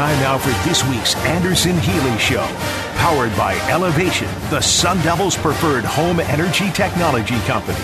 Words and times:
time 0.00 0.18
now 0.20 0.38
for 0.38 0.48
this 0.66 0.82
week's 0.88 1.14
Anderson 1.26 1.78
Healey 1.80 2.16
Show. 2.16 2.46
Powered 2.96 3.36
by 3.36 3.54
Elevation, 3.68 4.28
the 4.48 4.62
Sun 4.62 4.96
Devils' 5.02 5.36
preferred 5.36 5.84
home 5.84 6.20
energy 6.20 6.70
technology 6.70 7.38
company. 7.40 7.76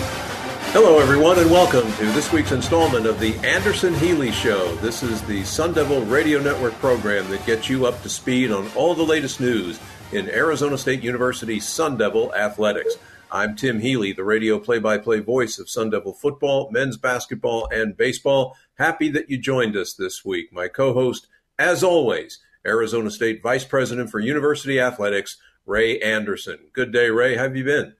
Hello, 0.73 0.97
everyone, 0.97 1.37
and 1.37 1.51
welcome 1.51 1.85
to 1.97 2.05
this 2.13 2.33
week's 2.33 2.51
installment 2.51 3.05
of 3.05 3.19
the 3.19 3.35
Anderson 3.45 3.93
Healey 3.93 4.31
Show. 4.31 4.73
This 4.77 5.03
is 5.03 5.21
the 5.27 5.43
Sun 5.43 5.73
Devil 5.73 6.01
Radio 6.05 6.41
Network 6.41 6.73
program 6.79 7.29
that 7.29 7.45
gets 7.45 7.69
you 7.69 7.85
up 7.85 8.01
to 8.01 8.09
speed 8.09 8.51
on 8.51 8.67
all 8.75 8.95
the 8.95 9.03
latest 9.03 9.39
news 9.39 9.79
in 10.11 10.27
Arizona 10.27 10.75
State 10.75 11.03
University 11.03 11.59
Sun 11.59 11.97
Devil 11.97 12.33
athletics. 12.33 12.95
I'm 13.31 13.55
Tim 13.55 13.79
Healey, 13.79 14.13
the 14.13 14.23
radio 14.23 14.57
play 14.57 14.79
by 14.79 14.97
play 14.97 15.19
voice 15.19 15.59
of 15.59 15.69
Sun 15.69 15.91
Devil 15.91 16.13
football, 16.13 16.71
men's 16.71 16.97
basketball, 16.97 17.67
and 17.71 17.95
baseball. 17.95 18.57
Happy 18.79 19.07
that 19.09 19.29
you 19.29 19.37
joined 19.37 19.75
us 19.75 19.93
this 19.93 20.25
week. 20.25 20.51
My 20.51 20.67
co 20.67 20.93
host, 20.93 21.27
as 21.59 21.83
always, 21.83 22.39
Arizona 22.65 23.09
State 23.09 23.41
Vice 23.41 23.65
President 23.65 24.09
for 24.09 24.19
University 24.19 24.79
Athletics, 24.79 25.37
Ray 25.65 25.99
Anderson. 25.99 26.59
Good 26.73 26.91
day, 26.91 27.09
Ray. 27.09 27.35
How 27.35 27.43
have 27.43 27.55
you 27.55 27.63
been? 27.63 27.95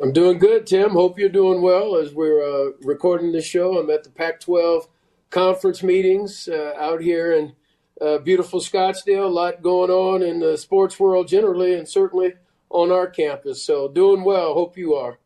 I'm 0.00 0.12
doing 0.12 0.38
good, 0.38 0.66
Tim. 0.66 0.90
Hope 0.90 1.18
you're 1.18 1.28
doing 1.28 1.62
well 1.62 1.96
as 1.96 2.12
we're 2.12 2.42
uh, 2.42 2.72
recording 2.82 3.32
this 3.32 3.44
show. 3.44 3.78
I'm 3.78 3.90
at 3.90 4.02
the 4.02 4.10
Pac 4.10 4.40
12 4.40 4.88
conference 5.30 5.82
meetings 5.82 6.48
uh, 6.48 6.72
out 6.78 7.00
here 7.00 7.32
in 7.32 7.54
uh, 8.00 8.18
beautiful 8.18 8.60
Scottsdale. 8.60 9.26
A 9.26 9.28
lot 9.28 9.62
going 9.62 9.90
on 9.90 10.22
in 10.22 10.40
the 10.40 10.58
sports 10.58 10.98
world 10.98 11.28
generally, 11.28 11.74
and 11.74 11.88
certainly 11.88 12.34
on 12.68 12.90
our 12.90 13.06
campus. 13.06 13.64
So 13.64 13.88
doing 13.88 14.24
well. 14.24 14.54
Hope 14.54 14.76
you 14.76 14.94
are. 14.94 15.18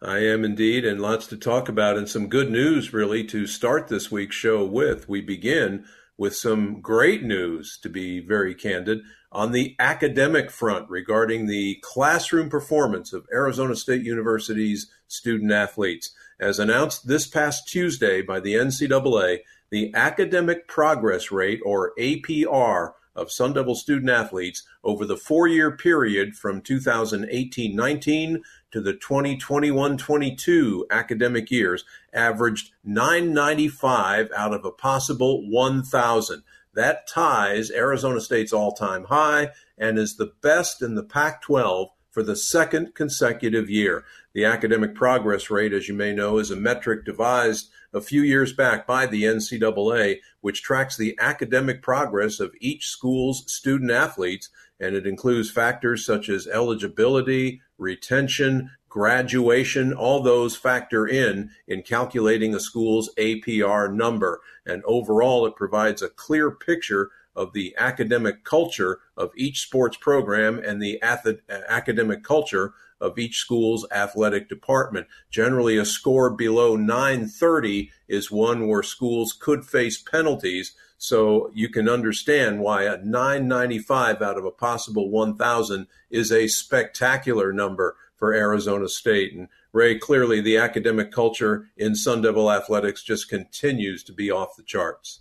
I 0.00 0.18
am 0.18 0.44
indeed, 0.44 0.84
and 0.84 1.00
lots 1.00 1.26
to 1.28 1.36
talk 1.36 1.68
about, 1.68 1.96
and 1.96 2.08
some 2.08 2.28
good 2.28 2.50
news 2.50 2.92
really 2.92 3.24
to 3.24 3.46
start 3.46 3.88
this 3.88 4.12
week's 4.12 4.36
show 4.36 4.64
with. 4.64 5.08
We 5.08 5.22
begin 5.22 5.86
with 6.16 6.36
some 6.36 6.80
great 6.80 7.22
news, 7.22 7.78
to 7.82 7.88
be 7.88 8.20
very 8.20 8.54
candid, 8.54 9.00
on 9.32 9.52
the 9.52 9.74
academic 9.80 10.50
front 10.50 10.88
regarding 10.88 11.46
the 11.46 11.76
classroom 11.82 12.48
performance 12.48 13.12
of 13.12 13.26
Arizona 13.32 13.74
State 13.74 14.02
University's 14.02 14.88
student 15.08 15.50
athletes. 15.50 16.14
As 16.38 16.58
announced 16.58 17.08
this 17.08 17.26
past 17.26 17.68
Tuesday 17.68 18.22
by 18.22 18.40
the 18.40 18.54
NCAA, 18.54 19.40
the 19.70 19.92
academic 19.94 20.68
progress 20.68 21.32
rate, 21.32 21.60
or 21.64 21.92
APR, 21.98 22.92
of 23.16 23.30
Sun 23.30 23.52
Devil 23.52 23.74
student 23.74 24.10
athletes 24.10 24.64
over 24.82 25.06
the 25.06 25.16
four 25.16 25.46
year 25.46 25.76
period 25.76 26.34
from 26.34 26.60
2018 26.60 27.74
19 27.74 28.42
to 28.74 28.80
the 28.80 28.92
2021 28.92 29.96
22 29.96 30.84
academic 30.90 31.48
years 31.48 31.84
averaged 32.12 32.72
995 32.82 34.28
out 34.36 34.52
of 34.52 34.64
a 34.64 34.72
possible 34.72 35.48
1,000. 35.48 36.42
That 36.74 37.06
ties 37.06 37.70
Arizona 37.70 38.20
State's 38.20 38.52
all 38.52 38.72
time 38.72 39.04
high 39.04 39.50
and 39.78 39.96
is 39.96 40.16
the 40.16 40.32
best 40.42 40.82
in 40.82 40.96
the 40.96 41.04
Pac 41.04 41.40
12 41.42 41.90
for 42.10 42.24
the 42.24 42.34
second 42.34 42.96
consecutive 42.96 43.70
year. 43.70 44.04
The 44.32 44.44
academic 44.44 44.96
progress 44.96 45.50
rate, 45.50 45.72
as 45.72 45.86
you 45.86 45.94
may 45.94 46.12
know, 46.12 46.38
is 46.38 46.50
a 46.50 46.56
metric 46.56 47.04
devised 47.04 47.70
a 47.92 48.00
few 48.00 48.22
years 48.22 48.52
back 48.52 48.88
by 48.88 49.06
the 49.06 49.22
NCAA, 49.22 50.18
which 50.40 50.64
tracks 50.64 50.96
the 50.96 51.16
academic 51.20 51.80
progress 51.80 52.40
of 52.40 52.56
each 52.60 52.88
school's 52.88 53.44
student 53.46 53.92
athletes, 53.92 54.48
and 54.80 54.96
it 54.96 55.06
includes 55.06 55.48
factors 55.48 56.04
such 56.04 56.28
as 56.28 56.48
eligibility, 56.48 57.60
retention, 57.78 58.70
graduation, 58.88 59.92
all 59.92 60.22
those 60.22 60.56
factor 60.56 61.06
in 61.06 61.50
in 61.66 61.82
calculating 61.82 62.54
a 62.54 62.60
school's 62.60 63.12
APR 63.16 63.92
number. 63.92 64.40
And 64.64 64.82
overall, 64.84 65.46
it 65.46 65.56
provides 65.56 66.00
a 66.00 66.08
clear 66.08 66.50
picture 66.50 67.10
of 67.36 67.52
the 67.52 67.74
academic 67.76 68.44
culture 68.44 69.00
of 69.16 69.32
each 69.36 69.60
sports 69.60 69.96
program 69.96 70.60
and 70.64 70.80
the 70.80 71.02
ath- 71.02 71.40
academic 71.48 72.22
culture 72.22 72.72
of 73.00 73.18
each 73.18 73.38
school's 73.38 73.86
athletic 73.90 74.48
department. 74.48 75.06
Generally, 75.30 75.76
a 75.76 75.84
score 75.84 76.30
below 76.30 76.76
930 76.76 77.90
is 78.08 78.30
one 78.30 78.68
where 78.68 78.82
schools 78.82 79.32
could 79.32 79.64
face 79.64 80.00
penalties. 80.00 80.74
So 81.04 81.50
you 81.52 81.68
can 81.68 81.86
understand 81.86 82.60
why 82.60 82.84
a 82.84 82.96
995 82.96 84.22
out 84.22 84.38
of 84.38 84.46
a 84.46 84.50
possible 84.50 85.10
1,000 85.10 85.86
is 86.08 86.32
a 86.32 86.48
spectacular 86.48 87.52
number 87.52 87.94
for 88.16 88.32
Arizona 88.32 88.88
State. 88.88 89.34
And 89.34 89.48
Ray, 89.74 89.98
clearly 89.98 90.40
the 90.40 90.56
academic 90.56 91.12
culture 91.12 91.68
in 91.76 91.94
Sun 91.94 92.22
Devil 92.22 92.50
athletics 92.50 93.02
just 93.02 93.28
continues 93.28 94.02
to 94.04 94.14
be 94.14 94.30
off 94.30 94.56
the 94.56 94.62
charts. 94.62 95.20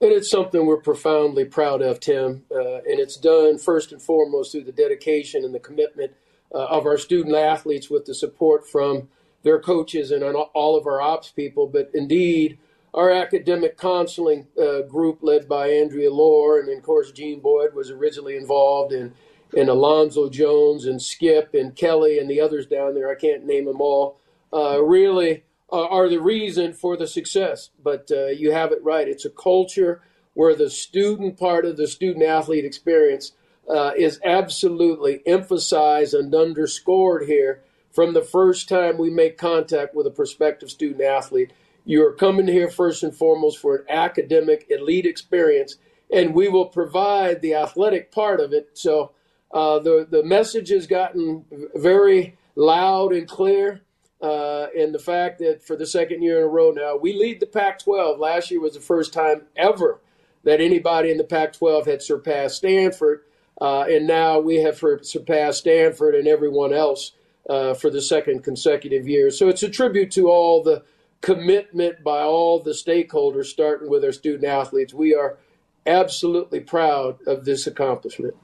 And 0.00 0.12
it's 0.12 0.30
something 0.30 0.66
we're 0.66 0.76
profoundly 0.76 1.46
proud 1.46 1.82
of, 1.82 1.98
Tim. 1.98 2.44
Uh, 2.48 2.76
and 2.76 3.00
it's 3.00 3.16
done 3.16 3.58
first 3.58 3.90
and 3.90 4.00
foremost 4.00 4.52
through 4.52 4.64
the 4.64 4.70
dedication 4.70 5.44
and 5.44 5.52
the 5.52 5.58
commitment 5.58 6.12
uh, 6.54 6.66
of 6.66 6.86
our 6.86 6.96
student 6.96 7.34
athletes 7.34 7.90
with 7.90 8.04
the 8.04 8.14
support 8.14 8.68
from 8.68 9.08
their 9.42 9.58
coaches 9.58 10.12
and 10.12 10.22
all 10.22 10.76
of 10.76 10.86
our 10.86 11.00
ops 11.00 11.32
people. 11.32 11.66
But 11.66 11.90
indeed, 11.92 12.58
our 12.94 13.10
academic 13.10 13.78
counseling 13.78 14.46
uh, 14.60 14.82
group, 14.82 15.18
led 15.22 15.48
by 15.48 15.68
Andrea 15.68 16.12
Lohr, 16.12 16.58
and 16.58 16.68
of 16.68 16.82
course 16.82 17.10
Jean 17.10 17.40
Boyd 17.40 17.74
was 17.74 17.90
originally 17.90 18.36
involved 18.36 18.92
in, 18.92 19.14
and 19.56 19.68
Alonzo 19.68 20.28
Jones 20.28 20.86
and 20.86 21.00
Skip 21.00 21.54
and 21.54 21.74
Kelly 21.74 22.18
and 22.18 22.28
the 22.28 22.40
others 22.40 22.66
down 22.66 22.94
there. 22.94 23.10
I 23.10 23.14
can't 23.14 23.46
name 23.46 23.66
them 23.66 23.80
all. 23.80 24.18
Uh, 24.52 24.82
really 24.82 25.44
uh, 25.72 25.86
are 25.86 26.08
the 26.08 26.20
reason 26.20 26.74
for 26.74 26.96
the 26.96 27.06
success. 27.06 27.70
But 27.82 28.10
uh, 28.10 28.26
you 28.26 28.52
have 28.52 28.72
it 28.72 28.82
right. 28.82 29.08
It's 29.08 29.24
a 29.24 29.30
culture 29.30 30.02
where 30.34 30.54
the 30.54 30.70
student 30.70 31.38
part 31.38 31.64
of 31.64 31.76
the 31.76 31.86
student 31.86 32.24
athlete 32.24 32.64
experience 32.64 33.32
uh, 33.68 33.92
is 33.96 34.20
absolutely 34.24 35.22
emphasized 35.26 36.14
and 36.14 36.34
underscored 36.34 37.26
here 37.26 37.62
from 37.90 38.14
the 38.14 38.22
first 38.22 38.68
time 38.68 38.98
we 38.98 39.10
make 39.10 39.36
contact 39.36 39.94
with 39.94 40.06
a 40.06 40.10
prospective 40.10 40.70
student 40.70 41.02
athlete. 41.02 41.52
You're 41.84 42.12
coming 42.12 42.46
here 42.46 42.70
first 42.70 43.02
and 43.02 43.14
foremost 43.14 43.58
for 43.58 43.76
an 43.76 43.84
academic 43.88 44.66
elite 44.70 45.06
experience, 45.06 45.76
and 46.12 46.34
we 46.34 46.48
will 46.48 46.66
provide 46.66 47.42
the 47.42 47.54
athletic 47.54 48.12
part 48.12 48.40
of 48.40 48.52
it. 48.52 48.70
So 48.74 49.12
uh, 49.52 49.78
the 49.80 50.06
the 50.08 50.22
message 50.22 50.70
has 50.70 50.86
gotten 50.86 51.44
very 51.74 52.36
loud 52.54 53.12
and 53.12 53.28
clear. 53.28 53.80
Uh, 54.20 54.68
and 54.78 54.94
the 54.94 55.00
fact 55.00 55.40
that 55.40 55.64
for 55.64 55.74
the 55.74 55.84
second 55.84 56.22
year 56.22 56.38
in 56.38 56.44
a 56.44 56.46
row 56.46 56.70
now, 56.70 56.96
we 56.96 57.12
lead 57.12 57.40
the 57.40 57.46
Pac 57.46 57.80
12. 57.80 58.20
Last 58.20 58.52
year 58.52 58.60
was 58.60 58.74
the 58.74 58.80
first 58.80 59.12
time 59.12 59.42
ever 59.56 59.98
that 60.44 60.60
anybody 60.60 61.10
in 61.10 61.16
the 61.16 61.24
Pac 61.24 61.54
12 61.54 61.86
had 61.86 62.02
surpassed 62.02 62.58
Stanford. 62.58 63.22
Uh, 63.60 63.84
and 63.88 64.06
now 64.06 64.38
we 64.38 64.56
have 64.56 64.80
surpassed 65.02 65.58
Stanford 65.58 66.14
and 66.14 66.28
everyone 66.28 66.72
else 66.72 67.12
uh, 67.48 67.74
for 67.74 67.90
the 67.90 68.00
second 68.00 68.44
consecutive 68.44 69.08
year. 69.08 69.30
So 69.30 69.48
it's 69.48 69.62
a 69.62 69.68
tribute 69.68 70.12
to 70.12 70.28
all 70.28 70.62
the 70.62 70.84
commitment 71.22 72.04
by 72.04 72.20
all 72.20 72.60
the 72.60 72.72
stakeholders, 72.72 73.46
starting 73.46 73.88
with 73.88 74.04
our 74.04 74.12
student 74.12 74.44
athletes. 74.44 74.92
We 74.92 75.14
are 75.14 75.38
absolutely 75.86 76.60
proud 76.60 77.18
of 77.26 77.44
this 77.44 77.66
accomplishment. 77.66 78.34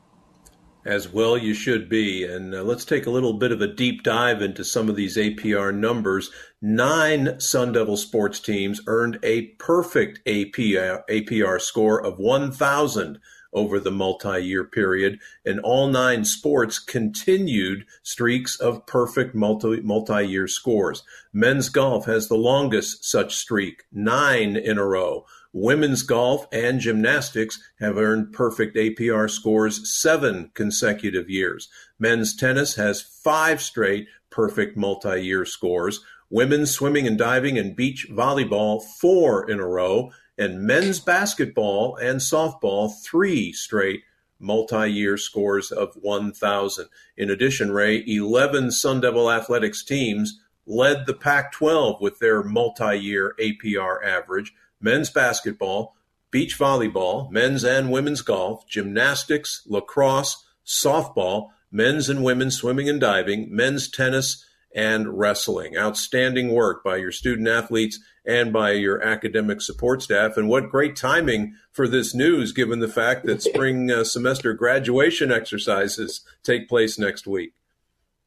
As 0.85 1.13
well, 1.13 1.37
you 1.37 1.53
should 1.53 1.89
be. 1.89 2.25
And 2.25 2.55
uh, 2.55 2.63
let's 2.63 2.85
take 2.85 3.05
a 3.05 3.11
little 3.11 3.35
bit 3.35 3.53
of 3.53 3.61
a 3.61 3.67
deep 3.67 4.03
dive 4.03 4.41
into 4.41 4.65
some 4.65 4.89
of 4.89 4.97
these 4.97 5.17
APR 5.17 5.75
numbers. 5.75 6.31
Nine 6.63 7.39
Sun 7.41 7.73
Devil 7.73 7.97
sports 7.97 8.41
teams 8.41 8.81
earned 8.87 9.19
a 9.23 9.49
perfect 9.59 10.25
APR, 10.25 11.03
APR 11.11 11.61
score 11.61 12.03
of 12.03 12.19
1,000 12.19 13.19
over 13.53 13.81
the 13.81 13.91
multi-year 13.91 14.65
period, 14.65 15.19
and 15.45 15.61
all 15.61 15.89
nine 15.89 16.25
sports 16.25 16.79
continued 16.79 17.87
streaks 18.03 18.59
of 18.61 18.87
perfect 18.87 19.35
multi 19.35 19.81
multi-year 19.81 20.47
scores. 20.47 21.03
Men's 21.33 21.69
golf 21.69 22.07
has 22.07 22.29
the 22.29 22.37
longest 22.37 23.05
such 23.05 23.35
streak, 23.37 23.85
nine 23.93 24.57
in 24.57 24.79
a 24.79 24.85
row. 24.85 25.25
Women's 25.53 26.03
golf 26.03 26.47
and 26.53 26.79
gymnastics 26.79 27.59
have 27.81 27.97
earned 27.97 28.33
perfect 28.33 28.77
APR 28.77 29.31
scores 29.31 29.93
seven 29.99 30.51
consecutive 30.55 31.31
years. 31.31 31.69
Men's 31.99 32.37
tennis 32.37 32.75
has 32.75 33.01
five 33.01 33.63
straight 33.63 34.09
perfect 34.31 34.77
multi-year 34.77 35.47
scores. 35.47 36.05
Women's 36.31 36.71
swimming 36.71 37.07
and 37.07 37.17
diving 37.17 37.59
and 37.59 37.75
beach 37.75 38.07
volleyball 38.11 38.83
four 38.83 39.51
in 39.51 39.59
a 39.59 39.67
row 39.67 40.13
and 40.39 40.63
men's 40.63 41.01
basketball 41.01 41.97
and 41.97 42.21
softball 42.21 42.93
three 43.03 43.53
straight 43.53 44.03
multi-year 44.39 45.17
scores 45.17 45.73
of 45.73 45.95
1000 46.01 46.87
in 47.17 47.29
addition 47.29 47.73
ray 47.73 48.05
11 48.07 48.71
sun 48.71 49.01
devil 49.01 49.31
athletics 49.31 49.85
teams 49.85 50.41
led 50.69 51.07
the 51.07 51.15
pac 51.15 51.51
12 51.53 52.01
with 52.01 52.19
their 52.19 52.43
multi-year 52.43 53.35
apr 53.41 54.05
average. 54.05 54.55
Men's 54.81 55.11
basketball 55.11 55.97
beach 56.31 56.59
volleyball 56.59 57.31
men's 57.31 57.65
and 57.65 57.91
women's 57.91 58.21
golf 58.21 58.69
gymnastics 58.69 59.63
lacrosse 59.67 60.45
softball 60.65 61.49
men's 61.73 62.11
and 62.11 62.23
women's 62.23 62.57
swimming 62.57 62.89
and 62.89 63.01
diving 63.01 63.49
men's 63.51 63.91
tennis 63.91 64.45
and 64.75 65.19
wrestling. 65.19 65.77
Outstanding 65.77 66.53
work 66.53 66.85
by 66.85 66.97
your 66.97 67.13
student 67.13 67.49
athletes 67.49 67.99
and 68.25 68.53
by 68.53 68.73
your 68.73 69.03
academic 69.03 69.61
support 69.61 70.03
staff. 70.03 70.37
And 70.37 70.49
what 70.49 70.71
great 70.71 70.95
timing 70.95 71.55
for 71.73 71.89
this 71.89 72.15
news, 72.15 72.53
given 72.53 72.81
the 72.81 72.89
fact 72.89 73.25
that 73.27 73.43
spring 73.43 73.91
uh, 73.91 74.05
semester 74.05 74.53
graduation 74.53 75.33
exercises 75.33 76.21
take 76.43 76.69
place 76.69 76.99
next 76.99 77.27
week. 77.27 77.55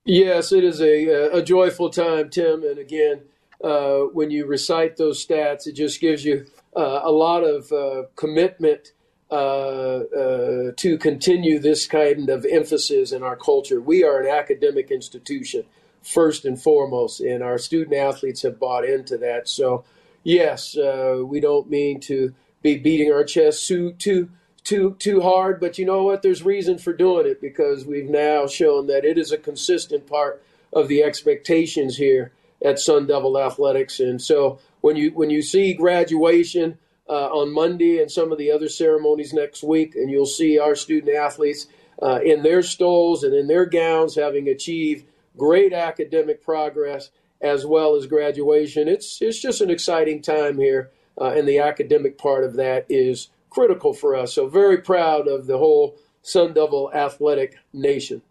Yes, 0.03 0.51
it 0.51 0.63
is 0.63 0.81
a, 0.81 1.37
a 1.37 1.43
joyful 1.43 1.91
time, 1.91 2.29
Tim. 2.29 2.63
And 2.63 2.79
again, 2.79 3.21
uh, 3.63 3.99
when 4.13 4.31
you 4.31 4.47
recite 4.47 4.97
those 4.97 5.23
stats, 5.23 5.67
it 5.67 5.73
just 5.73 6.01
gives 6.01 6.25
you 6.25 6.47
uh, 6.75 7.01
a 7.03 7.11
lot 7.11 7.43
of 7.43 7.71
uh, 7.71 8.07
commitment 8.15 8.93
uh, 9.29 10.03
uh, 10.03 10.71
to 10.75 10.97
continue 10.97 11.59
this 11.59 11.85
kind 11.85 12.29
of 12.29 12.45
emphasis 12.45 13.11
in 13.11 13.23
our 13.23 13.35
culture. 13.35 13.79
We 13.79 14.03
are 14.03 14.19
an 14.19 14.27
academic 14.27 14.91
institution 14.91 15.65
first 16.01 16.45
and 16.45 16.61
foremost, 16.61 17.19
and 17.19 17.43
our 17.43 17.57
student 17.57 17.95
athletes 17.95 18.41
have 18.41 18.59
bought 18.59 18.85
into 18.85 19.17
that. 19.17 19.47
So, 19.47 19.83
yes, 20.23 20.77
uh, 20.77 21.21
we 21.23 21.39
don't 21.39 21.69
mean 21.69 21.99
to 22.01 22.33
be 22.61 22.77
beating 22.77 23.11
our 23.11 23.23
chests 23.23 23.67
too 23.67 23.93
too 23.93 24.29
too 24.63 24.95
too 24.99 25.21
hard, 25.21 25.59
but 25.59 25.77
you 25.77 25.85
know 25.85 26.03
what? 26.03 26.21
There's 26.21 26.43
reason 26.43 26.77
for 26.77 26.93
doing 26.93 27.27
it 27.27 27.41
because 27.41 27.85
we've 27.85 28.09
now 28.09 28.47
shown 28.47 28.87
that 28.87 29.05
it 29.05 29.17
is 29.17 29.31
a 29.31 29.37
consistent 29.37 30.07
part 30.07 30.43
of 30.73 30.87
the 30.87 31.03
expectations 31.03 31.97
here 31.97 32.31
at 32.63 32.79
Sun 32.79 33.07
Devil 33.07 33.39
Athletics. 33.39 33.99
And 33.99 34.21
so, 34.21 34.59
when 34.81 34.95
you 34.95 35.11
when 35.11 35.29
you 35.29 35.41
see 35.41 35.73
graduation 35.73 36.77
uh, 37.09 37.27
on 37.27 37.53
Monday 37.53 37.99
and 38.01 38.11
some 38.11 38.31
of 38.31 38.37
the 38.37 38.51
other 38.51 38.69
ceremonies 38.69 39.33
next 39.33 39.63
week, 39.63 39.95
and 39.95 40.09
you'll 40.09 40.25
see 40.25 40.59
our 40.59 40.75
student 40.75 41.15
athletes 41.15 41.67
uh, 42.01 42.19
in 42.23 42.43
their 42.43 42.63
stoles 42.63 43.23
and 43.23 43.33
in 43.33 43.47
their 43.47 43.65
gowns 43.65 44.15
having 44.15 44.47
achieved 44.47 45.05
great 45.41 45.73
academic 45.73 46.43
progress 46.43 47.09
as 47.41 47.65
well 47.65 47.95
as 47.95 48.05
graduation. 48.05 48.87
It's 48.87 49.19
it's 49.23 49.41
just 49.41 49.59
an 49.59 49.71
exciting 49.71 50.21
time 50.21 50.59
here, 50.59 50.91
uh, 51.19 51.31
and 51.35 51.47
the 51.47 51.57
academic 51.57 52.15
part 52.19 52.43
of 52.43 52.53
that 52.57 52.85
is 52.89 53.29
critical 53.49 53.91
for 53.91 54.15
us. 54.15 54.35
So 54.35 54.47
very 54.47 54.77
proud 54.77 55.27
of 55.27 55.47
the 55.47 55.57
whole 55.57 55.97
Sun 56.21 56.53
Devil 56.53 56.91
athletic 56.93 57.57
nation. 57.73 58.21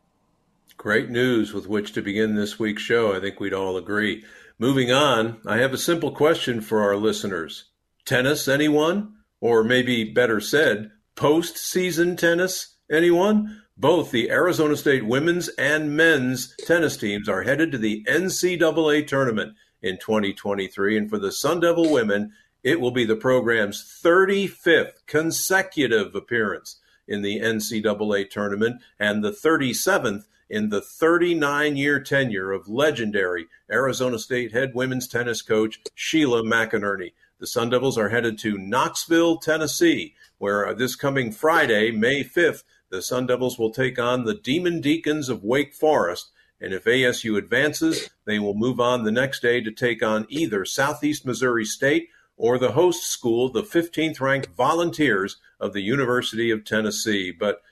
Great 0.77 1.11
news 1.11 1.53
with 1.53 1.67
which 1.67 1.93
to 1.95 2.01
begin 2.01 2.37
this 2.37 2.61
week's 2.61 2.83
show. 2.83 3.13
I 3.13 3.19
think 3.19 3.41
we'd 3.41 3.53
all 3.53 3.77
agree. 3.77 4.25
Moving 4.61 4.93
on, 4.93 5.41
I 5.45 5.57
have 5.57 5.73
a 5.73 5.79
simple 5.79 6.13
question 6.13 6.61
for 6.61 6.81
our 6.81 6.97
listeners. 6.97 7.65
Tennis, 8.05 8.47
anyone? 8.47 9.15
Or 9.41 9.65
maybe 9.65 10.05
better 10.05 10.39
said, 10.39 10.93
post-season 11.17 12.17
tennis, 12.17 12.77
anyone? 12.91 13.60
Both 13.81 14.11
the 14.11 14.31
Arizona 14.31 14.77
State 14.77 15.07
women's 15.07 15.49
and 15.57 15.97
men's 15.97 16.55
tennis 16.67 16.99
teams 16.99 17.31
are 17.31 17.45
headed 17.45 17.73
to 17.73 17.79
the 17.79 18.05
NCAA 18.07 19.07
tournament 19.07 19.55
in 19.81 19.97
2023. 19.97 20.99
And 20.99 21.09
for 21.09 21.19
the 21.19 21.33
Sun 21.33 21.61
Devil 21.61 21.91
women, 21.91 22.35
it 22.63 22.79
will 22.79 22.91
be 22.91 23.07
the 23.07 23.17
program's 23.17 23.83
35th 24.05 25.07
consecutive 25.07 26.15
appearance 26.15 26.77
in 27.09 27.23
the 27.23 27.41
NCAA 27.41 28.29
tournament 28.29 28.83
and 28.99 29.25
the 29.25 29.33
37th 29.33 30.25
in 30.51 30.69
the 30.69 30.83
39 30.83 31.75
year 31.79 32.01
tenure 32.01 32.53
of 32.53 32.69
legendary 32.69 33.47
Arizona 33.73 34.19
State 34.19 34.53
head 34.53 34.75
women's 34.75 35.09
tennis 35.09 35.41
coach 35.41 35.81
Sheila 35.95 36.43
McInerney. 36.43 37.15
The 37.39 37.47
Sun 37.47 37.71
Devils 37.71 37.97
are 37.97 38.11
headed 38.11 38.39
to 38.41 38.59
Knoxville, 38.59 39.39
Tennessee, 39.39 40.15
where 40.37 40.69
uh, 40.69 40.75
this 40.75 40.95
coming 40.95 41.33
Friday, 41.33 41.91
May 41.91 42.23
5th, 42.23 42.65
the 42.91 43.01
Sun 43.01 43.27
Devils 43.27 43.59
will 43.59 43.71
take 43.71 43.99
on 43.99 44.25
the 44.25 44.35
Demon 44.35 44.81
Deacons 44.81 45.29
of 45.29 45.45
Wake 45.45 45.75
Forest. 45.75 46.31
And 46.61 46.75
if 46.75 46.85
ASU 46.85 47.39
advances, 47.39 48.11
they 48.27 48.39
will 48.39 48.55
move 48.55 48.81
on 48.81 49.05
the 49.05 49.13
next 49.13 49.41
day 49.41 49.61
to 49.61 49.71
take 49.71 50.03
on 50.03 50.27
either 50.29 50.65
Southeast 50.65 51.25
Missouri 51.25 51.65
State 51.65 52.09
or 52.37 52.59
the 52.59 52.73
host 52.73 53.05
school, 53.05 53.51
the 53.51 53.63
15th 53.63 54.21
ranked 54.21 54.49
Volunteers 54.57 55.37
of 55.59 55.73
the 55.73 55.83
University 55.83 56.51
of 56.51 56.65
Tennessee. 56.65 57.31
But 57.31 57.63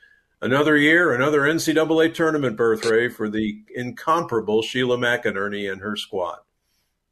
another 0.41 0.76
year, 0.76 1.12
another 1.12 1.41
NCAA 1.41 2.14
tournament 2.14 2.56
birthday 2.56 3.09
for 3.09 3.29
the 3.29 3.62
incomparable 3.75 4.62
Sheila 4.62 4.97
McInerney 4.97 5.71
and 5.71 5.81
her 5.81 5.97
squad. 5.97 6.38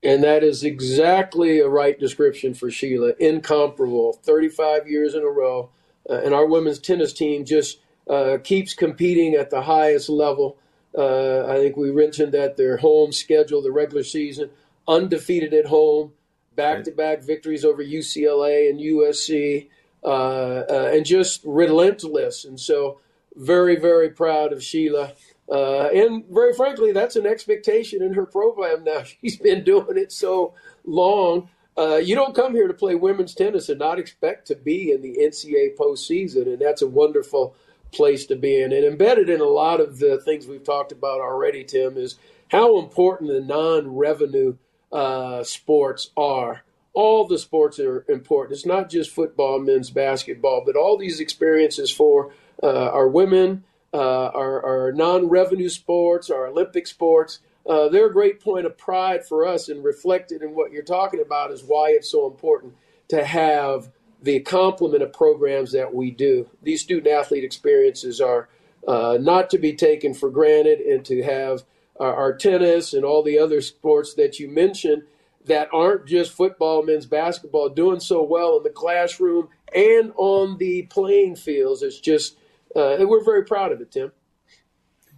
And 0.03 0.23
that 0.23 0.45
is 0.45 0.63
exactly 0.63 1.59
a 1.59 1.69
right 1.69 1.99
description 1.99 2.55
for 2.55 2.71
Sheila. 2.71 3.15
Incomparable, 3.19 4.13
35 4.13 4.89
years 4.89 5.15
in 5.15 5.23
a 5.23 5.29
row. 5.29 5.71
Uh, 6.09 6.21
and 6.21 6.35
our 6.35 6.47
women's 6.47 6.79
tennis 6.79 7.13
team 7.13 7.45
just 7.45 7.81
uh, 8.09 8.39
keeps 8.43 8.75
competing 8.75 9.35
at 9.35 9.51
the 9.51 9.63
highest 9.63 10.09
level. 10.09 10.59
Uh, 10.97 11.47
I 11.47 11.57
think 11.57 11.77
we 11.77 11.93
mentioned 11.93 12.33
that 12.33 12.57
their 12.57 12.79
home 12.79 13.13
schedule, 13.13 13.63
the 13.63 13.73
regular 13.73 14.03
season, 14.03 14.51
undefeated 14.89 15.53
at 15.53 15.67
home, 15.67 16.13
back 16.55 16.85
to 16.85 16.91
back 16.91 17.23
victories 17.23 17.65
over 17.65 17.85
UCLA 17.85 18.71
and 18.71 18.81
USC, 18.81 19.69
uh, 20.03 20.07
uh, 20.07 20.91
and 20.95 21.05
just 21.05 21.43
relentless. 21.45 22.45
And 22.45 22.59
so, 22.59 23.01
very, 23.35 23.77
very 23.77 24.11
proud 24.11 24.53
of 24.53 24.63
Sheila. 24.63 25.13
Uh, 25.51 25.89
and 25.89 26.25
very 26.31 26.55
frankly, 26.55 26.93
that's 26.93 27.17
an 27.17 27.27
expectation 27.27 28.03
in 28.03 28.15
her 28.15 28.27
program 28.27 28.85
now. 28.85 29.03
She's 29.23 29.37
been 29.37 29.65
doing 29.65 29.99
it 29.99 30.13
so 30.13 30.55
long. 30.85 31.49
Uh, 31.79 31.97
you 31.97 32.15
don't 32.15 32.35
come 32.35 32.55
here 32.55 32.69
to 32.69 32.75
play 32.75 32.95
women's 32.95 33.35
tennis 33.35 33.69
and 33.69 33.79
not 33.79 33.99
expect 33.99 34.47
to 34.47 34.57
be 34.57 34.93
in 34.93 35.03
the 35.03 35.19
NCAA 35.21 35.77
postseason, 35.77 36.47
and 36.47 36.59
that's 36.59 36.81
a 36.81 36.87
wonderful 36.87 37.55
place 37.93 38.27
to 38.27 38.37
be 38.37 38.61
in. 38.61 38.73
And 38.73 38.85
embedded 38.85 39.29
in 39.29 39.41
a 39.41 39.45
lot 39.45 39.81
of 39.81 39.99
the 39.99 40.21
things 40.21 40.47
we've 40.47 40.65
talked 40.65 40.93
about 40.93 41.21
already, 41.21 41.65
Tim, 41.65 41.97
is 41.97 42.17
how 42.49 42.79
important 42.79 43.31
the 43.31 43.41
non 43.41 43.95
revenue 43.95 44.57
uh, 44.93 45.43
sports 45.45 46.11
are. 46.17 46.63
All 46.93 47.27
the 47.27 47.39
sports 47.39 47.79
are 47.79 48.05
important. 48.09 48.57
It's 48.57 48.67
not 48.67 48.89
just 48.89 49.11
football, 49.11 49.59
men's 49.59 49.91
basketball, 49.91 50.63
but 50.65 50.77
all 50.77 50.97
these 50.97 51.21
experiences 51.21 51.91
for 51.91 52.33
uh, 52.63 52.91
our 52.91 53.07
women, 53.07 53.65
uh, 53.93 54.29
our, 54.29 54.65
our 54.65 54.93
non 54.93 55.29
revenue 55.29 55.69
sports, 55.69 56.31
our 56.31 56.47
Olympic 56.47 56.87
sports. 56.87 57.41
Uh, 57.69 57.89
they're 57.89 58.07
a 58.07 58.13
great 58.13 58.41
point 58.41 58.65
of 58.65 58.79
pride 58.79 59.27
for 59.27 59.47
us, 59.47 59.69
and 59.69 59.85
reflected 59.85 60.41
in 60.41 60.55
what 60.55 60.71
you're 60.71 60.83
talking 60.83 61.21
about 61.21 61.51
is 61.51 61.65
why 61.65 61.91
it's 61.91 62.11
so 62.11 62.27
important 62.27 62.75
to 63.09 63.25
have 63.25 63.91
the 64.23 64.41
complement 64.41 65.03
of 65.03 65.13
programs 65.13 65.73
that 65.73 65.95
we 65.95 66.11
do. 66.11 66.49
These 66.63 66.83
student 66.83 67.09
athlete 67.09 67.45
experiences 67.45 68.21
are 68.21 68.49
uh, 68.87 69.19
not 69.21 69.51
to 69.51 69.59
be 69.59 69.75
taken 69.75 70.15
for 70.15 70.31
granted, 70.31 70.81
and 70.81 71.05
to 71.05 71.23
have 71.23 71.65
our, 71.99 72.15
our, 72.15 72.37
tennis 72.37 72.93
and 72.93 73.05
all 73.05 73.23
the 73.23 73.39
other 73.39 73.61
sports 73.61 74.15
that 74.15 74.39
you 74.39 74.49
mentioned 74.49 75.03
that 75.45 75.69
aren't 75.73 76.07
just 76.07 76.33
football, 76.33 76.85
men's 76.85 77.07
basketball, 77.07 77.69
doing 77.69 78.01
so 78.01 78.23
well 78.23 78.57
in 78.57 78.63
the 78.63 78.71
classroom 78.71 79.49
and 79.75 80.13
on 80.17 80.57
the 80.59 80.83
playing 80.83 81.35
fields. 81.35 81.83
It's 81.83 81.99
just, 81.99 82.37
uh, 82.77 82.97
we're 83.01 83.25
very 83.25 83.45
proud 83.45 83.73
of 83.73 83.81
it, 83.81 83.91
Tim 83.91 84.13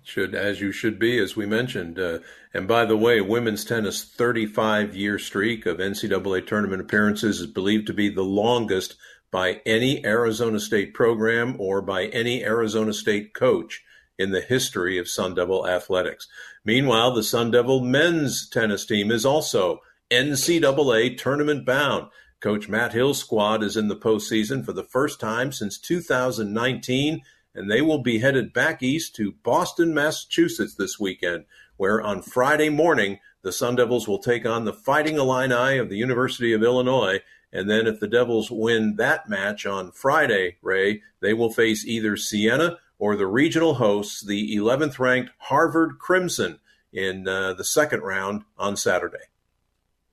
should 0.09 0.35
as 0.35 0.61
you 0.61 0.73
should 0.73 0.99
be, 0.99 1.19
as 1.19 1.37
we 1.37 1.47
mentioned. 1.47 1.99
Uh, 1.99 2.19
and 2.55 2.67
by 2.67 2.85
the 2.85 2.97
way, 2.97 3.21
women's 3.21 3.65
tennis 3.65 4.05
35 4.05 4.97
year 4.97 5.19
streak 5.19 5.67
of 5.67 5.79
NCAA 5.79 6.47
tournament 6.47 6.81
appearances 6.81 7.41
is 7.41 7.47
believed 7.47 7.87
to 7.89 7.93
be 7.93 8.09
the 8.09 8.23
longest 8.23 8.97
by 9.31 9.61
any 9.67 10.05
Arizona 10.07 10.59
State 10.59 10.95
program 10.95 11.57
or 11.59 11.83
by 11.83 12.07
any 12.07 12.43
Arizona 12.43 12.93
State 12.93 13.35
coach 13.35 13.85
in 14.19 14.31
the 14.31 14.41
history 14.41 14.99
of 14.99 15.09
Sun 15.09 15.35
Devil 15.35 15.69
athletics. 15.69 16.27
Meanwhile, 16.65 17.15
the 17.15 17.23
Sun 17.23 17.51
Devil 17.51 17.81
men's 17.81 18.49
tennis 18.49 18.87
team 18.87 19.11
is 19.11 19.27
also 19.27 19.81
NCAA 20.11 21.19
tournament 21.19 21.67
bound. 21.67 22.09
Coach 22.41 22.69
Matt 22.69 22.93
Hill's 22.93 23.19
squad 23.19 23.63
is 23.63 23.77
in 23.77 23.89
the 23.89 23.97
postseason 23.97 24.65
for 24.65 24.73
the 24.73 24.85
first 24.85 25.21
time 25.21 25.53
since 25.53 25.79
2019 25.79 27.23
and 27.59 27.69
they 27.69 27.83
will 27.83 27.99
be 27.99 28.21
headed 28.21 28.53
back 28.53 28.85
east 28.85 29.17
to 29.17 29.35
Boston, 29.43 29.93
Massachusetts 29.93 30.77
this 30.77 30.99
weekend, 31.01 31.45
where 31.77 32.01
on 32.01 32.23
Friday 32.23 32.69
morning 32.69 33.19
the 33.43 33.51
Sun 33.51 33.75
Devils 33.75 34.07
will 34.07 34.21
take 34.21 34.47
on 34.47 34.65
the 34.65 34.73
Fighting 34.73 35.17
Illini 35.17 35.77
of 35.79 35.89
the 35.89 35.97
University 35.97 36.53
of 36.53 36.63
Illinois. 36.63 37.21
And 37.53 37.69
then, 37.69 37.89
if 37.89 37.99
the 37.99 38.07
Devils 38.07 38.49
win 38.51 38.95
that 38.97 39.29
match 39.29 39.67
on 39.67 39.91
Friday, 39.91 40.59
Ray, 40.63 41.03
they 41.21 41.35
will 41.35 41.51
face 41.51 41.85
either 41.85 42.17
Siena 42.17 42.79
or 42.97 43.17
the 43.17 43.27
regional 43.27 43.75
hosts, 43.75 44.25
the 44.25 44.55
11th 44.57 45.01
ranked 45.01 45.33
Harvard 45.39 45.99
Crimson, 45.99 46.61
in 46.93 47.27
uh, 47.27 47.55
the 47.55 47.65
second 47.65 48.03
round 48.03 48.45
on 48.57 48.77
Saturday. 48.77 49.19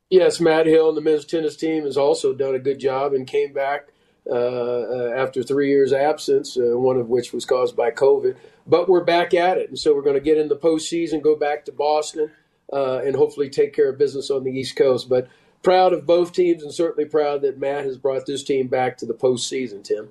Yes, 0.10 0.40
Matt 0.40 0.66
Hill 0.66 0.90
and 0.90 0.98
the 0.98 1.02
men's 1.02 1.26
tennis 1.26 1.56
team 1.56 1.84
has 1.84 1.98
also 1.98 2.34
done 2.34 2.56
a 2.56 2.60
good 2.60 2.80
job 2.80 3.14
and 3.14 3.28
came 3.28 3.54
back 3.54 3.90
Uh, 4.28 4.34
uh, 4.34 5.14
after 5.16 5.44
three 5.44 5.70
years 5.70 5.94
absence, 5.94 6.58
uh, 6.58 6.78
one 6.80 6.98
of 6.98 7.10
which 7.10 7.32
was 7.32 7.46
caused 7.46 7.76
by 7.76 7.92
COVID. 7.92 8.36
But 8.66 8.90
we're 8.90 9.04
back 9.04 9.36
at 9.36 9.60
it, 9.60 9.70
and 9.70 9.78
so 9.78 9.94
we're 9.94 10.02
going 10.02 10.16
to 10.16 10.20
get 10.20 10.40
in 10.40 10.48
the 10.48 10.56
postseason, 10.56 11.22
go 11.22 11.36
back 11.36 11.64
to 11.66 11.72
Boston, 11.72 12.32
uh, 12.74 13.02
and 13.06 13.16
hopefully 13.16 13.52
take 13.52 13.76
care 13.76 13.90
of 13.90 14.00
business 14.00 14.32
on 14.32 14.44
the 14.44 14.52
East 14.52 14.76
Coast. 14.76 15.10
But 15.10 15.28
proud 15.62 15.94
of 15.94 16.08
both 16.08 16.32
teams, 16.32 16.64
and 16.64 16.74
certainly 16.74 17.08
proud 17.08 17.44
that 17.44 17.60
Matt 17.60 17.86
has 17.86 17.98
brought 17.98 18.26
this 18.26 18.44
team 18.44 18.68
back 18.68 18.98
to 18.98 19.06
the 19.06 19.14
postseason. 19.14 19.84
Tim. 19.84 20.10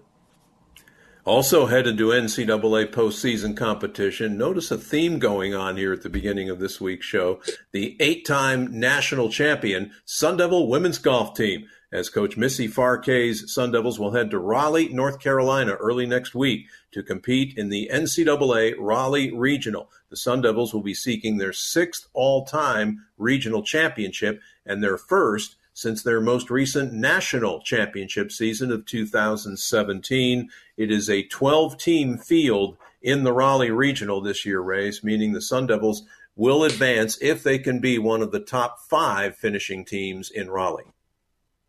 Also 1.24 1.66
headed 1.66 1.96
to 1.96 2.08
NCAA 2.08 2.92
postseason 2.92 3.56
competition. 3.56 4.36
Notice 4.36 4.70
a 4.70 4.76
theme 4.76 5.18
going 5.18 5.54
on 5.54 5.78
here 5.78 5.92
at 5.92 6.02
the 6.02 6.10
beginning 6.10 6.50
of 6.50 6.58
this 6.58 6.82
week's 6.82 7.06
show. 7.06 7.40
The 7.72 7.96
eight-time 7.98 8.78
national 8.78 9.30
champion 9.30 9.92
Sun 10.04 10.36
Devil 10.36 10.68
women's 10.68 10.98
golf 10.98 11.34
team. 11.34 11.66
As 11.94 12.10
Coach 12.10 12.36
Missy 12.36 12.66
Farr-Kaye's 12.66 13.54
Sun 13.54 13.70
Devils 13.70 14.00
will 14.00 14.10
head 14.10 14.28
to 14.32 14.38
Raleigh, 14.40 14.88
North 14.88 15.20
Carolina 15.20 15.74
early 15.74 16.06
next 16.06 16.34
week 16.34 16.66
to 16.90 17.04
compete 17.04 17.56
in 17.56 17.68
the 17.68 17.88
NCAA 17.88 18.74
Raleigh 18.80 19.30
Regional. 19.30 19.88
The 20.10 20.16
Sun 20.16 20.42
Devils 20.42 20.74
will 20.74 20.82
be 20.82 20.92
seeking 20.92 21.36
their 21.36 21.52
sixth 21.52 22.08
all-time 22.12 23.06
regional 23.16 23.62
championship 23.62 24.40
and 24.66 24.82
their 24.82 24.98
first 24.98 25.54
since 25.72 26.02
their 26.02 26.20
most 26.20 26.50
recent 26.50 26.92
national 26.92 27.60
championship 27.60 28.32
season 28.32 28.72
of 28.72 28.86
2017. 28.86 30.50
It 30.76 30.90
is 30.90 31.08
a 31.08 31.28
12 31.28 31.78
team 31.78 32.18
field 32.18 32.76
in 33.02 33.22
the 33.22 33.32
Raleigh 33.32 33.70
Regional 33.70 34.20
this 34.20 34.44
year, 34.44 34.58
race, 34.58 35.04
meaning 35.04 35.32
the 35.32 35.40
Sun 35.40 35.68
Devils 35.68 36.02
will 36.34 36.64
advance 36.64 37.16
if 37.22 37.44
they 37.44 37.60
can 37.60 37.78
be 37.78 38.00
one 38.00 38.20
of 38.20 38.32
the 38.32 38.40
top 38.40 38.80
five 38.80 39.36
finishing 39.36 39.84
teams 39.84 40.28
in 40.28 40.50
Raleigh. 40.50 40.93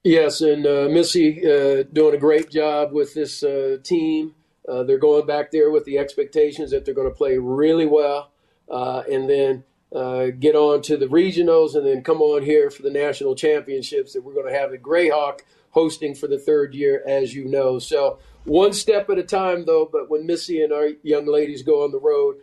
Yes, 0.05 0.41
and 0.41 0.67
uh, 0.67 0.87
Missy 0.87 1.39
uh, 1.43 1.81
doing 1.91 2.13
a 2.13 2.19
great 2.19 2.51
job 2.51 2.91
with 2.93 3.15
this 3.15 3.41
uh, 3.41 3.77
team. 3.81 4.35
Uh, 4.69 4.83
they're 4.83 4.99
going 4.99 5.25
back 5.25 5.49
there 5.49 5.71
with 5.71 5.83
the 5.85 5.97
expectations 5.97 6.69
that 6.69 6.85
they're 6.85 6.93
going 6.93 7.09
to 7.09 7.15
play 7.15 7.39
really 7.39 7.87
well, 7.87 8.29
uh, 8.69 9.01
and 9.11 9.27
then 9.27 9.63
uh, 9.95 10.27
get 10.27 10.55
on 10.55 10.83
to 10.83 10.95
the 10.95 11.07
regionals, 11.07 11.73
and 11.73 11.87
then 11.87 12.03
come 12.03 12.21
on 12.21 12.43
here 12.43 12.69
for 12.69 12.83
the 12.83 12.91
national 12.91 13.33
championships 13.33 14.13
that 14.13 14.23
we're 14.23 14.35
going 14.35 14.45
to 14.45 14.55
have 14.55 14.71
at 14.73 14.83
Grayhawk 14.83 15.39
hosting 15.71 16.13
for 16.13 16.27
the 16.27 16.37
third 16.37 16.75
year, 16.75 17.01
as 17.07 17.33
you 17.33 17.45
know. 17.45 17.79
So 17.79 18.19
one 18.43 18.73
step 18.73 19.09
at 19.09 19.17
a 19.17 19.23
time, 19.23 19.65
though. 19.65 19.89
But 19.91 20.07
when 20.07 20.27
Missy 20.27 20.61
and 20.61 20.71
our 20.71 20.89
young 21.01 21.25
ladies 21.25 21.63
go 21.63 21.83
on 21.83 21.91
the 21.91 21.99
road, 21.99 22.35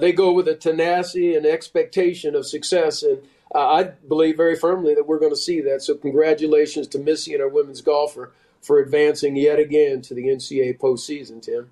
they 0.00 0.12
go 0.12 0.32
with 0.32 0.48
a 0.48 0.54
tenacity 0.54 1.36
and 1.36 1.44
expectation 1.44 2.34
of 2.34 2.46
success, 2.46 3.02
and 3.02 3.20
I 3.54 3.84
believe 4.08 4.36
very 4.36 4.56
firmly 4.56 4.94
that 4.94 5.06
we're 5.06 5.18
going 5.18 5.32
to 5.32 5.36
see 5.36 5.60
that. 5.62 5.82
So 5.82 5.94
congratulations 5.94 6.88
to 6.88 6.98
Missy 6.98 7.34
and 7.34 7.42
our 7.42 7.48
women's 7.48 7.82
golfer 7.82 8.32
for 8.60 8.78
advancing 8.78 9.36
yet 9.36 9.58
again 9.58 10.00
to 10.02 10.14
the 10.14 10.24
NCAA 10.24 10.78
postseason, 10.78 11.42
Tim. 11.42 11.70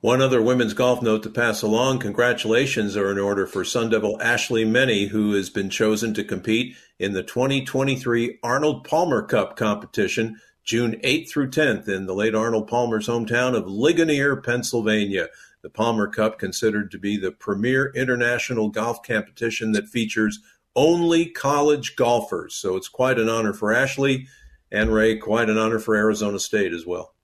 One 0.00 0.20
other 0.20 0.42
women's 0.42 0.74
golf 0.74 1.00
note 1.00 1.22
to 1.22 1.30
pass 1.30 1.62
along. 1.62 2.00
Congratulations 2.00 2.96
are 2.96 3.12
in 3.12 3.20
order 3.20 3.46
for 3.46 3.64
Sun 3.64 3.90
Devil 3.90 4.20
Ashley 4.20 4.64
Menne, 4.64 5.08
who 5.08 5.34
has 5.34 5.48
been 5.48 5.70
chosen 5.70 6.12
to 6.14 6.24
compete 6.24 6.74
in 6.98 7.12
the 7.12 7.22
2023 7.22 8.40
Arnold 8.42 8.82
Palmer 8.82 9.22
Cup 9.22 9.56
competition, 9.56 10.40
June 10.64 10.98
8th 11.04 11.28
through 11.30 11.50
10th 11.50 11.88
in 11.88 12.06
the 12.06 12.14
late 12.14 12.34
Arnold 12.34 12.66
Palmer's 12.66 13.06
hometown 13.06 13.54
of 13.54 13.68
Ligonier, 13.68 14.34
Pennsylvania. 14.34 15.28
The 15.62 15.70
Palmer 15.70 16.08
Cup, 16.08 16.40
considered 16.40 16.90
to 16.90 16.98
be 16.98 17.16
the 17.16 17.30
premier 17.30 17.92
international 17.94 18.70
golf 18.70 19.04
competition 19.04 19.70
that 19.70 19.88
features 19.88 20.40
only 20.74 21.26
college 21.26 21.96
golfers. 21.96 22.54
So 22.54 22.76
it's 22.76 22.88
quite 22.88 23.18
an 23.18 23.28
honor 23.28 23.52
for 23.52 23.72
Ashley 23.72 24.26
and 24.70 24.92
Ray, 24.92 25.16
quite 25.16 25.50
an 25.50 25.58
honor 25.58 25.78
for 25.78 25.94
Arizona 25.94 26.38
State 26.38 26.72
as 26.72 26.86
well. 26.86 27.14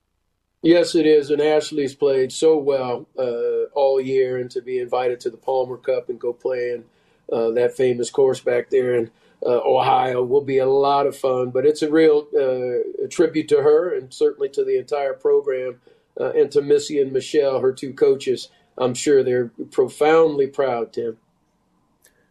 Yes, 0.63 0.95
it 0.95 1.07
is. 1.07 1.31
And 1.31 1.41
Ashley's 1.41 1.95
played 1.95 2.33
so 2.33 2.59
well 2.59 3.07
uh, 3.17 3.71
all 3.75 4.01
year, 4.01 4.39
and 4.39 4.51
to 4.51 4.61
be 4.61 4.81
invited 4.81 5.21
to 5.21 5.31
the 5.31 5.37
Palmer 5.37 5.77
Cup 5.77 6.09
and 6.09 6.19
go 6.19 6.33
play 6.33 6.73
in 6.73 6.85
uh, 7.33 7.51
that 7.51 7.77
famous 7.77 8.11
course 8.11 8.41
back 8.41 8.71
there 8.71 8.95
in 8.95 9.11
uh, 9.45 9.61
Ohio 9.65 10.25
will 10.25 10.43
be 10.43 10.59
a 10.59 10.67
lot 10.67 11.07
of 11.07 11.17
fun. 11.17 11.51
But 11.51 11.65
it's 11.65 11.83
a 11.83 11.91
real 11.91 12.27
uh, 12.35 13.05
a 13.05 13.09
tribute 13.09 13.49
to 13.49 13.63
her 13.63 13.95
and 13.95 14.13
certainly 14.13 14.49
to 14.51 14.65
the 14.65 14.79
entire 14.79 15.15
program 15.15 15.81
uh, 16.21 16.31
and 16.31 16.51
to 16.53 16.61
Missy 16.61 17.01
and 17.01 17.13
Michelle, 17.13 17.61
her 17.61 17.73
two 17.73 17.93
coaches. 17.93 18.49
I'm 18.77 18.95
sure 18.95 19.23
they're 19.23 19.51
profoundly 19.71 20.49
proud, 20.49 20.93
Tim. 20.93 21.19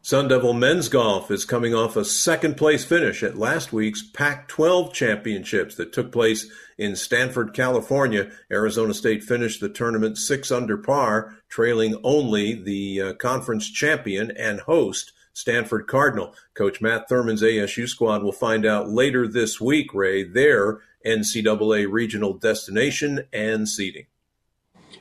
Sun 0.02 0.30
Devil 0.30 0.54
men's 0.54 0.88
golf 0.88 1.30
is 1.32 1.44
coming 1.44 1.74
off 1.74 1.98
a 1.98 2.06
second 2.06 2.56
place 2.56 2.86
finish 2.86 3.24
at 3.24 3.38
last 3.38 3.74
week's 3.74 4.02
Pac 4.02 4.48
12 4.48 4.94
championships 4.94 5.76
that 5.76 5.92
took 5.92 6.12
place 6.12 6.50
in 6.78 6.96
Stanford, 6.96 7.54
California. 7.54 8.32
Arizona 8.50 8.94
State 8.94 9.24
finished 9.24 9.60
the 9.60 9.68
tournament 9.68 10.18
six 10.18 10.50
under 10.50 10.78
par, 10.78 11.36
trailing 11.50 12.00
only 12.04 12.54
the 12.54 13.02
uh, 13.02 13.14
conference 13.16 13.70
champion 13.70 14.32
and 14.32 14.62
host, 14.62 15.12
Stanford 15.34 15.88
Cardinal. 15.88 16.34
Coach 16.54 16.80
Matt 16.80 17.10
Thurmond's 17.10 17.44
ASU 17.44 17.88
squad 17.90 18.24
will 18.24 18.32
find 18.32 18.66
out 18.66 18.90
later 18.90 19.28
this 19.28 19.60
week, 19.60 19.94
Ray, 19.94 20.24
their 20.24 20.80
NCAA 21.06 21.92
regional 21.92 22.34
destination 22.34 23.26
and 23.34 23.68
seeding. 23.68 24.06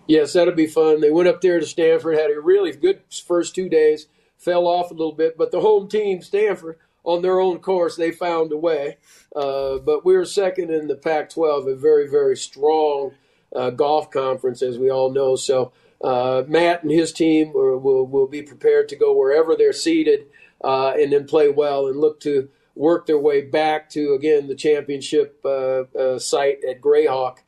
Yes, 0.08 0.32
that'll 0.32 0.54
be 0.54 0.66
fun. 0.66 1.00
They 1.00 1.10
went 1.10 1.28
up 1.28 1.40
there 1.40 1.60
to 1.60 1.66
Stanford, 1.66 2.18
had 2.18 2.30
a 2.30 2.40
really 2.40 2.72
good 2.72 3.00
first 3.10 3.54
two 3.54 3.68
days 3.68 4.06
fell 4.46 4.68
off 4.68 4.92
a 4.92 4.94
little 4.94 5.12
bit, 5.12 5.36
but 5.36 5.50
the 5.50 5.60
home 5.60 5.88
team, 5.88 6.22
Stanford, 6.22 6.78
on 7.02 7.20
their 7.20 7.40
own 7.40 7.58
course, 7.58 7.96
they 7.96 8.12
found 8.12 8.52
a 8.52 8.56
way. 8.56 8.96
Uh, 9.34 9.78
but 9.78 10.04
we 10.04 10.16
were 10.16 10.24
second 10.24 10.70
in 10.70 10.86
the 10.86 10.94
Pac 10.94 11.30
12, 11.30 11.66
a 11.66 11.74
very, 11.74 12.08
very 12.08 12.36
strong 12.36 13.12
uh, 13.54 13.70
golf 13.70 14.10
conference, 14.10 14.62
as 14.62 14.78
we 14.78 14.88
all 14.88 15.10
know. 15.10 15.34
So 15.34 15.72
uh, 16.02 16.44
Matt 16.46 16.84
and 16.84 16.92
his 16.92 17.12
team 17.12 17.52
will, 17.52 17.78
will, 17.78 18.06
will, 18.06 18.28
be 18.28 18.42
prepared 18.42 18.88
to 18.90 18.96
go 18.96 19.12
wherever 19.12 19.56
they're 19.56 19.72
seated 19.72 20.26
uh, 20.62 20.90
and 20.90 21.12
then 21.12 21.26
play 21.26 21.48
well 21.48 21.88
and 21.88 21.98
look 21.98 22.20
to 22.20 22.48
work 22.76 23.06
their 23.06 23.18
way 23.18 23.42
back 23.42 23.90
to, 23.90 24.14
again, 24.14 24.46
the 24.46 24.54
championship 24.54 25.40
uh, 25.44 25.84
uh, 25.98 26.18
site 26.20 26.58
at 26.68 26.80
Grayhawk 26.80 27.38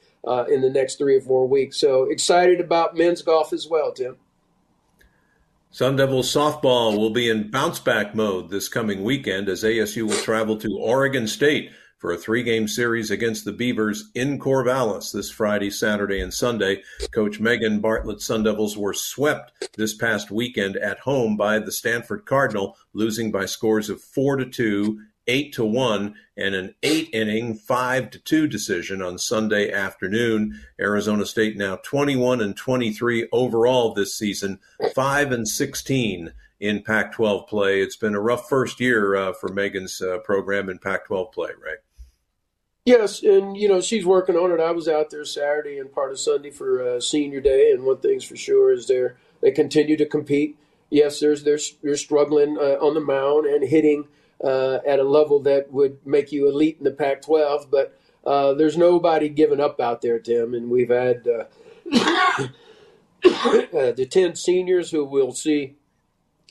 in 0.49 0.63
the 0.63 0.71
next 0.71 0.97
three 0.97 1.17
or 1.17 1.21
four 1.21 1.47
weeks. 1.47 1.79
So 1.79 2.05
excited 2.05 2.61
about 2.61 2.97
men's 2.97 3.23
golf 3.23 3.53
as 3.53 3.69
well, 3.69 3.93
Tim. 3.93 4.17
Sun 5.71 5.97
Devils 5.97 6.33
softball 6.33 6.97
will 6.97 7.11
be 7.11 7.29
in 7.29 7.51
bounce 7.51 7.79
back 7.79 8.15
mode 8.15 8.49
this 8.49 8.71
coming 8.71 9.05
weekend 9.05 9.51
as 9.51 9.63
ASU 9.63 10.09
will 10.09 10.17
travel 10.17 10.57
to 10.57 10.79
Oregon 10.79 11.27
State 11.27 11.71
for 11.99 12.11
a 12.11 12.17
three 12.17 12.43
game 12.43 12.67
series 12.67 13.11
against 13.11 13.45
the 13.45 13.53
Beavers 13.53 14.11
in 14.15 14.39
Corvallis 14.39 15.13
this 15.13 15.31
Friday, 15.31 15.69
Saturday, 15.69 16.21
and 16.21 16.33
Sunday. 16.33 16.83
Coach 17.13 17.39
Megan 17.39 17.81
Bartlett 17.81 18.23
Sun 18.23 18.45
Devils 18.45 18.79
were 18.79 18.95
swept 18.95 19.77
this 19.77 19.95
past 19.95 20.31
weekend 20.31 20.77
at 20.79 21.01
home 21.01 21.37
by 21.37 21.59
the 21.59 21.73
Stanford 21.73 22.25
Cardinal, 22.25 22.79
losing 22.95 23.31
by 23.31 23.45
scores 23.45 23.91
of 23.91 24.01
4 24.01 24.37
to 24.37 24.47
2 24.47 24.99
eight 25.29 25.53
to 25.53 25.65
one 25.65 26.15
and 26.37 26.55
an 26.55 26.75
eight 26.83 27.11
inning 27.13 27.55
five 27.55 28.11
to 28.11 28.19
two 28.19 28.49
decision 28.49 29.01
on 29.01 29.19
Sunday 29.19 29.71
afternoon. 29.71 30.61
Arizona 30.81 31.25
State 31.25 31.57
now 31.57 31.77
21 31.77 32.41
and 32.41 32.57
23 32.57 33.29
overall 33.31 33.95
this 33.95 34.17
season, 34.17 34.59
five 34.95 35.31
and 35.31 35.47
16 35.47 36.33
in 36.61 36.83
Pac-12 36.83 37.47
play. 37.47 37.81
It's 37.81 37.97
been 37.97 38.15
a 38.15 38.21
rough 38.21 38.49
first 38.49 38.81
year 38.81 39.15
uh, 39.15 39.33
for 39.33 39.49
Megan's 39.49 40.03
uh, 40.03 40.19
program 40.19 40.69
in 40.69 40.79
Pac-12 40.79 41.33
play, 41.33 41.51
right? 41.65 41.79
Yes, 42.85 43.23
and 43.23 43.55
you 43.55 43.69
know 43.69 43.83
she's 43.83 44.07
working 44.07 44.35
on 44.35 44.51
it. 44.51 44.61
I 44.61 44.71
was 44.71 44.89
out 44.89 45.11
there 45.11 45.25
Saturday 45.27 45.79
and 45.79 45.93
part 45.93 46.11
of 46.11 46.19
Sunday 46.19 46.51
for 46.51 46.83
uh, 46.83 47.01
Senior 47.01 47.43
Day, 47.43 47.71
and 47.71 47.85
one 47.85 47.99
thing's 47.99 48.25
for 48.25 48.35
sure 48.35 48.73
is 48.73 48.87
they 48.87 49.09
they 49.43 49.51
continue 49.51 49.95
to 49.99 50.07
compete. 50.07 50.57
Yes, 50.89 51.21
there's 51.21 51.45
they're, 51.45 51.59
they're 51.83 51.97
struggling 51.97 52.57
uh, 52.57 52.79
on 52.81 52.95
the 52.95 53.01
mound 53.01 53.45
and 53.45 53.69
hitting 53.69 54.09
uh, 54.43 54.79
at 54.87 54.99
a 54.99 55.05
level 55.05 55.41
that 55.41 55.73
would 55.73 55.99
make 56.07 56.33
you 56.33 56.49
elite 56.49 56.77
in 56.79 56.85
the 56.85 56.91
Pac 56.91 57.23
12. 57.23 57.71
But 57.71 57.99
uh, 58.25 58.55
there's 58.55 58.77
nobody 58.77 59.29
giving 59.29 59.61
up 59.61 59.81
out 59.81 60.03
there, 60.03 60.19
Tim. 60.19 60.55
And 60.55 60.71
we've 60.71 60.91
had 60.91 61.27
uh, 61.95 62.49
the 63.23 64.09
10 64.09 64.37
seniors 64.37 64.91
who 64.91 65.05
we'll 65.05 65.33
see 65.33 65.77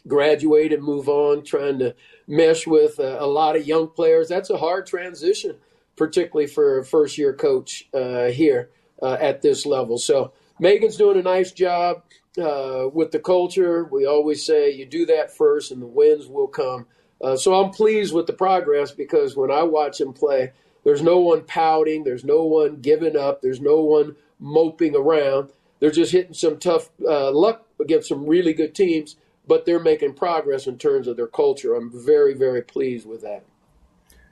graduate 0.08 0.74
and 0.74 0.84
move 0.84 1.10
on, 1.10 1.44
trying 1.44 1.80
to 1.80 1.96
mesh 2.28 2.66
with 2.66 3.00
uh, 3.00 3.18
a 3.20 3.28
lot 3.28 3.56
of 3.56 3.68
young 3.68 3.88
players. 3.88 4.30
That's 4.30 4.50
a 4.50 4.58
hard 4.58 4.86
transition, 4.86 5.58
particularly 5.96 6.48
for 6.48 6.80
a 6.80 6.86
first 6.86 7.18
year 7.18 7.34
coach 7.34 7.88
uh, 7.94 8.26
here 8.28 8.70
uh, 9.02 9.18
at 9.20 9.42
this 9.42 9.66
level. 9.66 9.98
So 9.98 10.34
Megan's 10.60 10.98
doing 10.98 11.20
a 11.20 11.24
nice 11.24 11.52
job. 11.52 12.04
with 12.38 13.12
the 13.12 13.20
culture, 13.20 13.84
we 13.86 14.06
always 14.06 14.46
say 14.46 14.72
you 14.72 14.86
do 14.86 15.06
that 15.08 15.36
first, 15.36 15.72
and 15.72 15.82
the 15.82 15.88
wins 15.88 16.28
will 16.28 16.48
come. 16.48 16.86
Uh, 17.22 17.36
so 17.36 17.56
I'm 17.56 17.72
pleased 17.72 18.14
with 18.14 18.28
the 18.28 18.34
progress 18.34 18.92
because 18.92 19.36
when 19.36 19.52
I 19.52 19.64
watch 19.64 20.00
him 20.00 20.14
play, 20.14 20.52
there's 20.84 21.02
no 21.02 21.18
one 21.20 21.42
pouting, 21.42 22.04
there's 22.04 22.24
no 22.24 22.44
one 22.44 22.78
giving 22.78 23.18
up, 23.18 23.42
there's 23.42 23.60
no 23.60 23.82
one 23.82 24.16
moping 24.40 24.96
around. 24.96 25.50
They're 25.80 25.92
just 25.92 26.12
hitting 26.12 26.34
some 26.34 26.58
tough 26.58 26.90
uh, 27.08 27.32
luck 27.32 27.66
against 27.80 28.10
some 28.10 28.26
really 28.26 28.54
good 28.54 28.74
teams, 28.74 29.16
but 29.48 29.66
they're 29.66 29.80
making 29.80 30.14
progress 30.14 30.68
in 30.68 30.78
terms 30.78 31.08
of 31.08 31.18
their 31.18 31.28
culture. 31.28 31.76
I'm 31.76 31.92
very, 31.94 32.34
very 32.34 32.62
pleased 32.62 33.08
with 33.08 33.22
that. 33.22 33.44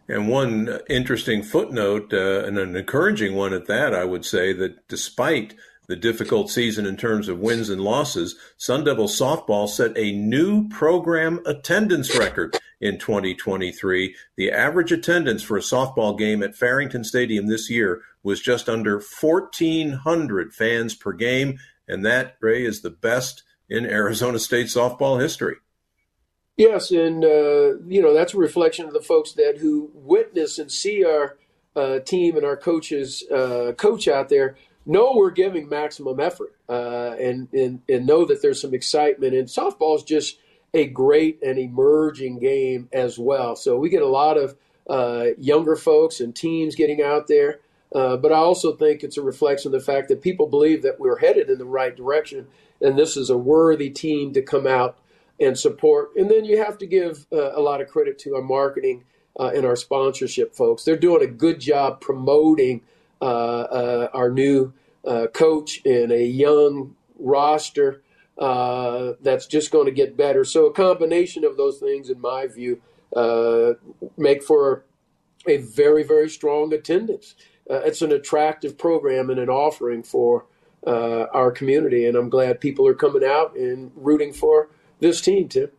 And 0.07 0.29
one 0.29 0.79
interesting 0.87 1.41
footnote, 1.41 2.13
uh, 2.13 2.45
and 2.45 2.59
an 2.59 2.75
encouraging 2.75 3.35
one 3.35 3.53
at 3.53 3.65
that, 3.65 3.95
I 3.95 4.05
would 4.05 4.23
say 4.23 4.53
that 4.53 4.87
despite 4.87 5.55
the 5.87 5.95
difficult 5.95 6.49
season 6.49 6.85
in 6.85 6.97
terms 6.97 7.27
of 7.27 7.39
wins 7.39 7.69
and 7.69 7.81
losses, 7.81 8.35
Sun 8.57 8.83
Devil 8.83 9.07
softball 9.07 9.67
set 9.67 9.97
a 9.97 10.11
new 10.11 10.67
program 10.69 11.39
attendance 11.45 12.17
record 12.17 12.57
in 12.81 12.97
2023. 12.97 14.15
The 14.37 14.51
average 14.51 14.91
attendance 14.91 15.43
for 15.43 15.57
a 15.57 15.61
softball 15.61 16.17
game 16.17 16.43
at 16.43 16.55
Farrington 16.55 17.03
Stadium 17.03 17.47
this 17.47 17.69
year 17.69 18.01
was 18.23 18.41
just 18.41 18.67
under 18.67 18.95
1,400 18.95 20.53
fans 20.53 20.95
per 20.95 21.13
game, 21.13 21.59
and 21.87 22.05
that, 22.05 22.35
Ray, 22.39 22.65
is 22.65 22.81
the 22.81 22.89
best 22.89 23.43
in 23.69 23.85
Arizona 23.85 24.39
State 24.39 24.67
softball 24.67 25.21
history. 25.21 25.57
Yes, 26.57 26.89
and 26.91 27.23
uh, 27.23 27.79
you 27.85 28.01
know 28.01 28.13
that's 28.13 28.33
a 28.33 28.37
reflection 28.37 28.85
of 28.85 28.93
the 28.93 29.01
folks 29.01 29.33
that 29.33 29.57
who 29.57 29.91
witness 29.93 30.57
and 30.57 30.71
see 30.71 31.03
our 31.03 31.37
uh, 31.75 31.99
team 31.99 32.37
and 32.37 32.45
our 32.45 32.55
coaches 32.55 33.23
uh, 33.29 33.73
coach 33.75 34.07
out 34.07 34.29
there 34.29 34.55
know 34.85 35.13
we're 35.15 35.31
giving 35.31 35.69
maximum 35.69 36.19
effort 36.19 36.55
uh, 36.69 37.15
and, 37.19 37.51
and 37.53 37.81
and 37.89 38.05
know 38.05 38.25
that 38.25 38.41
there's 38.41 38.61
some 38.61 38.73
excitement. 38.73 39.33
And 39.33 39.47
softball 39.47 39.95
is 39.95 40.03
just 40.03 40.39
a 40.73 40.87
great 40.87 41.39
and 41.41 41.57
emerging 41.57 42.39
game 42.39 42.89
as 42.91 43.17
well. 43.17 43.55
So 43.55 43.77
we 43.77 43.89
get 43.89 44.01
a 44.01 44.07
lot 44.07 44.37
of 44.37 44.55
uh, 44.89 45.27
younger 45.37 45.75
folks 45.75 46.19
and 46.19 46.35
teams 46.35 46.75
getting 46.75 47.01
out 47.01 47.27
there. 47.27 47.61
Uh, 47.93 48.17
but 48.17 48.31
I 48.31 48.37
also 48.37 48.75
think 48.75 49.03
it's 49.03 49.17
a 49.17 49.21
reflection 49.21 49.73
of 49.73 49.79
the 49.79 49.85
fact 49.85 50.09
that 50.09 50.21
people 50.21 50.47
believe 50.47 50.81
that 50.81 50.99
we're 50.99 51.19
headed 51.19 51.49
in 51.49 51.59
the 51.59 51.65
right 51.65 51.95
direction, 51.95 52.47
and 52.81 52.99
this 52.99 53.15
is 53.15 53.29
a 53.29 53.37
worthy 53.37 53.89
team 53.89 54.33
to 54.33 54.41
come 54.41 54.67
out 54.67 54.97
and 55.39 55.57
support. 55.57 56.09
And 56.17 56.29
then 56.29 56.43
you 56.43 56.57
have 56.57 56.77
to 56.79 56.85
give 56.85 57.25
uh, 57.31 57.55
a 57.55 57.61
lot 57.61 57.79
of 57.79 57.87
credit 57.87 58.19
to 58.19 58.35
our 58.35 58.41
marketing 58.41 59.05
uh, 59.39 59.51
and 59.55 59.65
our 59.65 59.75
sponsorship 59.75 60.55
folks. 60.55 60.83
They're 60.83 60.97
doing 60.97 61.23
a 61.23 61.31
good 61.31 61.59
job 61.59 62.01
promoting 62.01 62.81
Uh, 63.21 63.25
uh, 63.25 64.07
our 64.13 64.29
new 64.29 64.73
uh, 65.05 65.27
coach 65.33 65.81
and 65.85 66.11
a 66.11 66.25
young 66.25 66.95
roster 67.17 68.01
uh, 68.37 69.13
that's 69.21 69.45
just 69.45 69.71
going 69.71 69.85
to 69.85 69.91
get 69.91 70.17
better. 70.17 70.43
So 70.43 70.65
a 70.65 70.73
combination 70.73 71.45
of 71.45 71.55
those 71.57 71.79
things, 71.79 72.09
in 72.09 72.19
my 72.19 72.47
view, 72.47 72.81
uh, 73.15 73.73
make 74.17 74.43
for 74.43 74.83
a 75.47 75.57
very 75.57 76.03
very 76.03 76.29
strong 76.29 76.73
attendance. 76.73 77.35
it's 77.69 78.01
an 78.01 78.11
attractive 78.11 78.77
program 78.77 79.29
and 79.29 79.39
an 79.39 79.49
offering 79.49 80.03
for 80.03 80.45
our 80.85 81.51
community, 81.51 82.05
and 82.05 82.17
I'm 82.17 82.29
glad 82.29 82.59
people 82.59 82.87
are 82.87 82.93
coming 82.95 83.23
out 83.23 83.55
and 83.55 83.91
rooting 83.95 84.33
for 84.33 84.69
this 84.99 85.21
team, 85.21 85.47
Tim. 85.47 85.69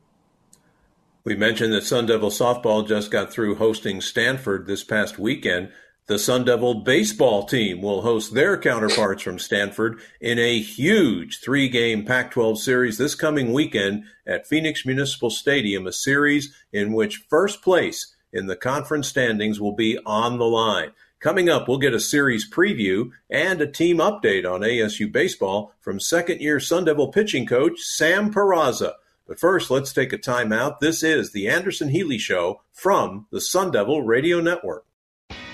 We 1.27 1.35
mentioned 1.35 1.73
that 1.73 1.83
Sun 1.83 2.07
Devil 2.07 2.31
softball 2.31 2.87
just 2.87 3.11
got 3.11 3.33
through 3.33 3.57
hosting 3.57 4.01
Stanford 4.01 4.69
this 4.69 4.85
past 4.85 5.19
weekend. 5.19 5.73
The 6.09 6.21
Sun 6.21 6.45
Devil 6.45 6.83
baseball 6.85 7.47
team 7.47 7.83
will 7.83 8.03
host 8.03 8.33
their 8.33 8.57
counterparts 8.57 9.25
from 9.25 9.41
Stanford 9.41 9.99
in 10.21 10.39
a 10.39 10.61
huge 10.61 11.41
three 11.41 11.69
game 11.69 12.05
Pac 12.05 12.31
12 12.31 12.61
series 12.61 12.97
this 12.97 13.17
coming 13.17 13.53
weekend 13.53 14.05
at 14.25 14.47
Phoenix 14.47 14.87
Municipal 14.87 15.31
Stadium, 15.31 15.85
a 15.85 15.93
series 15.93 16.55
in 16.73 16.93
which 16.93 17.25
first 17.29 17.61
place 17.61 18.15
in 18.33 18.47
the 18.47 18.55
conference 18.55 19.09
standings 19.09 19.61
will 19.61 19.75
be 19.75 19.99
on 20.07 20.39
the 20.39 20.45
line. 20.45 20.93
Coming 21.19 21.49
up, 21.49 21.67
we'll 21.67 21.79
get 21.79 21.93
a 21.93 21.99
series 21.99 22.49
preview 22.49 23.11
and 23.29 23.61
a 23.61 23.67
team 23.67 23.97
update 23.97 24.49
on 24.49 24.61
ASU 24.61 25.11
baseball 25.11 25.75
from 25.81 25.99
second 25.99 26.41
year 26.41 26.61
Sun 26.61 26.85
Devil 26.85 27.09
pitching 27.09 27.47
coach 27.47 27.81
Sam 27.81 28.33
Peraza. 28.33 28.93
But 29.27 29.41
first, 29.41 29.73
let's 29.73 29.93
take 29.93 30.13
a 30.13 30.19
time 30.19 30.53
out. 30.53 30.79
This 30.79 31.03
is 31.03 31.33
the 31.33 31.49
Anderson 31.49 31.89
Healey 31.89 32.19
Show 32.19 32.63
from 32.71 33.27
the 33.33 33.41
Sun 33.41 33.73
Devil 33.73 34.03
Radio 34.03 34.41
Network. 34.41 34.87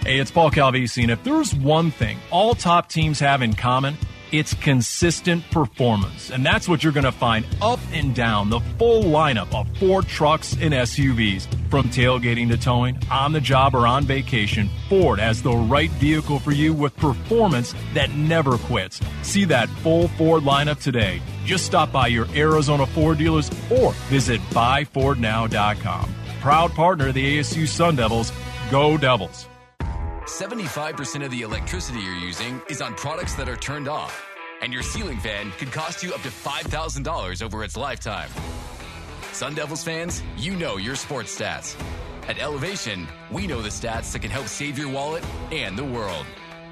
Hey, 0.05 0.19
it's 0.19 0.33
Paul 0.33 0.51
Calvisi, 0.51 1.03
and 1.03 1.13
if 1.13 1.23
there's 1.23 1.55
one 1.55 1.93
thing 1.93 2.19
all 2.33 2.57
top 2.57 2.89
teams 2.89 3.21
have 3.21 3.41
in 3.41 3.53
common, 3.53 3.97
it's 4.33 4.53
consistent 4.55 5.49
performance. 5.53 6.29
And 6.31 6.45
that's 6.45 6.69
what 6.69 6.83
you're 6.83 6.93
going 6.93 7.05
to 7.05 7.13
find 7.13 7.47
up 7.63 7.79
and 7.93 8.13
down 8.13 8.51
the 8.51 8.59
full 8.79 9.05
lineup 9.05 9.55
of 9.55 9.69
Ford 9.79 10.09
trucks 10.09 10.55
and 10.61 10.75
SUVs. 10.75 11.47
From 11.71 11.89
tailgating 11.89 12.49
to 12.49 12.57
towing, 12.57 12.99
on 13.13 13.31
the 13.31 13.41
job 13.41 13.77
or 13.77 13.87
on 13.87 14.03
vacation, 14.03 14.69
Ford 14.89 15.21
has 15.21 15.41
the 15.41 15.55
right 15.55 15.91
vehicle 15.93 16.41
for 16.41 16.51
you 16.51 16.75
with 16.75 16.97
performance 16.97 17.73
that 17.95 18.11
never 18.11 18.59
quits. 18.59 19.01
See 19.23 19.45
that 19.45 19.69
full 19.69 20.09
Ford 20.09 20.43
lineup 20.43 20.83
today. 20.83 21.23
Just 21.45 21.65
stop 21.65 21.93
by 21.93 22.09
your 22.09 22.27
Arizona 22.35 22.87
Ford 22.87 23.19
dealers 23.19 23.53
or 23.71 23.93
visit 24.11 24.41
buyfordnow.com. 24.51 26.13
Proud 26.41 26.73
partner 26.73 27.09
of 27.09 27.15
the 27.15 27.39
ASU 27.39 27.69
Sun 27.69 27.95
Devils. 27.95 28.33
Go 28.69 28.97
Devils. 28.97 29.47
75% 30.27 31.25
of 31.25 31.31
the 31.31 31.43
electricity 31.43 31.99
you're 31.99 32.15
using 32.15 32.63
is 32.71 32.81
on 32.81 32.95
products 32.95 33.35
that 33.35 33.49
are 33.49 33.57
turned 33.57 33.89
off, 33.89 34.25
and 34.61 34.73
your 34.73 34.83
ceiling 34.83 35.19
fan 35.19 35.51
could 35.59 35.73
cost 35.73 36.03
you 36.03 36.15
up 36.15 36.23
to 36.23 36.29
$5,000 36.29 37.43
over 37.43 37.65
its 37.65 37.77
lifetime. 37.77 38.31
Sun 39.33 39.55
Devils 39.55 39.83
fans, 39.83 40.23
you 40.37 40.55
know 40.55 40.77
your 40.77 40.95
sports 40.95 41.37
stats. 41.37 41.77
At 42.29 42.39
Elevation, 42.39 43.09
we 43.33 43.49
know 43.49 43.63
the 43.63 43.69
stats 43.69 44.13
that 44.13 44.21
can 44.21 44.31
help 44.31 44.47
save 44.47 44.79
your 44.79 44.89
wallet 44.89 45.25
and 45.51 45.77
the 45.77 45.85
world. 45.85 46.25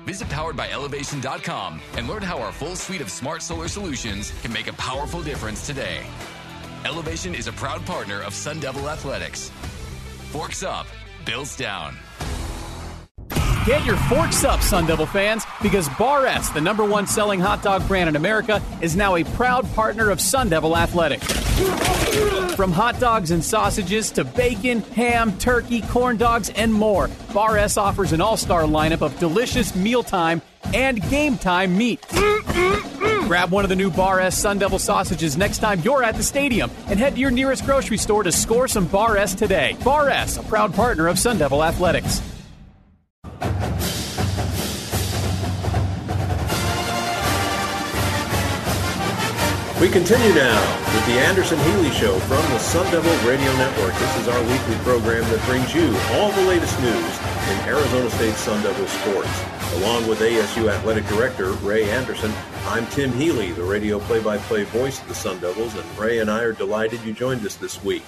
Visit 0.07 0.29
poweredbyelevation.com 0.29 1.81
and 1.97 2.09
learn 2.09 2.23
how 2.23 2.39
our 2.39 2.53
full 2.53 2.77
suite 2.77 3.01
of 3.01 3.11
smart 3.11 3.43
solar 3.43 3.67
solutions 3.67 4.33
can 4.43 4.53
make 4.53 4.69
a 4.69 4.73
powerful 4.75 5.23
difference 5.23 5.67
today. 5.67 6.03
Elevation 6.85 7.35
is 7.35 7.49
a 7.49 7.53
proud 7.53 7.85
partner 7.85 8.23
of 8.23 8.33
Sun 8.33 8.61
Devil 8.61 8.89
Athletics. 8.89 9.51
Forks 10.31 10.63
up, 10.63 10.87
bills 11.27 11.57
down. 11.57 11.97
Get 13.67 13.85
your 13.85 13.97
forks 13.97 14.43
up, 14.43 14.63
Sun 14.63 14.87
Devil 14.87 15.05
fans, 15.05 15.45
because 15.61 15.87
Bar 15.91 16.25
S, 16.25 16.49
the 16.49 16.63
number 16.63 16.83
one 16.83 17.07
selling 17.07 17.41
hot 17.41 17.63
dog 17.63 17.87
brand 17.87 18.09
in 18.09 18.17
America, 18.17 18.63
is 18.81 18.97
now 18.97 19.17
a 19.17 19.25
proud 19.25 19.71
partner 19.75 20.09
of 20.09 20.19
Sun 20.19 20.49
Devil 20.49 20.79
Athletics. 20.79 21.27
From 22.57 22.73
hot 22.73 22.99
dogs 22.99 23.31
and 23.31 23.45
sausages 23.45 24.11
to 24.13 24.25
bacon, 24.25 24.81
ham, 24.81 25.37
turkey, 25.37 25.83
corn 25.83 26.17
dogs, 26.17 26.49
and 26.49 26.73
more, 26.73 27.11
Bar 27.35 27.59
S 27.59 27.77
offers 27.77 28.13
an 28.13 28.23
all 28.23 28.39
star 28.39 28.63
lineup 28.63 29.03
of 29.03 29.19
delicious 29.19 29.77
mealtime 29.77 30.41
and 30.73 31.03
game 31.11 31.37
time 31.37 31.77
meat. 31.77 32.05
Grab 32.09 33.51
one 33.51 33.65
of 33.65 33.69
the 33.69 33.77
new 33.77 33.91
Bar 33.91 34.21
S 34.21 34.39
Sun 34.39 34.59
Devil 34.59 34.79
sausages 34.79 35.37
next 35.37 35.59
time 35.59 35.81
you're 35.81 36.03
at 36.03 36.17
the 36.17 36.23
stadium 36.23 36.71
and 36.87 36.99
head 36.99 37.15
to 37.15 37.21
your 37.21 37.31
nearest 37.31 37.67
grocery 37.67 37.99
store 37.99 38.23
to 38.23 38.33
score 38.33 38.69
some 38.69 38.87
Bar 38.87 39.19
S 39.19 39.35
today. 39.35 39.77
Bar 39.85 40.09
S, 40.09 40.39
a 40.39 40.43
proud 40.45 40.73
partner 40.75 41.09
of 41.09 41.19
Sun 41.19 41.37
Devil 41.37 41.63
Athletics. 41.63 42.23
We 49.81 49.89
continue 49.89 50.35
now 50.35 50.61
with 50.95 51.07
the 51.07 51.19
Anderson 51.21 51.59
Healey 51.61 51.91
Show 51.93 52.19
from 52.21 52.43
the 52.53 52.59
Sun 52.59 52.93
Devil 52.93 53.11
Radio 53.27 53.51
Network. 53.57 53.95
This 53.95 54.17
is 54.19 54.29
our 54.29 54.43
weekly 54.43 54.75
program 54.85 55.23
that 55.31 55.43
brings 55.47 55.75
you 55.75 55.87
all 56.13 56.31
the 56.33 56.43
latest 56.43 56.79
news 56.83 57.19
in 57.49 57.59
Arizona 57.67 58.11
State 58.11 58.35
Sun 58.35 58.63
Devil 58.63 58.87
sports. 58.87 59.43
Along 59.77 60.07
with 60.07 60.19
ASU 60.19 60.71
Athletic 60.71 61.07
Director 61.07 61.53
Ray 61.65 61.89
Anderson, 61.89 62.31
I'm 62.67 62.87
Tim 62.89 63.11
Healey, 63.13 63.53
the 63.53 63.63
radio 63.63 64.01
play-by-play 64.01 64.65
voice 64.65 65.01
of 65.01 65.09
the 65.09 65.15
Sun 65.15 65.39
Devils, 65.41 65.75
and 65.75 65.99
Ray 65.99 66.19
and 66.19 66.31
I 66.31 66.43
are 66.43 66.53
delighted 66.53 67.03
you 67.03 67.15
joined 67.15 67.47
us 67.47 67.57
this 67.57 67.83
week. 67.83 68.03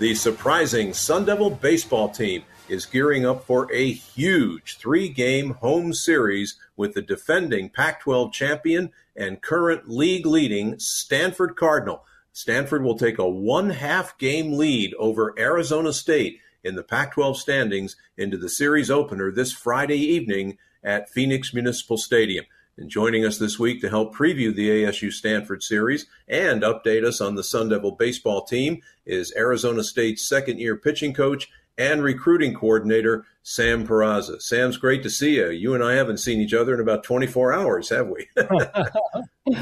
The 0.00 0.14
surprising 0.14 0.92
Sun 0.92 1.24
Devil 1.24 1.48
baseball 1.48 2.10
team 2.10 2.44
is 2.68 2.84
gearing 2.84 3.24
up 3.24 3.44
for 3.44 3.72
a 3.72 3.92
huge 3.92 4.76
three 4.76 5.08
game 5.08 5.54
home 5.54 5.94
series 5.94 6.58
with 6.76 6.92
the 6.92 7.00
defending 7.00 7.70
Pac 7.70 8.00
12 8.00 8.30
champion 8.30 8.90
and 9.16 9.42
current 9.42 9.88
league 9.88 10.26
leading 10.26 10.78
Stanford 10.78 11.56
Cardinal. 11.56 12.04
Stanford 12.32 12.82
will 12.82 12.98
take 12.98 13.18
a 13.18 13.28
one 13.28 13.70
half 13.70 14.18
game 14.18 14.54
lead 14.54 14.92
over 14.94 15.34
Arizona 15.38 15.92
State 15.92 16.40
in 16.64 16.74
the 16.74 16.82
Pac 16.82 17.12
12 17.12 17.38
standings 17.38 17.96
into 18.16 18.36
the 18.36 18.48
series 18.48 18.90
opener 18.90 19.30
this 19.30 19.52
Friday 19.52 19.98
evening 19.98 20.58
at 20.82 21.10
Phoenix 21.10 21.54
Municipal 21.54 21.96
Stadium. 21.96 22.44
And 22.76 22.90
joining 22.90 23.24
us 23.24 23.38
this 23.38 23.56
week 23.56 23.80
to 23.82 23.88
help 23.88 24.16
preview 24.16 24.52
the 24.52 24.68
ASU 24.68 25.12
Stanford 25.12 25.62
series 25.62 26.06
and 26.26 26.62
update 26.62 27.04
us 27.04 27.20
on 27.20 27.36
the 27.36 27.44
Sun 27.44 27.68
Devil 27.68 27.92
baseball 27.92 28.42
team 28.44 28.82
is 29.06 29.32
Arizona 29.36 29.84
State's 29.84 30.28
second 30.28 30.58
year 30.58 30.76
pitching 30.76 31.14
coach 31.14 31.48
and 31.76 32.02
recruiting 32.02 32.54
coordinator, 32.54 33.24
Sam 33.42 33.86
Peraza. 33.86 34.40
Sam's 34.40 34.76
great 34.76 35.02
to 35.02 35.10
see 35.10 35.36
you. 35.36 35.50
You 35.50 35.74
and 35.74 35.82
I 35.82 35.94
haven't 35.94 36.18
seen 36.18 36.40
each 36.40 36.54
other 36.54 36.74
in 36.74 36.80
about 36.80 37.04
24 37.04 37.52
hours, 37.52 37.88
have 37.90 38.08
we? 38.08 38.28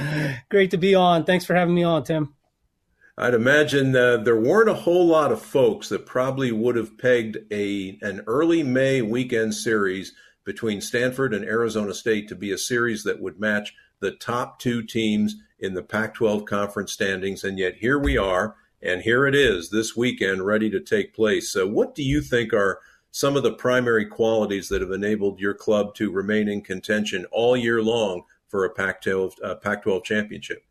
great 0.51 0.71
to 0.71 0.77
be 0.77 0.95
on. 0.95 1.25
Thanks 1.25 1.45
for 1.45 1.55
having 1.55 1.75
me 1.75 1.83
on, 1.83 2.05
Tim. 2.05 2.35
I'd 3.19 3.35
imagine 3.35 3.95
uh, 3.95 4.19
there 4.19 4.41
weren't 4.41 4.71
a 4.71 4.75
whole 4.75 5.07
lot 5.07 5.33
of 5.33 5.43
folks 5.43 5.91
that 5.91 6.07
probably 6.07 6.51
would 6.51 6.77
have 6.77 6.97
pegged 6.97 7.39
a 7.53 7.99
an 8.01 8.23
early 8.27 8.63
May 8.63 9.03
weekend 9.03 9.55
series 9.55 10.15
between 10.45 10.81
Stanford 10.81 11.35
and 11.35 11.45
Arizona 11.45 11.95
State 11.95 12.29
to 12.29 12.35
be 12.35 12.51
a 12.51 12.59
series 12.59 13.05
that 13.05 13.21
would 13.21 13.39
match 13.39 13.75
the 14.01 14.13
top 14.13 14.59
two 14.59 14.83
teams 14.83 15.37
in 15.59 15.75
the 15.75 15.83
Pac 15.83 16.15
12 16.15 16.45
conference 16.47 16.93
standings. 16.93 17.45
And 17.45 17.59
yet 17.59 17.77
here 17.77 17.99
we 17.99 18.17
are 18.17 18.57
and 18.83 19.03
here 19.03 19.27
it 19.27 19.35
is 19.35 19.71
this 19.71 19.97
weekend, 19.97 20.45
ready 20.45 20.69
to 20.71 20.81
take 20.81 21.15
place. 21.15 21.51
So, 21.51 21.67
what 21.67 21.95
do 21.95 22.03
you 22.03 22.21
think 22.21 22.53
are 22.53 22.81
some 23.11 23.37
of 23.37 23.43
the 23.43 23.53
primary 23.53 24.07
qualities 24.07 24.69
that 24.69 24.81
have 24.81 24.91
enabled 24.91 25.39
your 25.39 25.55
club 25.55 25.95
to 25.95 26.11
remain 26.11 26.49
in 26.49 26.63
contention 26.63 27.27
all 27.31 27.57
year 27.57 27.83
long 27.83 28.23
for 28.49 28.65
a 28.65 28.71
Pac-12 28.71 29.33
uh, 29.45 29.55
Pac-12 29.57 30.05
championship? 30.05 30.65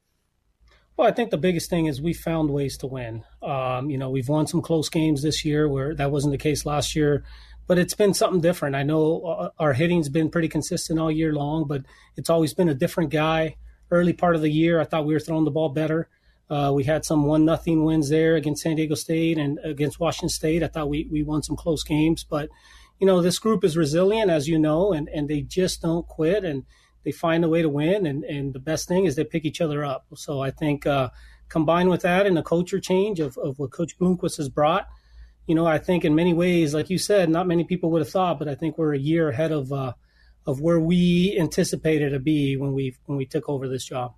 Well, 0.97 1.07
I 1.07 1.11
think 1.11 1.31
the 1.31 1.37
biggest 1.37 1.69
thing 1.69 1.85
is 1.85 2.01
we 2.01 2.13
found 2.13 2.49
ways 2.49 2.77
to 2.79 2.87
win. 2.87 3.23
Um, 3.41 3.89
you 3.89 3.97
know, 3.97 4.09
we've 4.09 4.27
won 4.27 4.45
some 4.45 4.61
close 4.61 4.89
games 4.89 5.23
this 5.23 5.45
year 5.45 5.67
where 5.67 5.95
that 5.95 6.11
wasn't 6.11 6.31
the 6.31 6.37
case 6.37 6.65
last 6.65 6.95
year, 6.95 7.23
but 7.65 7.79
it's 7.79 7.93
been 7.93 8.13
something 8.13 8.41
different. 8.41 8.75
I 8.75 8.83
know 8.83 9.21
uh, 9.21 9.49
our 9.57 9.73
hitting's 9.73 10.09
been 10.09 10.29
pretty 10.29 10.49
consistent 10.49 10.99
all 10.99 11.11
year 11.11 11.33
long, 11.33 11.65
but 11.67 11.85
it's 12.17 12.29
always 12.29 12.53
been 12.53 12.69
a 12.69 12.75
different 12.75 13.09
guy. 13.09 13.55
Early 13.89 14.13
part 14.13 14.35
of 14.35 14.41
the 14.41 14.51
year, 14.51 14.79
I 14.79 14.83
thought 14.83 15.05
we 15.05 15.13
were 15.13 15.19
throwing 15.19 15.45
the 15.45 15.51
ball 15.51 15.69
better. 15.69 16.09
Uh, 16.51 16.69
we 16.73 16.83
had 16.83 17.05
some 17.05 17.23
one 17.23 17.45
nothing 17.45 17.85
wins 17.85 18.09
there 18.09 18.35
against 18.35 18.61
San 18.61 18.75
Diego 18.75 18.93
State 18.93 19.37
and 19.37 19.57
against 19.63 20.01
Washington 20.01 20.27
State. 20.27 20.63
I 20.63 20.67
thought 20.67 20.89
we 20.89 21.07
we 21.09 21.23
won 21.23 21.41
some 21.41 21.55
close 21.55 21.81
games, 21.81 22.25
but 22.25 22.49
you 22.99 23.07
know 23.07 23.21
this 23.21 23.39
group 23.39 23.63
is 23.63 23.77
resilient, 23.77 24.29
as 24.29 24.49
you 24.49 24.59
know, 24.59 24.91
and 24.91 25.07
and 25.07 25.29
they 25.29 25.41
just 25.41 25.81
don't 25.81 26.05
quit 26.05 26.43
and 26.43 26.65
they 27.05 27.11
find 27.13 27.45
a 27.45 27.49
way 27.49 27.61
to 27.61 27.69
win. 27.69 28.05
And 28.05 28.25
and 28.25 28.53
the 28.53 28.59
best 28.59 28.89
thing 28.89 29.05
is 29.05 29.15
they 29.15 29.23
pick 29.23 29.45
each 29.45 29.61
other 29.61 29.85
up. 29.85 30.07
So 30.15 30.41
I 30.41 30.51
think 30.51 30.85
uh, 30.85 31.11
combined 31.47 31.89
with 31.89 32.01
that 32.01 32.25
and 32.25 32.35
the 32.35 32.43
culture 32.43 32.81
change 32.81 33.21
of 33.21 33.37
of 33.37 33.57
what 33.57 33.71
Coach 33.71 33.97
Bloomquist 33.97 34.35
has 34.35 34.49
brought, 34.49 34.87
you 35.47 35.55
know, 35.55 35.65
I 35.65 35.77
think 35.77 36.03
in 36.03 36.15
many 36.15 36.33
ways, 36.33 36.73
like 36.73 36.89
you 36.89 36.97
said, 36.97 37.29
not 37.29 37.47
many 37.47 37.63
people 37.63 37.91
would 37.91 38.01
have 38.01 38.09
thought, 38.09 38.39
but 38.39 38.49
I 38.49 38.55
think 38.55 38.77
we're 38.77 38.93
a 38.93 38.99
year 38.99 39.29
ahead 39.29 39.53
of 39.53 39.71
uh, 39.71 39.93
of 40.45 40.59
where 40.59 40.81
we 40.81 41.37
anticipated 41.39 42.09
to 42.09 42.19
be 42.19 42.57
when 42.57 42.73
we 42.73 42.97
when 43.05 43.17
we 43.17 43.25
took 43.25 43.47
over 43.47 43.69
this 43.69 43.85
job. 43.85 44.15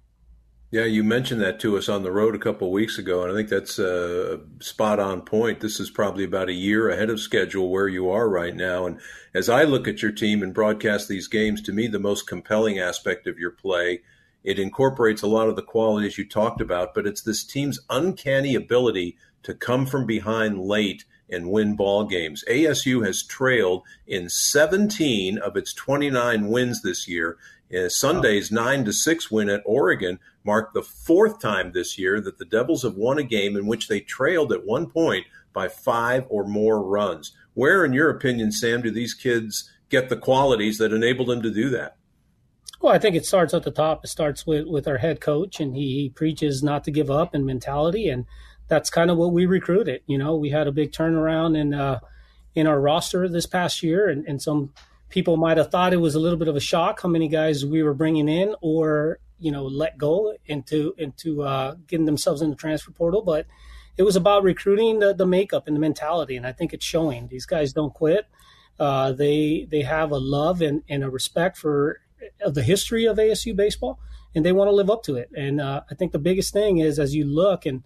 Yeah, 0.73 0.85
you 0.85 1.03
mentioned 1.03 1.39
that 1.41 1.59
to 1.59 1.77
us 1.77 1.87
on 1.87 2.01
the 2.01 2.11
road 2.11 2.33
a 2.33 2.39
couple 2.39 2.71
weeks 2.71 2.97
ago, 2.97 3.21
and 3.21 3.31
I 3.31 3.35
think 3.35 3.47
that's 3.47 3.77
a 3.77 4.39
spot 4.59 4.99
on 4.99 5.21
point. 5.21 5.59
This 5.59 5.79
is 5.79 5.91
probably 5.91 6.23
about 6.23 6.49
a 6.49 6.53
year 6.53 6.89
ahead 6.89 7.11
of 7.11 7.19
schedule 7.19 7.69
where 7.69 7.87
you 7.87 8.09
are 8.09 8.27
right 8.27 8.55
now. 8.55 8.87
And 8.87 8.99
as 9.35 9.49
I 9.49 9.65
look 9.65 9.87
at 9.87 10.01
your 10.01 10.11
team 10.11 10.41
and 10.41 10.51
broadcast 10.51 11.07
these 11.07 11.27
games, 11.27 11.61
to 11.61 11.71
me, 11.71 11.85
the 11.85 11.99
most 11.99 12.25
compelling 12.25 12.79
aspect 12.79 13.27
of 13.27 13.37
your 13.37 13.51
play, 13.51 14.01
it 14.43 14.57
incorporates 14.57 15.21
a 15.21 15.27
lot 15.27 15.47
of 15.47 15.55
the 15.55 15.61
qualities 15.61 16.17
you 16.17 16.27
talked 16.27 16.59
about, 16.59 16.95
but 16.95 17.05
it's 17.05 17.21
this 17.21 17.43
team's 17.43 17.79
uncanny 17.91 18.55
ability 18.55 19.15
to 19.43 19.53
come 19.53 19.85
from 19.85 20.07
behind 20.07 20.59
late 20.59 21.05
and 21.29 21.49
win 21.49 21.75
ball 21.75 22.05
games. 22.05 22.43
ASU 22.49 23.05
has 23.05 23.23
trailed 23.23 23.83
in 24.07 24.29
17 24.29 25.37
of 25.37 25.55
its 25.57 25.73
29 25.73 26.47
wins 26.47 26.81
this 26.81 27.07
year. 27.07 27.37
Uh, 27.73 27.89
Sunday's 27.89 28.51
nine 28.51 28.85
to 28.85 28.93
six 28.93 29.31
win 29.31 29.49
at 29.49 29.63
Oregon 29.65 30.19
marked 30.43 30.73
the 30.73 30.83
fourth 30.83 31.39
time 31.39 31.71
this 31.71 31.97
year 31.97 32.21
that 32.21 32.37
the 32.37 32.45
Devils 32.45 32.83
have 32.83 32.95
won 32.95 33.17
a 33.17 33.23
game 33.23 33.55
in 33.55 33.65
which 33.65 33.87
they 33.87 33.99
trailed 33.99 34.51
at 34.51 34.65
one 34.65 34.87
point 34.87 35.25
by 35.53 35.67
five 35.67 36.25
or 36.29 36.45
more 36.45 36.83
runs. 36.83 37.31
Where, 37.53 37.85
in 37.85 37.93
your 37.93 38.09
opinion, 38.09 38.51
Sam, 38.51 38.81
do 38.81 38.91
these 38.91 39.13
kids 39.13 39.71
get 39.89 40.09
the 40.09 40.17
qualities 40.17 40.77
that 40.79 40.93
enable 40.93 41.25
them 41.25 41.41
to 41.41 41.51
do 41.51 41.69
that? 41.69 41.97
Well, 42.81 42.93
I 42.93 42.99
think 42.99 43.15
it 43.15 43.25
starts 43.25 43.53
at 43.53 43.63
the 43.63 43.71
top. 43.71 44.03
It 44.03 44.09
starts 44.09 44.45
with, 44.45 44.67
with 44.67 44.87
our 44.87 44.97
head 44.97 45.21
coach, 45.21 45.61
and 45.61 45.75
he, 45.75 46.01
he 46.01 46.09
preaches 46.09 46.61
not 46.61 46.83
to 46.83 46.91
give 46.91 47.09
up 47.09 47.33
and 47.33 47.45
mentality, 47.45 48.09
and 48.09 48.25
that's 48.67 48.89
kind 48.89 49.11
of 49.11 49.17
what 49.17 49.31
we 49.31 49.45
recruited. 49.45 50.01
You 50.07 50.17
know, 50.17 50.35
we 50.35 50.49
had 50.49 50.67
a 50.67 50.71
big 50.71 50.91
turnaround 50.91 51.57
in 51.57 51.73
uh, 51.73 51.99
in 52.55 52.67
our 52.67 52.79
roster 52.79 53.27
this 53.27 53.45
past 53.45 53.83
year, 53.83 54.07
and, 54.07 54.25
and 54.27 54.41
some 54.41 54.73
people 55.13 55.37
might 55.37 55.57
have 55.57 55.69
thought 55.69 55.93
it 55.93 55.97
was 55.97 56.15
a 56.15 56.19
little 56.19 56.39
bit 56.39 56.47
of 56.47 56.55
a 56.55 56.59
shock 56.59 57.01
how 57.01 57.07
many 57.07 57.27
guys 57.27 57.63
we 57.63 57.83
were 57.83 57.93
bringing 57.93 58.27
in 58.27 58.55
or 58.61 59.19
you 59.37 59.51
know 59.51 59.63
let 59.63 59.95
go 59.95 60.35
into 60.47 60.95
into 60.97 61.43
uh, 61.43 61.75
getting 61.87 62.07
themselves 62.07 62.41
in 62.41 62.49
the 62.49 62.55
transfer 62.55 62.91
portal 62.91 63.21
but 63.21 63.45
it 63.95 64.01
was 64.01 64.15
about 64.15 64.41
recruiting 64.41 64.97
the, 64.97 65.13
the 65.13 65.27
makeup 65.27 65.67
and 65.67 65.75
the 65.75 65.79
mentality 65.79 66.35
and 66.35 66.47
i 66.47 66.51
think 66.51 66.73
it's 66.73 66.83
showing. 66.83 67.27
These 67.27 67.45
guys 67.45 67.73
don't 67.73 67.93
quit. 67.93 68.25
Uh, 68.79 69.11
they 69.11 69.67
they 69.69 69.83
have 69.83 70.09
a 70.09 70.17
love 70.17 70.63
and, 70.63 70.81
and 70.89 71.03
a 71.03 71.11
respect 71.11 71.57
for 71.57 71.99
of 72.41 72.55
the 72.55 72.63
history 72.63 73.05
of 73.05 73.17
asu 73.17 73.55
baseball 73.55 73.99
and 74.33 74.43
they 74.43 74.51
want 74.51 74.67
to 74.67 74.75
live 74.75 74.89
up 74.89 75.03
to 75.03 75.15
it. 75.15 75.29
And 75.37 75.61
uh, 75.61 75.81
i 75.91 75.93
think 75.93 76.11
the 76.11 76.17
biggest 76.29 76.53
thing 76.53 76.79
is 76.79 76.97
as 76.97 77.13
you 77.13 77.25
look 77.25 77.67
and 77.67 77.83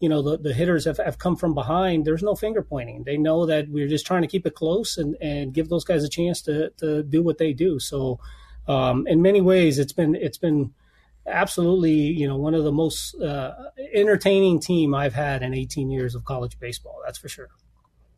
you 0.00 0.08
know 0.08 0.22
the, 0.22 0.36
the 0.36 0.52
hitters 0.52 0.84
have, 0.84 0.98
have 0.98 1.18
come 1.18 1.36
from 1.36 1.54
behind 1.54 2.04
there's 2.04 2.22
no 2.22 2.34
finger 2.34 2.62
pointing. 2.62 3.04
They 3.04 3.16
know 3.16 3.46
that 3.46 3.68
we're 3.68 3.88
just 3.88 4.06
trying 4.06 4.22
to 4.22 4.28
keep 4.28 4.46
it 4.46 4.54
close 4.54 4.98
and, 4.98 5.16
and 5.20 5.54
give 5.54 5.68
those 5.68 5.84
guys 5.84 6.04
a 6.04 6.08
chance 6.08 6.42
to, 6.42 6.70
to 6.78 7.02
do 7.02 7.22
what 7.22 7.38
they 7.38 7.52
do. 7.52 7.78
So 7.78 8.20
um, 8.68 9.06
in 9.06 9.22
many 9.22 9.40
ways 9.40 9.78
it's 9.78 9.92
been 9.92 10.14
it's 10.14 10.38
been 10.38 10.72
absolutely 11.26 11.92
you 11.92 12.26
know 12.26 12.36
one 12.36 12.54
of 12.54 12.64
the 12.64 12.72
most 12.72 13.14
uh, 13.20 13.52
entertaining 13.92 14.60
team 14.60 14.94
i've 14.94 15.14
had 15.14 15.42
in 15.42 15.54
18 15.54 15.90
years 15.90 16.14
of 16.14 16.24
college 16.24 16.58
baseball 16.58 17.00
that's 17.04 17.18
for 17.18 17.28
sure 17.28 17.48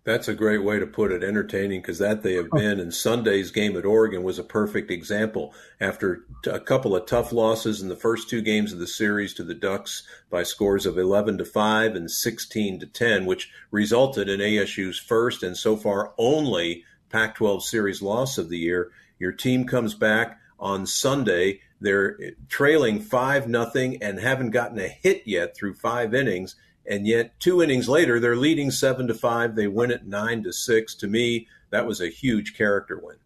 that's 0.09 0.27
a 0.27 0.35
great 0.35 0.65
way 0.65 0.79
to 0.79 0.87
put 0.87 1.13
it, 1.13 1.23
entertaining, 1.23 1.83
because 1.83 1.99
that 1.99 2.23
they 2.23 2.33
have 2.33 2.51
been. 2.51 2.81
And 2.81 2.95
Sunday's 2.95 3.51
game 3.51 3.77
at 3.77 3.85
Oregon 3.85 4.23
was 4.23 4.39
a 4.39 4.43
perfect 4.43 4.91
example. 4.91 5.53
After 5.83 6.25
a 6.51 6.59
couple 6.59 6.97
of 6.97 7.05
tough 7.05 7.31
losses 7.31 7.83
in 7.83 7.91
the 7.91 7.97
first 7.97 8.31
two 8.31 8.41
games 8.41 8.73
of 8.73 8.79
the 8.79 8.87
series 8.87 9.35
to 9.35 9.45
the 9.45 9.55
Ducks 9.55 10.05
by 10.31 10.45
scores 10.45 10.87
of 10.87 10.97
11 10.97 11.37
to 11.39 11.45
5 11.45 11.95
and 11.95 12.11
16 12.11 12.81
to 12.81 12.87
10, 12.87 13.27
which 13.27 13.51
resulted 13.71 14.31
in 14.31 14.41
ASU's 14.41 14.99
first 14.99 15.43
and 15.43 15.59
so 15.59 15.77
far 15.77 16.15
only 16.17 16.85
Pac 17.11 17.35
12 17.35 17.63
series 17.63 18.01
loss 18.01 18.39
of 18.39 18.49
the 18.49 18.59
year, 18.59 18.91
your 19.19 19.33
team 19.33 19.67
comes 19.67 19.93
back 19.93 20.41
on 20.59 20.87
Sunday. 20.87 21.61
They're 21.83 22.19
trailing 22.49 23.01
5 23.01 23.47
nothing 23.47 24.03
and 24.03 24.19
haven't 24.19 24.53
gotten 24.53 24.79
a 24.79 24.89
hit 24.89 25.25
yet 25.27 25.55
through 25.55 25.75
five 25.75 26.15
innings 26.15 26.57
and 26.89 27.07
yet 27.07 27.39
two 27.39 27.63
innings 27.63 27.89
later 27.89 28.19
they're 28.19 28.37
leading 28.37 28.71
seven 28.71 29.07
to 29.09 29.15
five. 29.15 29.55
They 29.55 29.69
win 29.69 29.91
it 29.91 30.07
nine 30.07 30.43
to 30.45 30.53
six. 30.53 30.95
To 30.97 31.07
me 31.07 31.47
that 31.71 31.87
was 31.87 32.01
a 32.01 32.09
huge 32.09 32.57
character 32.57 32.99
win. 33.03 33.17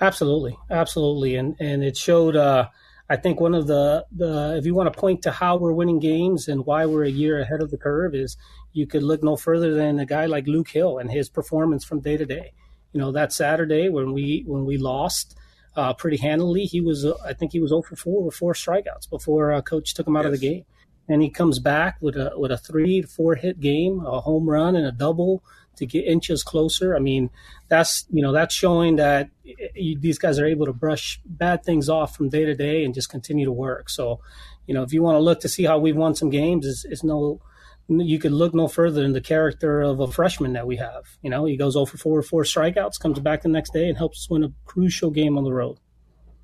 Absolutely. 0.00 0.58
Absolutely. 0.70 1.36
And 1.36 1.56
and 1.60 1.82
it 1.82 1.96
showed 1.96 2.36
uh 2.36 2.68
i 3.08 3.16
think 3.16 3.40
one 3.40 3.54
of 3.54 3.66
the 3.66 4.06
the 4.12 4.56
if 4.56 4.64
you 4.64 4.74
want 4.74 4.92
to 4.92 4.98
point 4.98 5.22
to 5.22 5.32
how 5.32 5.56
we're 5.56 5.72
winning 5.72 5.98
games 5.98 6.46
and 6.48 6.64
why 6.64 6.86
we're 6.86 7.04
a 7.04 7.10
year 7.10 7.40
ahead 7.40 7.60
of 7.60 7.70
the 7.70 7.76
curve 7.76 8.14
is 8.14 8.36
you 8.72 8.86
could 8.86 9.02
look 9.02 9.22
no 9.22 9.36
further 9.36 9.74
than 9.74 9.98
a 9.98 10.06
guy 10.06 10.26
like 10.26 10.46
luke 10.46 10.68
hill 10.68 10.98
and 10.98 11.10
his 11.10 11.28
performance 11.28 11.84
from 11.84 12.00
day 12.00 12.16
to 12.16 12.24
day. 12.24 12.52
You 12.92 13.00
know 13.00 13.12
that 13.12 13.32
saturday 13.32 13.88
when 13.88 14.12
we 14.12 14.44
when 14.46 14.64
we 14.64 14.78
lost 14.78 15.36
uh, 15.76 15.94
pretty 15.94 16.16
handily 16.16 16.64
he 16.64 16.80
was 16.80 17.04
uh, 17.04 17.14
i 17.24 17.32
think 17.32 17.52
he 17.52 17.60
was 17.60 17.72
over 17.72 17.94
4 17.94 18.24
with 18.24 18.34
four 18.34 18.54
strikeouts 18.54 19.08
before 19.08 19.52
uh, 19.52 19.62
coach 19.62 19.94
took 19.94 20.06
him 20.06 20.16
out 20.16 20.24
yes. 20.24 20.34
of 20.34 20.40
the 20.40 20.48
game 20.48 20.64
and 21.10 21.20
he 21.20 21.28
comes 21.28 21.58
back 21.58 21.96
with 22.00 22.16
a 22.16 22.32
with 22.36 22.52
a 22.52 22.56
three 22.56 23.02
to 23.02 23.08
four 23.08 23.34
hit 23.34 23.58
game, 23.58 24.00
a 24.06 24.20
home 24.20 24.48
run 24.48 24.76
and 24.76 24.86
a 24.86 24.92
double 24.92 25.42
to 25.76 25.84
get 25.84 26.04
inches 26.04 26.44
closer. 26.44 26.94
I 26.94 27.00
mean, 27.00 27.30
that's 27.68 28.06
you 28.10 28.22
know 28.22 28.30
that's 28.30 28.54
showing 28.54 28.94
that 28.96 29.28
you, 29.74 29.98
these 29.98 30.18
guys 30.18 30.38
are 30.38 30.46
able 30.46 30.66
to 30.66 30.72
brush 30.72 31.20
bad 31.26 31.64
things 31.64 31.88
off 31.88 32.16
from 32.16 32.28
day 32.28 32.44
to 32.44 32.54
day 32.54 32.84
and 32.84 32.94
just 32.94 33.10
continue 33.10 33.44
to 33.44 33.52
work. 33.52 33.90
So, 33.90 34.20
you 34.68 34.74
know, 34.74 34.84
if 34.84 34.92
you 34.92 35.02
want 35.02 35.16
to 35.16 35.20
look 35.20 35.40
to 35.40 35.48
see 35.48 35.64
how 35.64 35.78
we've 35.80 35.96
won 35.96 36.14
some 36.14 36.30
games, 36.30 36.64
is 36.64 36.86
is 36.88 37.02
no 37.02 37.40
you 37.88 38.20
could 38.20 38.30
look 38.30 38.54
no 38.54 38.68
further 38.68 39.02
than 39.02 39.12
the 39.12 39.20
character 39.20 39.80
of 39.80 39.98
a 39.98 40.06
freshman 40.06 40.52
that 40.52 40.68
we 40.68 40.76
have. 40.76 41.06
You 41.22 41.30
know, 41.30 41.44
he 41.44 41.56
goes 41.56 41.74
oh 41.74 41.80
over 41.80 41.98
four 41.98 42.22
four 42.22 42.44
strikeouts, 42.44 43.00
comes 43.00 43.18
back 43.18 43.42
the 43.42 43.48
next 43.48 43.72
day, 43.72 43.88
and 43.88 43.98
helps 43.98 44.30
win 44.30 44.44
a 44.44 44.52
crucial 44.64 45.10
game 45.10 45.36
on 45.36 45.42
the 45.42 45.52
road. 45.52 45.78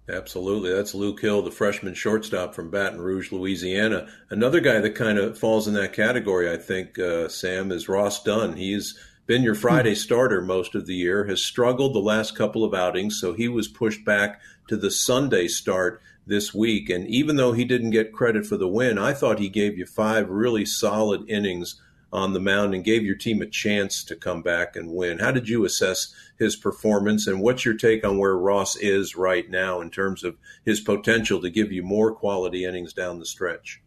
Absolutely. 0.09 0.73
That's 0.73 0.95
Luke 0.95 1.21
Hill, 1.21 1.43
the 1.43 1.51
freshman 1.51 1.95
shortstop 1.95 2.55
from 2.55 2.71
Baton 2.71 3.01
Rouge, 3.01 3.33
Louisiana. 3.33 4.07
Another 4.31 4.61
guy 4.61 4.79
that 4.81 4.95
kind 4.95 5.19
of 5.19 5.37
falls 5.37 5.67
in 5.67 5.75
that 5.75 5.93
category, 5.93 6.51
I 6.51 6.57
think, 6.57 6.97
uh, 6.99 7.29
Sam, 7.29 7.73
is 7.73 7.89
Ross 7.89 8.23
Dunn. 8.23 8.57
He's 8.57 8.97
been 9.27 9.43
your 9.43 9.57
Friday 9.57 9.95
hmm. 9.95 9.99
starter 9.99 10.41
most 10.41 10.77
of 10.77 10.87
the 10.87 10.95
year, 10.95 11.25
has 11.27 11.43
struggled 11.43 11.95
the 11.95 11.99
last 11.99 12.37
couple 12.37 12.63
of 12.63 12.73
outings, 12.73 13.19
so 13.21 13.33
he 13.33 13.49
was 13.49 13.67
pushed 13.67 14.05
back 14.05 14.41
to 14.69 14.77
the 14.77 14.91
Sunday 14.91 15.49
start 15.49 16.01
this 16.25 16.55
week. 16.55 16.89
And 16.89 17.09
even 17.09 17.35
though 17.35 17.53
he 17.53 17.65
didn't 17.65 17.91
get 17.91 18.13
credit 18.13 18.47
for 18.47 18.57
the 18.57 18.69
win, 18.69 18.99
I 18.99 19.13
thought 19.13 19.41
he 19.41 19.49
gave 19.49 19.77
you 19.77 19.87
five 19.87 20.29
really 20.29 20.65
solid 20.65 21.29
innings 21.29 21.81
on 22.17 22.33
the 22.33 22.41
mound 22.41 22.75
and 22.75 22.83
gave 22.83 23.05
your 23.05 23.15
team 23.15 23.43
a 23.43 23.47
chance 23.47 24.03
to 24.03 24.17
come 24.17 24.41
back 24.43 24.75
and 24.75 24.91
win. 24.91 25.19
How 25.19 25.31
did 25.31 25.49
you 25.49 25.67
assess 25.67 26.15
his 26.39 26.57
performance, 26.57 27.27
and 27.27 27.41
what's 27.41 27.65
your 27.65 27.75
take 27.75 28.05
on 28.05 28.19
where 28.19 28.37
Ross 28.37 28.75
is 28.77 29.15
right 29.15 29.49
now 29.49 29.81
in 29.83 29.91
terms 29.91 30.25
of 30.25 30.37
his 30.65 30.81
potential 30.81 31.41
to 31.43 31.51
give 31.51 31.71
you 31.71 31.83
more 31.83 32.15
quality 32.15 32.65
innings 32.65 32.95
down 32.95 33.19
the 33.19 33.27
stretch? 33.27 33.83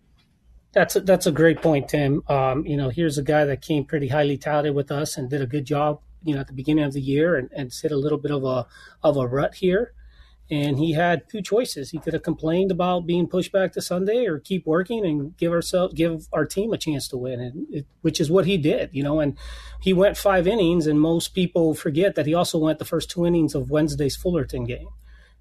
That's 0.71 0.95
a, 0.95 1.01
that's 1.01 1.25
a 1.25 1.31
great 1.31 1.61
point, 1.61 1.89
Tim. 1.89 2.21
Um, 2.27 2.65
you 2.65 2.77
know, 2.77 2.89
here's 2.89 3.17
a 3.17 3.23
guy 3.23 3.45
that 3.45 3.63
came 3.63 3.83
pretty 3.83 4.07
highly 4.07 4.37
touted 4.37 4.75
with 4.75 4.91
us 4.91 5.17
and 5.17 5.27
did 5.27 5.41
a 5.41 5.47
good 5.47 5.65
job. 5.65 5.99
You 6.21 6.35
know, 6.35 6.41
at 6.41 6.47
the 6.47 6.53
beginning 6.53 6.83
of 6.83 6.93
the 6.93 7.01
year, 7.01 7.35
and, 7.35 7.49
and 7.55 7.73
hit 7.73 7.91
a 7.91 7.97
little 7.97 8.17
bit 8.17 8.31
of 8.31 8.43
a 8.43 8.67
of 9.01 9.17
a 9.17 9.25
rut 9.25 9.55
here 9.55 9.93
and 10.51 10.79
he 10.79 10.93
had 10.93 11.29
two 11.29 11.41
choices. 11.41 11.91
He 11.91 11.99
could 11.99 12.13
have 12.13 12.23
complained 12.23 12.71
about 12.71 13.05
being 13.05 13.27
pushed 13.27 13.51
back 13.51 13.73
to 13.73 13.81
Sunday, 13.81 14.25
or 14.25 14.39
keep 14.39 14.65
working 14.65 15.05
and 15.05 15.37
give 15.37 15.51
ourselves, 15.51 15.93
give 15.93 16.27
our 16.33 16.45
team 16.45 16.73
a 16.73 16.77
chance 16.77 17.07
to 17.09 17.17
win, 17.17 17.39
and 17.39 17.67
it, 17.69 17.85
which 18.01 18.19
is 18.19 18.31
what 18.31 18.45
he 18.45 18.57
did. 18.57 18.89
You 18.93 19.03
know, 19.03 19.19
and 19.19 19.37
he 19.79 19.93
went 19.93 20.17
five 20.17 20.47
innings, 20.47 20.87
and 20.87 20.99
most 20.99 21.35
people 21.35 21.73
forget 21.73 22.15
that 22.15 22.25
he 22.25 22.33
also 22.33 22.57
went 22.57 22.79
the 22.79 22.85
first 22.85 23.09
two 23.09 23.25
innings 23.25 23.55
of 23.55 23.69
Wednesday's 23.69 24.15
Fullerton 24.15 24.65
game. 24.65 24.89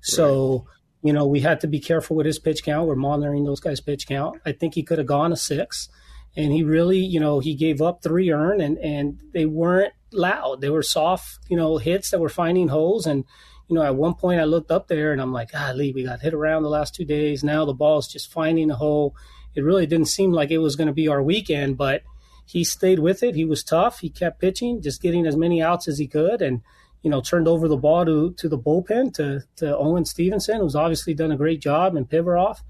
So. 0.00 0.66
Right. 0.66 0.74
You 1.00 1.12
know, 1.12 1.26
we 1.28 1.38
had 1.38 1.60
to 1.60 1.68
be 1.68 1.78
careful 1.78 2.16
with 2.16 2.26
his 2.26 2.40
pitch 2.40 2.64
count. 2.64 2.88
We're 2.88 2.96
monitoring 2.96 3.44
those 3.44 3.60
guys' 3.60 3.80
pitch 3.80 4.08
count. 4.08 4.40
I 4.44 4.50
think 4.50 4.74
he 4.74 4.82
could 4.82 4.98
have 4.98 5.06
gone 5.06 5.30
a 5.32 5.36
six, 5.36 5.88
and 6.36 6.52
he 6.52 6.64
really, 6.64 6.98
you 6.98 7.20
know, 7.20 7.38
he 7.38 7.54
gave 7.54 7.80
up 7.80 8.02
three 8.02 8.32
earn, 8.32 8.60
and 8.60 8.76
and 8.78 9.20
they 9.32 9.46
weren't 9.46 9.92
loud. 10.12 10.60
They 10.60 10.70
were 10.70 10.82
soft, 10.82 11.38
you 11.48 11.56
know, 11.56 11.78
hits 11.78 12.10
that 12.10 12.18
were 12.18 12.28
finding 12.28 12.66
holes, 12.66 13.06
and 13.06 13.24
you 13.68 13.74
know, 13.74 13.82
at 13.82 13.94
one 13.94 14.14
point 14.14 14.40
I 14.40 14.44
looked 14.44 14.70
up 14.70 14.88
there 14.88 15.12
and 15.12 15.20
I'm 15.20 15.32
like, 15.32 15.50
ah, 15.54 15.72
Lee, 15.74 15.92
we 15.92 16.02
got 16.02 16.20
hit 16.20 16.34
around 16.34 16.62
the 16.62 16.70
last 16.70 16.94
two 16.94 17.04
days. 17.04 17.44
Now 17.44 17.64
the 17.64 17.74
ball 17.74 17.98
is 17.98 18.08
just 18.08 18.32
finding 18.32 18.70
a 18.70 18.76
hole. 18.76 19.14
It 19.54 19.62
really 19.62 19.86
didn't 19.86 20.06
seem 20.06 20.32
like 20.32 20.50
it 20.50 20.58
was 20.58 20.74
going 20.74 20.86
to 20.86 20.92
be 20.92 21.08
our 21.08 21.22
weekend, 21.22 21.76
but 21.76 22.02
he 22.46 22.64
stayed 22.64 22.98
with 22.98 23.22
it. 23.22 23.34
He 23.34 23.44
was 23.44 23.62
tough. 23.62 24.00
He 24.00 24.08
kept 24.08 24.40
pitching, 24.40 24.80
just 24.80 25.02
getting 25.02 25.26
as 25.26 25.36
many 25.36 25.62
outs 25.62 25.86
as 25.86 25.98
he 25.98 26.06
could, 26.06 26.40
and 26.40 26.62
you 27.02 27.10
know, 27.10 27.20
turned 27.20 27.46
over 27.46 27.68
the 27.68 27.76
ball 27.76 28.04
to 28.06 28.32
to 28.32 28.48
the 28.48 28.58
bullpen 28.58 29.12
to 29.14 29.42
to 29.56 29.76
Owen 29.76 30.06
Stevenson, 30.06 30.60
who's 30.60 30.74
obviously 30.74 31.12
done 31.12 31.30
a 31.30 31.36
great 31.36 31.60
job, 31.60 31.94
and 31.94 32.08
Pivarov. 32.08 32.60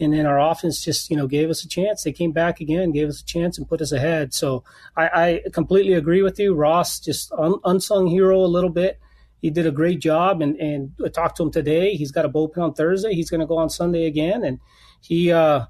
And 0.00 0.12
then 0.12 0.26
our 0.26 0.40
offense 0.40 0.82
just, 0.82 1.08
you 1.08 1.16
know, 1.16 1.28
gave 1.28 1.50
us 1.50 1.64
a 1.64 1.68
chance. 1.68 2.02
They 2.02 2.10
came 2.10 2.32
back 2.32 2.60
again, 2.60 2.90
gave 2.90 3.08
us 3.08 3.20
a 3.20 3.24
chance, 3.24 3.58
and 3.58 3.68
put 3.68 3.80
us 3.80 3.92
ahead. 3.92 4.34
So 4.34 4.64
I, 4.96 5.42
I 5.44 5.50
completely 5.52 5.92
agree 5.92 6.20
with 6.20 6.38
you. 6.40 6.52
Ross 6.52 6.98
just 6.98 7.30
un, 7.32 7.60
unsung 7.64 8.08
hero 8.08 8.40
a 8.40 8.46
little 8.46 8.70
bit 8.70 8.98
he 9.44 9.50
did 9.50 9.66
a 9.66 9.70
great 9.70 10.00
job 10.00 10.40
and 10.40 10.56
and 10.56 10.92
I 11.04 11.10
talked 11.10 11.36
to 11.36 11.42
him 11.42 11.50
today. 11.50 11.96
He's 11.96 12.12
got 12.12 12.24
a 12.24 12.30
bullpen 12.30 12.56
on 12.56 12.72
Thursday. 12.72 13.12
He's 13.12 13.28
going 13.28 13.42
to 13.42 13.46
go 13.46 13.58
on 13.58 13.68
Sunday 13.68 14.06
again, 14.06 14.42
and 14.42 14.58
he 15.02 15.30
uh, 15.30 15.66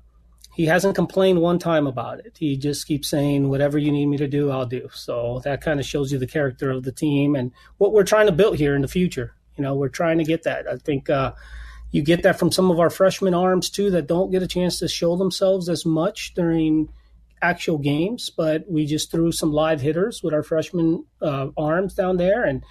he 0.55 0.67
hasn't 0.67 0.95
complained 0.95 1.41
one 1.41 1.59
time 1.59 1.89
about 1.89 2.21
it. 2.21 2.37
He 2.39 2.57
just 2.57 2.87
keeps 2.87 3.09
saying, 3.09 3.49
"Whatever 3.49 3.77
you 3.77 3.91
need 3.91 4.07
me 4.07 4.17
to 4.19 4.29
do, 4.29 4.53
I'll 4.53 4.65
do." 4.65 4.89
So 4.93 5.41
that 5.43 5.61
kind 5.61 5.81
of 5.81 5.87
shows 5.87 6.13
you 6.13 6.21
the 6.21 6.27
character 6.29 6.71
of 6.71 6.85
the 6.85 6.93
team 6.93 7.35
and 7.35 7.51
what 7.79 7.93
we're 7.93 8.05
trying 8.05 8.27
to 8.27 8.33
build 8.33 8.59
here 8.59 8.77
in 8.77 8.83
the 8.83 8.87
future. 8.87 9.35
You 9.57 9.63
know, 9.63 9.75
we're 9.75 9.89
trying 9.89 10.19
to 10.19 10.25
get 10.25 10.45
that. 10.45 10.69
I 10.69 10.77
think 10.77 11.11
uh, 11.11 11.33
you 11.91 12.01
get 12.01 12.23
that 12.23 12.39
from 12.39 12.53
some 12.53 12.71
of 12.71 12.79
our 12.79 12.91
freshman 12.91 13.35
arms 13.35 13.71
too 13.71 13.91
that 13.91 14.07
don't 14.07 14.31
get 14.31 14.41
a 14.41 14.47
chance 14.47 14.79
to 14.79 14.87
show 14.87 15.17
themselves 15.17 15.69
as 15.69 15.85
much 15.85 16.35
during 16.35 16.91
actual 17.43 17.79
games, 17.79 18.31
but 18.31 18.71
we 18.71 18.87
just 18.87 19.11
threw 19.11 19.33
some 19.33 19.53
live 19.53 19.81
hitters 19.81 20.23
with 20.23 20.33
our 20.33 20.45
freshman 20.45 21.05
uh, 21.21 21.49
arms 21.57 21.95
down 21.95 22.19
there 22.19 22.45
and 22.45 22.63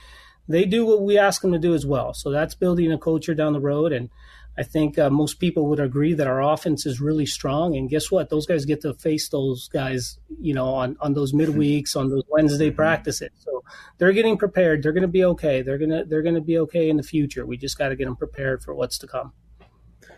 they 0.47 0.65
do 0.65 0.85
what 0.85 1.01
we 1.01 1.17
ask 1.17 1.41
them 1.41 1.53
to 1.53 1.59
do 1.59 1.73
as 1.73 1.85
well. 1.85 2.13
So 2.13 2.31
that's 2.31 2.55
building 2.55 2.91
a 2.91 2.97
culture 2.97 3.33
down 3.33 3.53
the 3.53 3.59
road. 3.59 3.91
And 3.91 4.09
I 4.57 4.63
think 4.63 4.99
uh, 4.99 5.09
most 5.09 5.39
people 5.39 5.67
would 5.67 5.79
agree 5.79 6.13
that 6.13 6.27
our 6.27 6.41
offense 6.41 6.85
is 6.85 7.01
really 7.01 7.25
strong. 7.25 7.75
And 7.75 7.89
guess 7.89 8.11
what? 8.11 8.29
Those 8.29 8.45
guys 8.45 8.65
get 8.65 8.81
to 8.81 8.93
face 8.93 9.29
those 9.29 9.67
guys, 9.69 10.19
you 10.39 10.53
know, 10.53 10.67
on, 10.67 10.95
on 10.99 11.13
those 11.13 11.33
midweeks, 11.33 11.95
on 11.95 12.09
those 12.09 12.23
Wednesday 12.29 12.67
mm-hmm. 12.67 12.75
practices. 12.75 13.31
So 13.39 13.63
they're 13.97 14.11
getting 14.11 14.37
prepared. 14.37 14.83
They're 14.83 14.91
going 14.91 15.01
to 15.01 15.07
be 15.07 15.23
okay. 15.25 15.61
They're 15.61 15.79
gonna 15.79 16.05
they're 16.05 16.21
going 16.21 16.35
to 16.35 16.41
be 16.41 16.59
okay 16.59 16.89
in 16.89 16.97
the 16.97 17.03
future. 17.03 17.45
We 17.45 17.57
just 17.57 17.77
got 17.77 17.89
to 17.89 17.95
get 17.95 18.05
them 18.05 18.15
prepared 18.15 18.63
for 18.63 18.75
what's 18.75 18.97
to 18.99 19.07
come. 19.07 19.33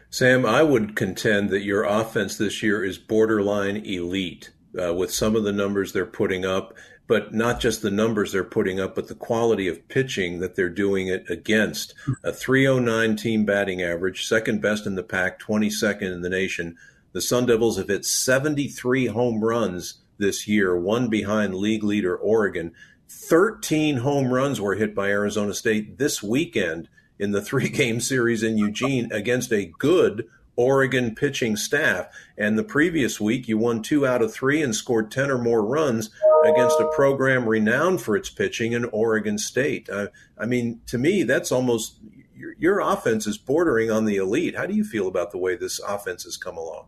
Sam, 0.10 0.46
I 0.46 0.64
would 0.64 0.96
contend 0.96 1.50
that 1.50 1.64
your 1.64 1.84
offense 1.84 2.38
this 2.38 2.64
year 2.64 2.84
is 2.84 2.98
borderline 2.98 3.78
elite 3.78 4.52
uh, 4.82 4.94
with 4.94 5.14
some 5.14 5.36
of 5.36 5.44
the 5.44 5.52
numbers 5.52 5.94
they're 5.94 6.06
putting 6.06 6.46
up 6.46 6.74
but 7.08 7.34
not 7.34 7.60
just 7.60 7.82
the 7.82 7.92
numbers 7.92 8.32
they're 8.32 8.44
putting 8.44 8.80
up, 8.80 8.96
but 8.96 9.08
the 9.08 9.16
quality 9.16 9.68
of 9.68 9.88
pitching 9.88 10.40
that 10.40 10.56
they're 10.56 10.70
doing 10.70 11.08
it 11.08 11.30
against. 11.30 11.94
A 12.24 12.32
309 12.32 13.16
team 13.16 13.46
batting 13.46 13.82
average, 13.82 14.26
second 14.26 14.62
best 14.62 14.86
in 14.86 14.96
the 14.96 15.04
pack, 15.04 15.40
22nd 15.40 16.14
in 16.14 16.22
the 16.22 16.30
nation. 16.30 16.78
The 17.14 17.22
Sun 17.22 17.46
Devils 17.46 17.78
have 17.78 17.88
hit 17.88 18.06
73 18.06 19.08
home 19.08 19.44
runs 19.44 19.96
this 20.18 20.48
year, 20.48 20.78
one 20.78 21.08
behind 21.08 21.56
league 21.56 21.84
leader 21.84 22.16
Oregon. 22.16 22.74
13 23.08 23.98
home 23.98 24.34
runs 24.34 24.60
were 24.60 24.76
hit 24.76 24.96
by 24.96 25.10
Arizona 25.10 25.54
State 25.54 25.98
this 25.98 26.24
weekend 26.24 26.90
in 27.20 27.32
the 27.32 27.42
three 27.44 27.70
game 27.70 28.02
series 28.02 28.44
in 28.44 28.58
Eugene 28.58 29.12
against 29.12 29.54
a 29.54 29.72
good 29.78 30.28
Oregon 30.56 31.16
pitching 31.16 31.56
staff. 31.56 32.08
And 32.38 32.58
the 32.58 32.64
previous 32.64 33.20
week, 33.20 33.48
you 33.48 33.58
won 33.58 33.82
two 33.82 34.06
out 34.06 34.22
of 34.22 34.34
three 34.34 34.62
and 34.62 34.76
scored 34.76 35.12
10 35.12 35.32
or 35.32 35.38
more 35.38 35.66
runs 35.66 36.10
against 36.46 36.80
a 36.80 36.90
program 36.94 37.48
renowned 37.48 38.02
for 38.02 38.16
its 38.16 38.30
pitching 38.30 38.74
in 38.74 38.86
Oregon 38.86 39.38
State. 39.38 39.90
Uh, 39.90 40.08
I 40.38 40.46
mean, 40.46 40.82
to 40.88 40.98
me, 40.98 41.24
that's 41.24 41.52
almost 41.52 41.98
your, 42.36 42.54
your, 42.60 42.80
offense 42.80 43.26
is 43.26 43.38
bordering 43.38 43.90
on 43.90 44.06
the 44.06 44.18
elite. 44.18 44.56
How 44.56 44.66
do 44.66 44.74
you 44.74 44.84
feel 44.84 45.08
about 45.08 45.32
the 45.32 45.38
way 45.38 45.56
this 45.56 45.80
offense 45.80 46.24
has 46.24 46.38
come 46.38 46.58
along? 46.58 46.88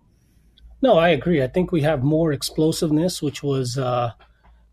No, 0.82 0.98
I 0.98 1.10
agree. 1.10 1.42
I 1.42 1.48
think 1.48 1.72
we 1.72 1.82
have 1.82 2.04
more 2.04 2.32
explosiveness, 2.32 3.22
which 3.22 3.44
was. 3.44 3.78
Uh, 3.78 4.12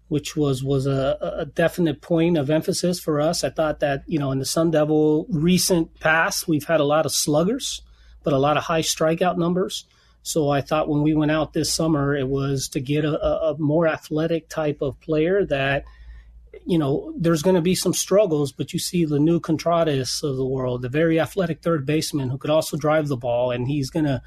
which 0.09 0.37
was 0.37 0.63
was 0.63 0.87
a, 0.87 1.19
a, 1.39 1.47
definite 1.47 2.01
point 2.03 2.37
of 2.37 2.51
emphasis 2.51 3.01
for 3.01 3.21
us. 3.21 3.43
I 3.43 3.51
thought 3.51 3.81
that 3.81 4.03
you 4.07 4.19
know 4.19 4.31
in 4.33 4.39
the 4.39 4.45
Sun 4.45 4.71
Devil 4.71 5.27
recent 5.31 5.99
past 5.99 6.47
we've 6.47 6.67
had 6.67 6.81
a 6.81 6.85
lot 6.85 7.07
of 7.07 7.13
sluggers, 7.13 7.83
but 8.25 8.33
a 8.33 8.39
lot 8.39 8.57
of 8.57 8.65
high 8.65 8.83
strikeout 8.83 9.37
numbers. 9.37 9.85
So 10.23 10.49
I 10.49 10.63
thought 10.63 10.89
when 10.89 11.03
we 11.03 11.15
went 11.15 11.31
out 11.31 11.53
this 11.53 11.73
summer, 11.73 12.17
it 12.17 12.27
was 12.27 12.69
to 12.69 12.81
get 12.81 13.05
a, 13.05 13.23
a 13.23 13.59
more 13.59 13.87
athletic 13.87 14.49
type 14.49 14.81
of 14.81 14.99
player 15.01 15.45
that, 15.45 15.85
you 16.65 16.79
know, 16.79 17.13
there's 17.17 17.43
going 17.43 17.57
to 17.57 17.63
be 17.63 17.75
some 17.75 17.93
struggles, 17.93 18.51
but 18.51 18.73
you 18.73 18.79
see 18.79 19.05
the 19.05 19.19
Nu 19.19 19.39
Contreras 19.39 20.23
of 20.23 20.37
the 20.37 20.47
world, 20.47 20.81
the 20.81 20.89
very 20.89 21.21
athletic 21.21 21.61
third 21.61 21.85
baseman 21.85 22.31
who 22.31 22.39
could 22.39 22.51
also 22.51 22.79
drive 22.79 23.09
the 23.09 23.19
ball, 23.19 23.51
and 23.51 23.69
he's 23.69 23.91
going 23.91 24.07
to, 24.07 24.23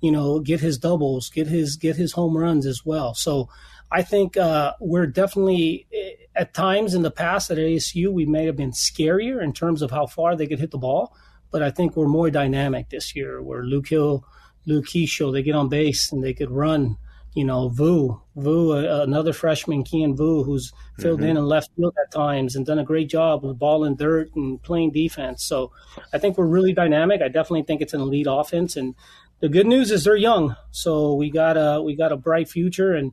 you 0.00 0.12
know, 0.12 0.38
get 0.38 0.60
his 0.60 0.78
doubles, 0.78 1.28
get 1.30 1.48
his 1.48 1.74
get 1.76 1.96
his 1.96 2.12
home 2.12 2.36
runs 2.36 2.64
as 2.64 2.86
well. 2.86 3.14
So 3.14 3.48
I 3.90 4.02
think 4.02 4.36
uh, 4.36 4.74
we're 4.78 5.08
definitely 5.08 5.88
at 6.36 6.54
times 6.54 6.94
in 6.94 7.02
the 7.02 7.10
past 7.10 7.50
at 7.50 7.58
ASU 7.58 8.12
we 8.12 8.24
may 8.24 8.46
have 8.46 8.56
been 8.56 8.70
scarier 8.70 9.42
in 9.42 9.52
terms 9.52 9.82
of 9.82 9.90
how 9.90 10.06
far 10.06 10.36
they 10.36 10.46
could 10.46 10.60
hit 10.60 10.70
the 10.70 10.78
ball 10.78 11.12
but 11.50 11.62
I 11.62 11.70
think 11.70 11.96
we're 11.96 12.08
more 12.08 12.30
dynamic 12.30 12.88
this 12.88 13.14
year. 13.14 13.42
Where 13.42 13.62
Luke 13.62 13.88
Hill, 13.88 14.24
Luke 14.66 14.86
Keaschall, 14.86 15.32
they 15.32 15.42
get 15.42 15.54
on 15.54 15.68
base 15.68 16.12
and 16.12 16.22
they 16.22 16.34
could 16.34 16.50
run. 16.50 16.96
You 17.32 17.44
know, 17.44 17.68
Vu, 17.68 18.20
Vu, 18.34 18.72
uh, 18.72 19.04
another 19.04 19.32
freshman, 19.32 19.84
Kien 19.84 20.16
Vu, 20.16 20.42
who's 20.42 20.72
filled 20.98 21.20
mm-hmm. 21.20 21.28
in 21.28 21.36
and 21.36 21.46
left 21.46 21.70
field 21.76 21.94
at 22.04 22.10
times 22.12 22.56
and 22.56 22.66
done 22.66 22.80
a 22.80 22.84
great 22.84 23.08
job 23.08 23.44
with 23.44 23.56
ball 23.56 23.84
and 23.84 23.96
dirt 23.96 24.34
and 24.34 24.60
playing 24.60 24.90
defense. 24.90 25.44
So 25.44 25.70
I 26.12 26.18
think 26.18 26.36
we're 26.36 26.46
really 26.46 26.72
dynamic. 26.72 27.22
I 27.22 27.28
definitely 27.28 27.62
think 27.62 27.82
it's 27.82 27.94
an 27.94 28.00
elite 28.00 28.26
offense. 28.28 28.76
And 28.76 28.96
the 29.38 29.48
good 29.48 29.68
news 29.68 29.92
is 29.92 30.02
they're 30.02 30.16
young, 30.16 30.56
so 30.72 31.14
we 31.14 31.30
got 31.30 31.56
a 31.56 31.80
we 31.80 31.94
got 31.94 32.10
a 32.10 32.16
bright 32.16 32.48
future. 32.48 32.94
And 32.94 33.12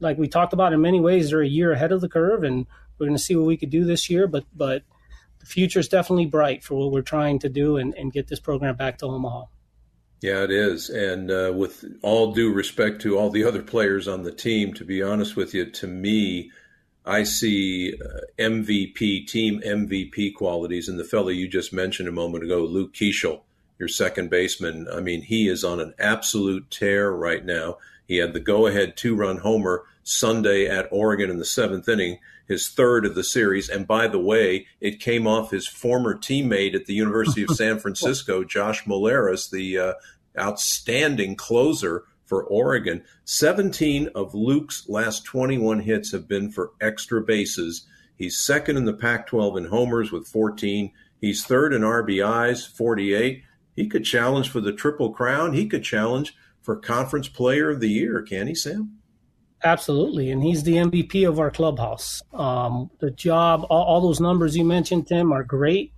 like 0.00 0.16
we 0.16 0.28
talked 0.28 0.54
about, 0.54 0.72
in 0.72 0.80
many 0.80 1.00
ways, 1.00 1.28
they're 1.28 1.42
a 1.42 1.46
year 1.46 1.72
ahead 1.72 1.92
of 1.92 2.00
the 2.00 2.08
curve, 2.08 2.44
and 2.44 2.66
we're 2.98 3.06
going 3.06 3.18
to 3.18 3.22
see 3.22 3.36
what 3.36 3.46
we 3.46 3.58
could 3.58 3.70
do 3.70 3.84
this 3.84 4.08
year. 4.08 4.26
But 4.26 4.44
but 4.56 4.82
future 5.46 5.80
is 5.80 5.88
definitely 5.88 6.26
bright 6.26 6.62
for 6.62 6.74
what 6.74 6.92
we're 6.92 7.02
trying 7.02 7.38
to 7.40 7.48
do 7.48 7.76
and, 7.76 7.94
and 7.94 8.12
get 8.12 8.28
this 8.28 8.40
program 8.40 8.76
back 8.76 8.98
to 8.98 9.06
Omaha. 9.06 9.44
Yeah, 10.20 10.42
it 10.42 10.50
is. 10.50 10.90
And 10.90 11.30
uh, 11.30 11.52
with 11.54 11.84
all 12.02 12.32
due 12.32 12.52
respect 12.52 13.00
to 13.02 13.16
all 13.16 13.30
the 13.30 13.44
other 13.44 13.62
players 13.62 14.08
on 14.08 14.24
the 14.24 14.32
team, 14.32 14.74
to 14.74 14.84
be 14.84 15.02
honest 15.02 15.36
with 15.36 15.54
you, 15.54 15.70
to 15.70 15.86
me, 15.86 16.50
I 17.06 17.22
see 17.22 17.94
uh, 17.94 18.20
MVP, 18.38 19.26
team 19.28 19.60
MVP 19.64 20.34
qualities 20.34 20.88
in 20.88 20.96
the 20.96 21.04
fellow 21.04 21.28
you 21.28 21.46
just 21.48 21.72
mentioned 21.72 22.08
a 22.08 22.12
moment 22.12 22.44
ago, 22.44 22.64
Luke 22.64 22.92
Keaschall, 22.92 23.42
your 23.78 23.88
second 23.88 24.28
baseman. 24.28 24.88
I 24.92 25.00
mean, 25.00 25.22
he 25.22 25.48
is 25.48 25.62
on 25.62 25.78
an 25.78 25.94
absolute 25.98 26.70
tear 26.70 27.12
right 27.12 27.44
now. 27.44 27.78
He 28.06 28.16
had 28.16 28.32
the 28.32 28.40
go 28.40 28.66
ahead 28.66 28.96
two 28.96 29.14
run 29.14 29.38
homer 29.38 29.84
Sunday 30.02 30.66
at 30.66 30.88
Oregon 30.90 31.30
in 31.30 31.38
the 31.38 31.44
seventh 31.44 31.88
inning 31.88 32.18
his 32.48 32.68
third 32.68 33.04
of 33.04 33.14
the 33.14 33.22
series. 33.22 33.68
And 33.68 33.86
by 33.86 34.08
the 34.08 34.18
way, 34.18 34.66
it 34.80 35.00
came 35.00 35.26
off 35.26 35.50
his 35.50 35.68
former 35.68 36.16
teammate 36.16 36.74
at 36.74 36.86
the 36.86 36.94
University 36.94 37.42
of 37.42 37.50
San 37.50 37.78
Francisco, 37.80 38.42
Josh 38.42 38.84
Mollerus, 38.84 39.50
the 39.50 39.78
uh, 39.78 39.92
outstanding 40.38 41.36
closer 41.36 42.04
for 42.24 42.42
Oregon. 42.44 43.02
17 43.24 44.08
of 44.14 44.34
Luke's 44.34 44.88
last 44.88 45.24
21 45.24 45.80
hits 45.80 46.12
have 46.12 46.26
been 46.26 46.50
for 46.50 46.72
extra 46.80 47.22
bases. 47.22 47.86
He's 48.16 48.38
second 48.38 48.76
in 48.76 48.84
the 48.84 48.92
Pac 48.92 49.26
12 49.26 49.56
in 49.58 49.64
homers 49.66 50.10
with 50.10 50.26
14. 50.26 50.92
He's 51.20 51.44
third 51.44 51.72
in 51.72 51.82
RBIs, 51.82 52.68
48. 52.68 53.44
He 53.76 53.86
could 53.86 54.04
challenge 54.04 54.50
for 54.50 54.60
the 54.60 54.72
Triple 54.72 55.12
Crown. 55.12 55.52
He 55.52 55.66
could 55.66 55.84
challenge 55.84 56.34
for 56.60 56.76
Conference 56.76 57.28
Player 57.28 57.70
of 57.70 57.80
the 57.80 57.88
Year, 57.88 58.22
can 58.22 58.46
he, 58.46 58.54
Sam? 58.54 58.97
Absolutely, 59.64 60.30
and 60.30 60.42
he's 60.42 60.62
the 60.62 60.74
MVP 60.74 61.28
of 61.28 61.40
our 61.40 61.50
clubhouse. 61.50 62.22
Um, 62.32 62.90
the 63.00 63.10
job, 63.10 63.66
all, 63.68 63.82
all, 63.84 64.00
those 64.00 64.20
numbers 64.20 64.56
you 64.56 64.64
mentioned, 64.64 65.08
Tim, 65.08 65.32
are 65.32 65.42
great. 65.42 65.92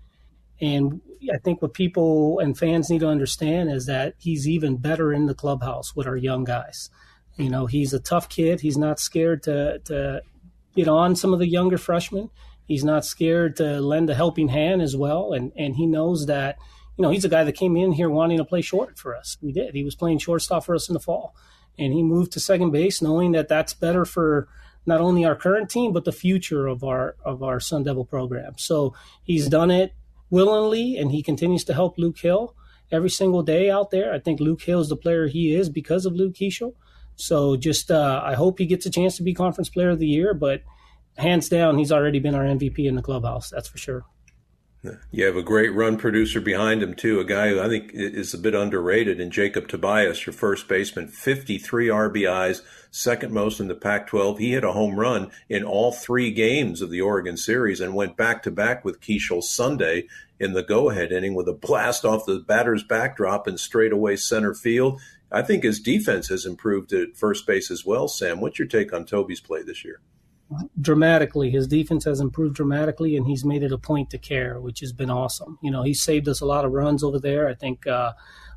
And 0.63 1.03
I 1.33 1.37
think 1.39 1.61
what 1.61 1.75
people 1.75 2.39
and 2.39 2.57
fans 2.57 2.89
need 2.89 3.01
to 3.01 3.09
understand 3.09 3.71
is 3.71 3.85
that 3.85 4.15
he's 4.19 4.49
even 4.49 4.79
better 4.79 5.13
in 5.13 5.27
the 5.27 5.35
clubhouse 5.35 5.95
with 5.95 6.07
our 6.07 6.17
young 6.17 6.45
guys. 6.45 6.89
You 7.37 7.51
know, 7.51 7.67
he's 7.67 7.93
a 7.93 8.01
tough 8.01 8.31
kid. 8.31 8.61
He's 8.61 8.79
not 8.79 8.99
scared 8.99 9.43
to 9.45 9.79
to 9.85 10.23
get 10.75 10.89
on 10.89 11.15
some 11.15 11.35
of 11.35 11.39
the 11.39 11.49
younger 11.49 11.79
freshmen. 11.79 12.31
He's 12.67 12.85
not 12.85 13.05
scared 13.05 13.57
to 13.57 13.81
lend 13.81 14.09
a 14.09 14.15
helping 14.15 14.49
hand 14.49 14.81
as 14.81 14.97
well, 14.97 15.33
and 15.35 15.53
and 15.57 15.77
he 15.77 15.87
knows 15.87 16.27
that. 16.27 16.57
You 16.97 17.03
know, 17.03 17.11
he's 17.11 17.25
a 17.25 17.31
guy 17.31 17.45
that 17.45 17.53
came 17.53 17.79
in 17.79 17.93
here 17.93 18.11
wanting 18.11 18.39
to 18.39 18.45
play 18.45 18.61
short 18.61 18.99
for 18.99 19.17
us. 19.17 19.39
He 19.41 19.53
did. 19.53 19.75
He 19.75 19.85
was 19.85 19.95
playing 19.95 20.19
shortstop 20.19 20.65
for 20.65 20.75
us 20.75 20.89
in 20.89 20.93
the 20.93 21.01
fall 21.01 21.35
and 21.79 21.93
he 21.93 22.03
moved 22.03 22.33
to 22.33 22.41
second 22.41 22.71
base, 22.71 23.01
knowing 23.01 23.33
that 23.33 23.49
that's 23.49 23.75
better 23.75 24.05
for 24.05 24.49
not 24.87 25.01
only 25.01 25.25
our 25.25 25.35
current 25.35 25.69
team 25.69 25.93
but 25.93 26.05
the 26.05 26.13
future 26.13 26.67
of 26.67 26.83
our 26.83 27.17
of 27.25 27.43
our 27.43 27.61
Sun 27.61 27.85
Devil 27.85 28.05
program. 28.05 28.55
So 28.57 28.95
he's 29.23 29.49
done 29.49 29.71
it 29.71 29.95
willingly, 30.31 30.97
and 30.97 31.11
he 31.11 31.23
continues 31.23 31.65
to 31.65 31.75
help 31.75 31.99
Luke 31.99 32.19
Hill 32.19 32.55
every 32.91 33.11
single 33.11 33.43
day 33.43 33.71
out 33.71 33.91
there. 33.91 34.13
I 34.13 34.19
think 34.19 34.41
Luke 34.41 34.63
Hill 34.63 34.81
is 34.81 34.89
the 34.89 34.97
player 34.97 35.27
he 35.27 35.55
is 35.55 35.69
because 35.69 36.07
of 36.07 36.15
Luke 36.15 36.35
Keaschall. 36.35 36.75
So 37.17 37.57
just 37.57 37.91
uh, 37.91 38.23
I 38.25 38.35
hope 38.35 38.59
he 38.59 38.67
gets 38.67 38.87
a 38.87 38.91
chance 38.91 39.17
to 39.17 39.23
be 39.23 39.35
Conference 39.35 39.69
Player 39.69 39.91
of 39.91 39.99
the 39.99 40.07
Year, 40.07 40.33
but 40.33 40.63
hands 41.17 41.49
down, 41.49 41.79
he's 41.79 41.93
already 41.93 42.19
been 42.19 42.35
our 42.35 42.45
MVP 42.45 42.87
in 42.87 42.97
the 42.97 43.03
clubhouse. 43.03 43.51
That's 43.51 43.69
for 43.69 43.79
sure. 43.79 44.05
You 45.11 45.27
have 45.27 45.37
a 45.37 45.43
great 45.43 45.75
run 45.75 45.99
producer 45.99 46.41
behind 46.41 46.83
him 46.83 46.95
too, 46.95 47.21
a 47.21 47.25
guy 47.25 47.51
who 47.51 47.61
I 47.61 47.69
think 47.69 47.91
is 47.93 48.33
a 48.33 48.39
bit 48.39 48.55
underrated 48.55 49.21
in 49.21 49.31
Jacob 49.31 49.69
Tobias, 49.69 50.25
your 50.25 50.33
first 50.33 50.69
baseman, 50.69 51.07
53 51.09 51.89
RBIs, 51.89 52.63
second 52.91 53.31
most 53.31 53.61
in 53.61 53.69
the 53.69 53.75
Pac-12. 53.75 54.39
He 54.39 54.53
hit 54.53 54.65
a 54.65 54.73
home 54.73 54.99
run 54.99 55.31
in 55.51 55.65
all 55.65 55.93
three 55.93 56.31
games 56.31 56.81
of 56.81 56.91
the 56.91 57.03
Oregon 57.03 57.37
series 57.37 57.81
and 57.81 57.95
went 57.95 58.17
back 58.17 58.43
to 58.45 58.51
back 58.51 58.83
with 58.83 59.03
Keaschall 59.03 59.43
Sunday 59.43 60.07
in 60.39 60.55
the 60.55 60.63
go-ahead 60.63 61.13
inning 61.13 61.35
with 61.35 61.49
a 61.49 61.53
blast 61.53 62.07
off 62.07 62.25
the 62.25 62.39
batter's 62.39 62.83
backdrop 62.83 63.47
and 63.47 63.61
straightaway 63.61 64.17
center 64.17 64.55
field. 64.55 64.99
I 65.31 65.43
think 65.43 65.63
his 65.63 65.79
defense 65.79 66.29
has 66.29 66.47
improved 66.47 66.95
at 66.95 67.17
first 67.17 67.47
base 67.47 67.71
as 67.71 67.85
well. 67.85 68.09
Sam, 68.09 68.41
what's 68.41 68.59
your 68.59 68.67
take 68.67 68.95
on 68.95 69.05
Toby's 69.05 69.41
play 69.41 69.63
this 69.63 69.85
year? 69.85 70.01
Dramatically. 70.81 71.51
His 71.51 71.67
defense 71.67 72.05
has 72.05 72.21
improved 72.21 72.57
dramatically, 72.57 73.17
and 73.17 73.27
he's 73.27 73.45
made 73.45 73.63
it 73.63 73.73
a 73.73 73.79
point 73.79 74.11
to 74.11 74.19
care, 74.19 74.61
which 74.61 74.81
has 74.81 74.93
been 74.93 75.11
awesome. 75.11 75.59
You 75.63 75.71
know, 75.71 75.83
he 75.83 75.95
saved 75.95 76.29
us 76.29 76.41
a 76.41 76.47
lot 76.47 76.65
of 76.65 76.73
runs 76.73 77.03
over 77.03 77.19
there. 77.19 77.49
I 77.49 77.55
think 77.55 77.87
uh, 77.87 78.13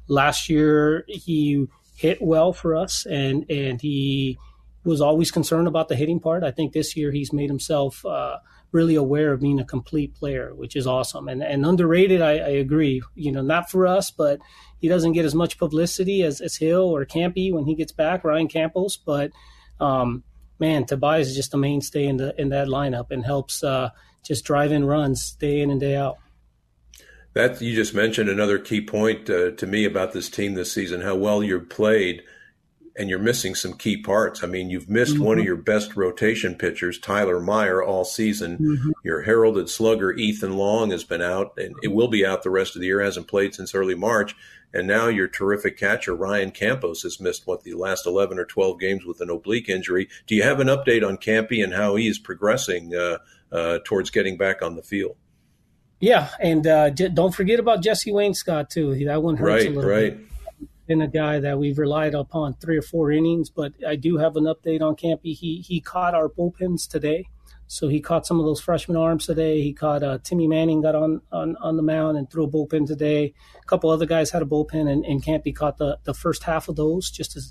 last 0.08 0.50
year 0.50 1.06
he 1.08 1.68
hit 1.96 2.22
well 2.22 2.54
for 2.54 2.76
us, 2.76 3.06
and 3.06 3.50
and 3.50 3.82
he 3.82 4.38
was 4.84 5.02
always 5.02 5.32
concerned 5.32 5.68
about 5.68 5.88
the 5.88 5.96
hitting 5.96 6.20
part. 6.20 6.44
I 6.44 6.52
think 6.52 6.74
this 6.74 6.98
year 6.98 7.12
he's 7.12 7.32
made 7.32 7.50
himself 7.50 8.06
uh, 8.06 8.38
really 8.72 8.96
aware 8.96 9.32
of 9.32 9.40
being 9.40 9.60
a 9.60 9.66
complete 9.66 10.14
player, 10.14 10.54
which 10.54 10.76
is 10.76 10.88
awesome 10.88 11.28
and 11.28 11.44
and 11.44 11.66
underrated. 11.66 12.22
I, 12.22 12.32
I, 12.32 12.50
agree. 12.50 13.02
You 13.16 13.32
know, 13.32 13.42
not 13.42 13.70
for 13.70 13.88
us, 13.88 14.12
but 14.12 14.40
he 14.80 14.88
doesn't 14.88 15.14
get 15.14 15.26
as 15.26 15.36
much 15.36 15.58
publicity 15.58 16.24
as, 16.24 16.42
as 16.42 16.58
Hill 16.58 16.82
or 16.82 17.06
Campy 17.06 17.54
when 17.54 17.66
he 17.66 17.76
gets 17.76 17.92
back, 17.92 18.24
Ryan 18.24 18.48
Campos, 18.48 18.98
but. 18.98 19.32
Um, 19.80 20.24
man, 20.64 20.86
Tobias 20.86 21.28
is 21.28 21.36
just 21.36 21.54
a 21.54 21.58
mainstay 21.58 22.06
in 22.08 22.16
the 22.16 22.34
in 22.40 22.50
that 22.50 22.70
lineup 22.70 23.12
and 23.12 23.26
helps 23.26 23.64
uh, 23.64 23.90
just 24.24 24.46
drive 24.46 24.72
in 24.72 24.86
runs 24.86 25.34
day 25.34 25.60
in 25.60 25.70
and 25.70 25.80
day 25.80 25.96
out. 25.96 26.18
That 27.34 27.62
you 27.62 27.76
just 27.76 27.94
mentioned 27.94 28.30
another 28.30 28.60
key 28.60 28.80
point 28.80 29.30
uh, 29.30 29.52
to 29.52 29.68
me 29.68 29.84
about 29.84 30.14
this 30.14 30.30
team 30.30 30.54
this 30.54 30.72
season: 30.72 31.02
how 31.02 31.16
well 31.16 31.44
you've 31.44 31.70
played, 31.70 32.22
and 32.96 33.10
you're 33.10 33.20
missing 33.20 33.56
some 33.56 33.74
key 33.74 33.98
parts. 33.98 34.42
I 34.42 34.48
mean, 34.48 34.70
you've 34.70 34.90
missed 34.90 35.16
mm-hmm. 35.16 35.24
one 35.24 35.38
of 35.38 35.42
mm-hmm. 35.42 35.48
your 35.48 35.58
best 35.58 35.98
rotation 35.98 36.56
pitchers, 36.56 36.98
Tyler 36.98 37.42
Meyer, 37.42 37.84
all 37.84 38.06
season. 38.06 38.58
Mm-hmm. 38.58 38.92
Your 39.04 39.24
heralded 39.24 39.70
slugger, 39.70 40.14
Ethan 40.14 40.56
Long, 40.56 40.92
has 40.92 41.04
been 41.04 41.22
out, 41.22 41.58
and 41.58 41.76
it 41.84 41.92
will 41.92 42.08
be 42.08 42.26
out 42.26 42.44
the 42.44 42.50
rest 42.50 42.76
of 42.76 42.80
the 42.80 42.88
year. 42.88 43.02
hasn't 43.02 43.28
played 43.28 43.54
since 43.54 43.76
early 43.76 43.96
March. 43.96 44.34
And 44.74 44.88
now 44.88 45.08
your 45.08 45.28
terrific 45.28 45.78
catcher, 45.78 46.16
Ryan 46.16 46.52
Campos, 46.52 47.04
has 47.04 47.20
missed 47.20 47.46
what 47.46 47.64
the 47.64 47.74
last 47.74 48.08
11 48.08 48.40
or 48.40 48.46
12 48.46 48.80
games 48.80 49.06
with 49.06 49.22
an 49.22 49.30
oblique 49.30 49.70
injury. 49.70 50.10
Do 50.26 50.36
you 50.36 50.44
have 50.44 50.60
an 50.60 50.68
update 50.68 51.08
on 51.08 51.18
Campy 51.18 51.64
and 51.64 51.74
how 51.74 51.96
he 51.96 52.08
is 52.08 52.18
progressing 52.18 52.96
uh, 52.96 53.20
uh, 53.52 53.80
towards 53.86 54.10
getting 54.10 54.36
back 54.36 54.64
on 54.64 54.76
the 54.76 54.82
field? 54.82 55.16
Yeah, 56.00 56.30
and 56.42 56.66
uh, 56.68 56.90
j- 56.90 57.10
don't 57.10 57.34
forget 57.34 57.60
about 57.60 57.82
Jesse 57.82 58.12
Wainscott 58.12 58.70
too. 58.70 59.06
That 59.06 59.24
one 59.24 59.38
hurts 59.38 59.64
right, 59.64 59.72
a 59.72 59.76
little 59.76 59.90
right. 59.90 60.18
bit. 60.18 60.68
Been 60.86 61.02
a 61.02 61.08
guy 61.08 61.40
that 61.40 61.58
we've 61.58 61.78
relied 61.78 62.14
upon 62.14 62.56
three 62.56 62.78
or 62.78 62.82
four 62.82 63.10
innings, 63.10 63.50
but 63.50 63.72
I 63.88 63.96
do 63.96 64.18
have 64.18 64.36
an 64.36 64.44
update 64.44 64.82
on 64.82 64.98
Campy. 64.98 65.34
He 65.34 65.64
he 65.66 65.80
caught 65.80 66.14
our 66.14 66.28
bullpens 66.28 66.90
today. 66.90 67.30
So 67.74 67.88
he 67.88 68.02
caught 68.02 68.28
some 68.28 68.40
of 68.40 68.46
those 68.46 68.62
freshman 68.62 68.96
arms 68.96 69.26
today. 69.26 69.62
He 69.62 69.74
caught 69.74 70.04
uh, 70.04 70.20
Timmy 70.24 70.48
Manning 70.48 70.82
got 70.84 70.94
on, 70.94 71.22
on, 71.32 71.56
on 71.58 71.76
the 71.76 71.82
mound 71.82 72.20
and 72.20 72.30
threw 72.30 72.44
a 72.44 72.48
bullpen 72.48 72.86
today. 72.86 73.34
A 73.56 73.66
couple 73.66 73.90
other 73.90 74.06
guys 74.06 74.30
had 74.30 74.44
a 74.44 74.46
bullpen, 74.46 74.88
and, 74.88 75.04
and 75.04 75.24
Campy 75.24 75.56
caught 75.56 75.78
the, 75.78 75.98
the 76.04 76.14
first 76.14 76.44
half 76.44 76.70
of 76.70 76.76
those 76.76 77.10
just 77.10 77.32
to 77.32 77.42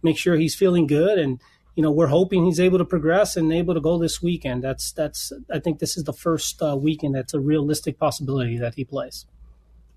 make 0.00 0.16
sure 0.16 0.36
he's 0.36 0.54
feeling 0.54 0.86
good. 0.86 1.18
And 1.18 1.40
you 1.74 1.82
know 1.82 1.90
we're 1.90 2.06
hoping 2.06 2.44
he's 2.44 2.60
able 2.60 2.78
to 2.78 2.84
progress 2.84 3.36
and 3.36 3.52
able 3.52 3.74
to 3.74 3.80
go 3.80 3.98
this 3.98 4.22
weekend. 4.22 4.62
That's 4.62 4.92
that's 4.92 5.32
I 5.52 5.58
think 5.58 5.80
this 5.80 5.96
is 5.96 6.04
the 6.04 6.12
first 6.12 6.62
uh, 6.62 6.76
weekend 6.76 7.16
that's 7.16 7.34
a 7.34 7.40
realistic 7.40 7.98
possibility 7.98 8.58
that 8.58 8.74
he 8.76 8.84
plays. 8.84 9.26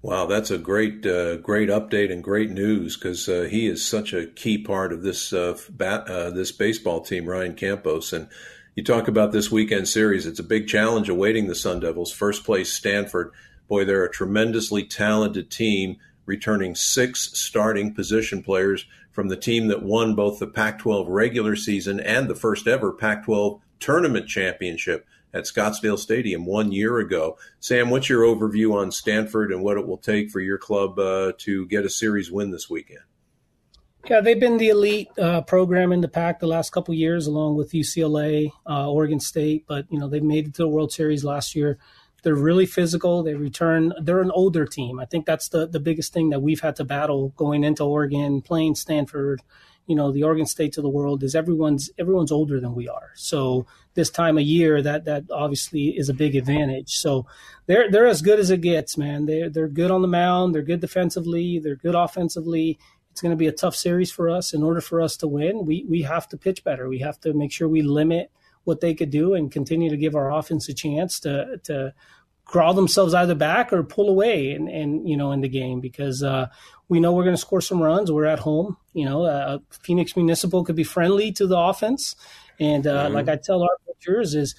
Wow, 0.02 0.28
that's 0.28 0.52
a 0.52 0.60
great, 0.60 1.04
uh, 1.04 1.38
great 1.38 1.68
update 1.70 2.12
and 2.12 2.24
great 2.24 2.52
news 2.52 2.96
because 2.96 3.28
uh, 3.28 3.48
he 3.50 3.66
is 3.66 3.84
such 3.84 4.14
a 4.14 4.28
key 4.28 4.60
part 4.60 4.94
of 4.94 5.02
this 5.02 5.34
uh, 5.34 5.58
bat, 5.72 6.08
uh, 6.08 6.30
this 6.30 6.52
baseball 6.52 7.02
team, 7.02 7.26
Ryan 7.26 7.56
Campos, 7.56 8.14
and 8.14 8.30
you 8.76 8.84
talk 8.84 9.08
about 9.08 9.32
this 9.32 9.50
weekend 9.50 9.88
series. 9.88 10.28
It's 10.28 10.40
a 10.40 10.44
big 10.44 10.68
challenge 10.68 11.08
awaiting 11.08 11.48
the 11.48 11.56
Sun 11.56 11.80
Devils. 11.80 12.12
First 12.12 12.44
place, 12.44 12.74
Stanford. 12.74 13.32
Boy, 13.70 13.86
they're 13.86 14.04
a 14.04 14.12
tremendously 14.12 14.84
talented 14.84 15.50
team, 15.50 15.96
returning 16.26 16.76
six 16.76 17.32
starting 17.40 17.94
position 17.94 18.44
players 18.44 18.86
from 19.12 19.30
the 19.30 19.38
team 19.38 19.68
that 19.68 19.82
won 19.82 20.14
both 20.14 20.40
the 20.40 20.48
Pac 20.48 20.80
12 20.80 21.08
regular 21.08 21.56
season 21.56 22.02
and 22.02 22.28
the 22.28 22.36
first 22.36 22.68
ever 22.68 22.92
Pac 22.92 23.24
12 23.24 23.62
tournament 23.80 24.28
championship 24.28 25.08
at 25.34 25.46
Scottsdale 25.46 25.98
Stadium 25.98 26.46
one 26.46 26.74
year 26.74 26.98
ago. 27.00 27.38
Sam, 27.62 27.90
what's 27.90 28.10
your 28.10 28.24
overview 28.24 28.74
on 28.74 28.92
Stanford 28.92 29.54
and 29.54 29.64
what 29.64 29.78
it 29.78 29.88
will 29.88 29.98
take 29.98 30.30
for 30.30 30.42
your 30.42 30.58
club 30.58 31.00
uh, 31.00 31.32
to 31.40 31.66
get 31.68 31.86
a 31.86 31.90
series 31.90 32.30
win 32.30 32.52
this 32.52 32.70
weekend? 32.70 33.00
Yeah, 34.08 34.22
they've 34.22 34.40
been 34.40 34.58
the 34.58 34.70
elite 34.70 35.10
uh, 35.18 35.42
program 35.42 35.92
in 35.92 36.02
the 36.02 36.08
Pac 36.08 36.40
the 36.40 36.46
last 36.46 36.72
couple 36.72 36.94
years, 36.94 37.26
along 37.26 37.56
with 37.56 37.72
UCLA, 37.72 38.52
uh, 38.70 38.88
Oregon 38.92 39.20
State. 39.20 39.66
But 39.68 39.88
you 39.90 40.00
know 40.00 40.08
they've 40.08 40.22
made 40.22 40.48
it 40.48 40.54
to 40.56 40.64
the 40.64 40.68
World 40.68 40.92
Series 40.92 41.24
last 41.24 41.56
year. 41.56 41.80
They're 42.22 42.36
really 42.36 42.68
physical. 42.68 43.24
They 43.24 43.34
return. 43.34 43.94
They're 44.00 44.22
an 44.22 44.32
older 44.32 44.68
team. 44.68 45.00
I 45.00 45.06
think 45.06 45.26
that's 45.26 45.50
the 45.50 45.66
the 45.66 45.80
biggest 45.80 46.14
thing 46.14 46.30
that 46.30 46.42
we've 46.42 46.62
had 46.62 46.76
to 46.76 46.84
battle 46.84 47.30
going 47.30 47.64
into 47.64 47.84
Oregon, 47.84 48.42
playing 48.42 48.76
Stanford. 48.76 49.42
You 49.88 49.96
know, 49.96 50.12
the 50.12 50.24
Oregon 50.24 50.48
States 50.48 50.78
of 50.78 50.84
the 50.84 50.90
world 50.90 51.24
is 51.24 51.34
everyone's 51.34 51.90
everyone's 51.98 52.32
older 52.32 52.60
than 52.60 52.76
we 52.76 52.88
are. 52.88 53.12
So 53.16 53.66
this 53.96 54.12
time 54.12 54.38
of 54.38 54.44
year, 54.44 54.84
that 54.84 55.06
that 55.06 55.24
obviously 55.32 55.90
is 55.98 56.10
a 56.10 56.14
big 56.14 56.36
advantage. 56.36 56.98
So 56.98 57.26
they're 57.66 57.90
they're 57.90 58.08
as 58.08 58.22
good 58.22 58.40
as 58.40 58.52
it 58.52 58.62
gets, 58.62 58.98
man. 58.98 59.26
They're 59.26 59.50
they're 59.50 59.68
good 59.68 59.90
on 59.90 60.04
the 60.04 60.08
mound. 60.08 60.54
They're 60.54 60.62
good 60.62 60.82
defensively. 60.82 61.58
They're 61.58 61.76
good 61.76 61.96
offensively 61.96 62.78
it's 63.16 63.22
going 63.22 63.32
to 63.32 63.38
be 63.38 63.48
a 63.48 63.54
tough 63.54 63.78
series 63.78 64.12
for 64.12 64.30
us. 64.30 64.54
In 64.54 64.62
order 64.62 64.82
for 64.82 65.00
us 65.00 65.16
to 65.18 65.28
win, 65.28 65.66
we 65.66 65.86
we 65.88 66.02
have 66.02 66.28
to 66.28 66.38
pitch 66.38 66.66
better. 66.66 66.90
We 66.90 67.00
have 67.00 67.18
to 67.22 67.34
make 67.34 67.50
sure 67.50 67.66
we 67.66 67.82
limit 67.82 68.30
what 68.66 68.82
they 68.82 68.94
could 68.94 69.10
do 69.10 69.36
and 69.36 69.50
continue 69.50 69.90
to 69.90 69.96
give 69.96 70.18
our 70.18 70.34
offense 70.34 70.68
a 70.68 70.74
chance 70.74 71.22
to 71.22 71.62
to 71.64 71.94
crawl 72.44 72.74
themselves 72.74 73.14
either 73.14 73.34
back 73.34 73.72
or 73.72 73.84
pull 73.84 74.10
away 74.10 74.52
and 74.52 74.68
and 74.68 75.08
you 75.08 75.16
know 75.16 75.32
in 75.32 75.40
the 75.40 75.48
game 75.48 75.80
because 75.80 76.24
uh, 76.24 76.48
we 76.90 77.00
know 77.00 77.14
we're 77.14 77.24
going 77.24 77.38
to 77.38 77.42
score 77.42 77.62
some 77.62 77.82
runs. 77.82 78.12
We're 78.12 78.26
at 78.26 78.40
home. 78.40 78.76
You 78.92 79.06
know, 79.06 79.24
uh, 79.24 79.60
Phoenix 79.70 80.18
Municipal 80.18 80.66
could 80.66 80.76
be 80.76 80.84
friendly 80.84 81.32
to 81.32 81.48
the 81.48 81.58
offense, 81.58 82.18
and 82.60 82.86
uh, 82.86 83.06
mm-hmm. 83.06 83.14
like 83.14 83.30
I 83.30 83.38
tell 83.38 83.64
our 83.64 83.78
pitchers 83.88 84.36
is 84.36 84.56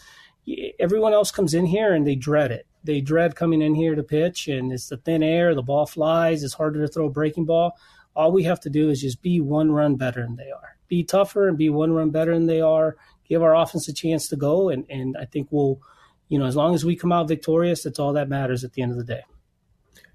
everyone 0.79 1.13
else 1.13 1.31
comes 1.31 1.53
in 1.53 1.67
here 1.67 1.93
and 1.93 2.07
they 2.07 2.15
dread 2.15 2.53
it. 2.53 2.67
They 2.85 3.03
dread 3.03 3.37
coming 3.37 3.61
in 3.61 3.75
here 3.75 3.95
to 3.95 4.03
pitch, 4.03 4.49
and 4.49 4.73
it's 4.73 4.87
the 4.87 4.97
thin 4.97 5.23
air. 5.23 5.55
The 5.55 5.63
ball 5.63 5.85
flies. 5.85 6.43
It's 6.43 6.55
harder 6.55 6.81
to 6.81 6.89
throw 6.89 7.09
a 7.09 7.11
breaking 7.11 7.45
ball 7.45 7.77
all 8.17 8.33
we 8.33 8.45
have 8.45 8.61
to 8.61 8.71
do 8.71 8.89
is 8.91 9.01
just 9.01 9.23
be 9.23 9.41
one 9.41 9.71
run 9.71 9.97
better 9.97 10.23
than 10.23 10.37
they 10.37 10.51
are. 10.51 10.77
Be 10.89 11.05
tougher 11.05 11.49
and 11.49 11.59
be 11.59 11.69
one 11.69 11.93
run 11.93 12.11
better 12.11 12.35
than 12.35 12.47
they 12.47 12.61
are. 12.61 12.97
Give 13.29 13.43
our 13.43 13.55
offense 13.55 13.89
a 13.89 13.93
chance 13.93 14.29
to 14.29 14.37
go, 14.37 14.69
and 14.69 14.87
and 14.89 15.17
I 15.21 15.27
think 15.27 15.49
we'll, 15.51 15.81
you 16.29 16.39
know, 16.39 16.47
as 16.47 16.57
long 16.57 16.75
as 16.75 16.85
we 16.85 16.97
come 16.97 17.13
out 17.13 17.29
victorious, 17.29 17.83
that's 17.83 17.99
all 17.99 18.13
that 18.15 18.29
matters 18.29 18.65
at 18.65 18.73
the 18.73 18.83
end 18.83 18.93
of 18.93 18.99
the 18.99 19.05
day. 19.05 19.23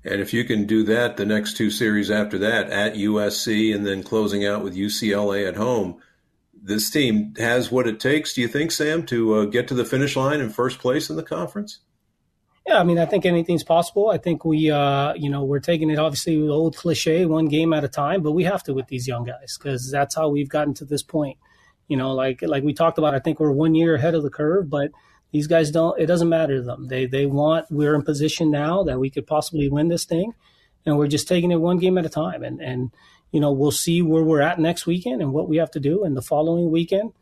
And 0.03 0.19
if 0.19 0.33
you 0.33 0.43
can 0.43 0.65
do 0.65 0.83
that, 0.83 1.17
the 1.17 1.25
next 1.25 1.57
two 1.57 1.69
series 1.69 2.09
after 2.09 2.39
that 2.39 2.69
at 2.71 2.95
USC 2.95 3.75
and 3.75 3.85
then 3.85 4.01
closing 4.01 4.45
out 4.45 4.63
with 4.63 4.75
UCLA 4.75 5.47
at 5.47 5.57
home, 5.57 6.01
this 6.53 6.89
team 6.89 7.33
has 7.37 7.71
what 7.71 7.87
it 7.87 7.99
takes. 7.99 8.33
Do 8.33 8.41
you 8.41 8.47
think, 8.47 8.71
Sam, 8.71 9.05
to 9.07 9.35
uh, 9.35 9.45
get 9.45 9.67
to 9.67 9.73
the 9.73 9.85
finish 9.85 10.15
line 10.15 10.39
in 10.39 10.49
first 10.49 10.79
place 10.79 11.09
in 11.09 11.17
the 11.17 11.23
conference? 11.23 11.79
Yeah, 12.67 12.77
I 12.77 12.83
mean, 12.83 12.99
I 12.99 13.05
think 13.05 13.25
anything's 13.25 13.63
possible. 13.63 14.09
I 14.09 14.17
think 14.17 14.45
we, 14.45 14.69
uh, 14.69 15.13
you 15.15 15.29
know, 15.29 15.43
we're 15.43 15.59
taking 15.59 15.89
it 15.89 15.97
obviously 15.97 16.47
old 16.47 16.77
cliche, 16.77 17.25
one 17.25 17.47
game 17.47 17.73
at 17.73 17.83
a 17.83 17.87
time, 17.87 18.21
but 18.21 18.33
we 18.33 18.43
have 18.43 18.63
to 18.63 18.73
with 18.73 18.87
these 18.87 19.07
young 19.07 19.23
guys 19.23 19.57
because 19.57 19.89
that's 19.89 20.15
how 20.15 20.29
we've 20.29 20.49
gotten 20.49 20.73
to 20.75 20.85
this 20.85 21.01
point. 21.01 21.37
You 21.87 21.97
know, 21.97 22.13
like 22.13 22.41
like 22.41 22.63
we 22.63 22.73
talked 22.73 22.97
about, 22.97 23.15
I 23.15 23.19
think 23.19 23.39
we're 23.39 23.51
one 23.51 23.73
year 23.75 23.95
ahead 23.95 24.13
of 24.15 24.23
the 24.23 24.29
curve, 24.29 24.69
but 24.69 24.91
these 25.31 25.47
guys 25.47 25.71
don't. 25.71 25.99
It 25.99 26.05
doesn't 26.05 26.29
matter 26.29 26.57
to 26.57 26.61
them. 26.61 26.87
They 26.87 27.05
they 27.05 27.25
want. 27.25 27.65
We're 27.71 27.95
in 27.95 28.03
position 28.03 28.51
now 28.51 28.83
that 28.83 28.99
we 28.99 29.09
could 29.09 29.25
possibly 29.25 29.67
win 29.67 29.87
this 29.87 30.05
thing, 30.05 30.33
and 30.85 30.97
we're 30.97 31.07
just 31.07 31.27
taking 31.27 31.51
it 31.51 31.59
one 31.59 31.79
game 31.79 31.97
at 31.97 32.05
a 32.05 32.09
time. 32.09 32.43
And 32.43 32.61
and 32.61 32.91
you 33.31 33.39
know, 33.39 33.51
we'll 33.51 33.71
see 33.71 34.01
where 34.01 34.23
we're 34.23 34.41
at 34.41 34.59
next 34.59 34.85
weekend 34.85 35.21
and 35.21 35.33
what 35.33 35.49
we 35.49 35.57
have 35.57 35.71
to 35.71 35.79
do 35.79 36.05
in 36.05 36.13
the 36.13 36.21
following 36.21 36.69
weekend. 36.69 37.13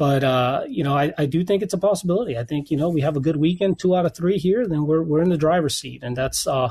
But 0.00 0.24
uh, 0.24 0.62
you 0.66 0.82
know, 0.82 0.96
I, 0.96 1.12
I 1.18 1.26
do 1.26 1.44
think 1.44 1.62
it's 1.62 1.74
a 1.74 1.78
possibility. 1.78 2.38
I 2.38 2.44
think 2.44 2.70
you 2.70 2.78
know 2.78 2.88
we 2.88 3.02
have 3.02 3.18
a 3.18 3.20
good 3.20 3.36
weekend, 3.36 3.78
two 3.78 3.94
out 3.94 4.06
of 4.06 4.16
three 4.16 4.38
here, 4.38 4.66
then 4.66 4.86
we're 4.86 5.02
we're 5.02 5.20
in 5.20 5.28
the 5.28 5.36
driver's 5.36 5.76
seat, 5.76 6.02
and 6.02 6.16
that's 6.16 6.46
uh, 6.46 6.70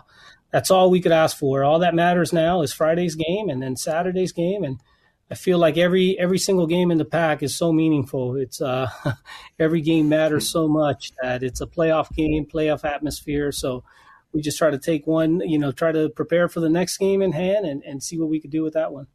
that's 0.52 0.72
all 0.72 0.89
we 0.89 1.00
could 1.00 1.12
ask 1.12 1.38
for. 1.38 1.63
All 1.63 1.78
that 1.78 1.94
matters 1.94 2.34
now 2.34 2.63
is 2.63 2.74
Friday's 2.74 3.13
game 3.13 3.50
and 3.50 3.62
then 3.62 3.76
Saturday's 3.76 4.32
game, 4.32 4.63
and 4.63 4.82
I 5.30 5.36
feel 5.36 5.60
like 5.60 5.78
every 5.78 6.18
every 6.18 6.39
single 6.39 6.66
game 6.66 6.89
in 6.89 6.97
the 6.97 7.06
Pac 7.06 7.43
is 7.43 7.56
so 7.56 7.72
meaningful. 7.72 8.36
It's 8.36 8.64
uh, 8.64 8.89
every 9.60 9.82
game 9.82 10.10
matters 10.10 10.49
so 10.49 10.68
much 10.68 11.12
that 11.22 11.43
it's 11.43 11.62
a 11.62 11.68
playoff 11.68 12.12
game, 12.16 12.47
playoff 12.51 12.84
atmosphere. 12.84 13.51
So 13.51 13.84
we 14.34 14.41
just 14.41 14.58
try 14.58 14.72
to 14.72 14.80
take 14.80 15.06
one, 15.06 15.41
you 15.41 15.60
know, 15.60 15.72
try 15.72 15.91
to 15.91 16.10
prepare 16.10 16.49
for 16.49 16.62
the 16.62 16.70
next 16.70 16.97
game 16.97 17.22
in 17.22 17.34
hand 17.34 17.68
and, 17.68 17.84
and 17.84 18.01
see 18.01 18.18
what 18.18 18.30
we 18.30 18.39
could 18.39 18.49
do 18.49 18.64
with 18.64 18.74
that 18.74 18.91
one. 18.91 19.06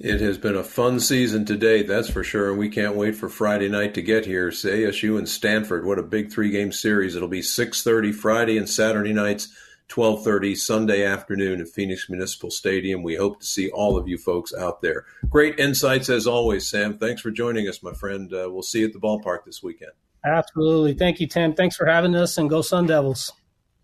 It 0.00 0.20
has 0.20 0.38
been 0.38 0.54
a 0.54 0.62
fun 0.62 1.00
season 1.00 1.44
to 1.46 1.56
date, 1.56 1.88
that's 1.88 2.08
for 2.08 2.22
sure, 2.22 2.50
and 2.50 2.58
we 2.58 2.68
can't 2.68 2.94
wait 2.94 3.16
for 3.16 3.28
Friday 3.28 3.68
night 3.68 3.94
to 3.94 4.02
get 4.02 4.26
here. 4.26 4.48
It's 4.48 4.64
ASU 4.64 5.18
and 5.18 5.28
Stanford. 5.28 5.84
What 5.84 5.98
a 5.98 6.04
big 6.04 6.30
three-game 6.30 6.70
series! 6.70 7.16
It'll 7.16 7.26
be 7.26 7.42
6:30 7.42 8.12
Friday 8.14 8.56
and 8.58 8.68
Saturday 8.68 9.12
nights, 9.12 9.48
12:30 9.88 10.54
Sunday 10.54 11.04
afternoon 11.04 11.60
at 11.60 11.66
Phoenix 11.66 12.08
Municipal 12.08 12.52
Stadium. 12.52 13.02
We 13.02 13.16
hope 13.16 13.40
to 13.40 13.46
see 13.46 13.70
all 13.70 13.96
of 13.96 14.06
you 14.06 14.18
folks 14.18 14.54
out 14.54 14.82
there. 14.82 15.04
Great 15.28 15.58
insights 15.58 16.08
as 16.08 16.28
always, 16.28 16.68
Sam. 16.68 16.96
Thanks 16.96 17.20
for 17.20 17.32
joining 17.32 17.66
us, 17.66 17.82
my 17.82 17.92
friend. 17.92 18.32
Uh, 18.32 18.48
we'll 18.52 18.62
see 18.62 18.80
you 18.80 18.86
at 18.86 18.92
the 18.92 19.00
ballpark 19.00 19.44
this 19.46 19.64
weekend. 19.64 19.92
Absolutely. 20.24 20.94
Thank 20.94 21.18
you, 21.18 21.26
Tim. 21.26 21.54
Thanks 21.54 21.74
for 21.74 21.86
having 21.86 22.14
us, 22.14 22.38
and 22.38 22.48
go 22.48 22.62
Sun 22.62 22.86
Devils. 22.86 23.32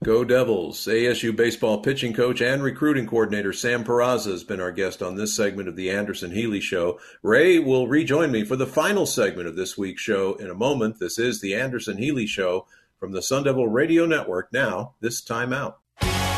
Go 0.03 0.23
Devils. 0.23 0.85
ASU 0.87 1.35
baseball 1.35 1.81
pitching 1.81 2.13
coach 2.13 2.43
and 2.43 2.63
recruiting 2.63 3.07
coordinator 3.07 3.55
Sam 3.55 3.85
Peraza 3.85 4.33
has 4.33 4.45
been 4.45 4.61
our 4.61 4.73
guest 4.73 5.03
on 5.03 5.15
this 5.15 5.35
segment 5.35 5.69
of 5.69 5.77
the 5.77 5.91
Anderson 5.91 6.31
Healey 6.33 6.61
Show. 6.61 6.99
Ray 7.23 7.59
will 7.59 7.89
rejoin 7.89 8.31
me 8.31 8.45
for 8.45 8.57
the 8.57 8.67
final 8.67 9.07
segment 9.07 9.49
of 9.49 9.57
this 9.57 9.79
week's 9.79 10.03
show 10.03 10.35
in 10.35 10.51
a 10.51 10.55
moment. 10.55 10.99
This 10.99 11.19
is 11.19 11.41
the 11.41 11.55
Anderson 11.55 11.97
Healey 11.97 12.27
Show 12.27 12.67
from 12.99 13.13
the 13.13 13.23
Sun 13.23 13.45
Devil 13.45 13.69
Radio 13.69 14.05
Network. 14.05 14.53
Now, 14.53 14.95
this 15.01 15.23
time 15.23 15.55
out. 15.55 15.79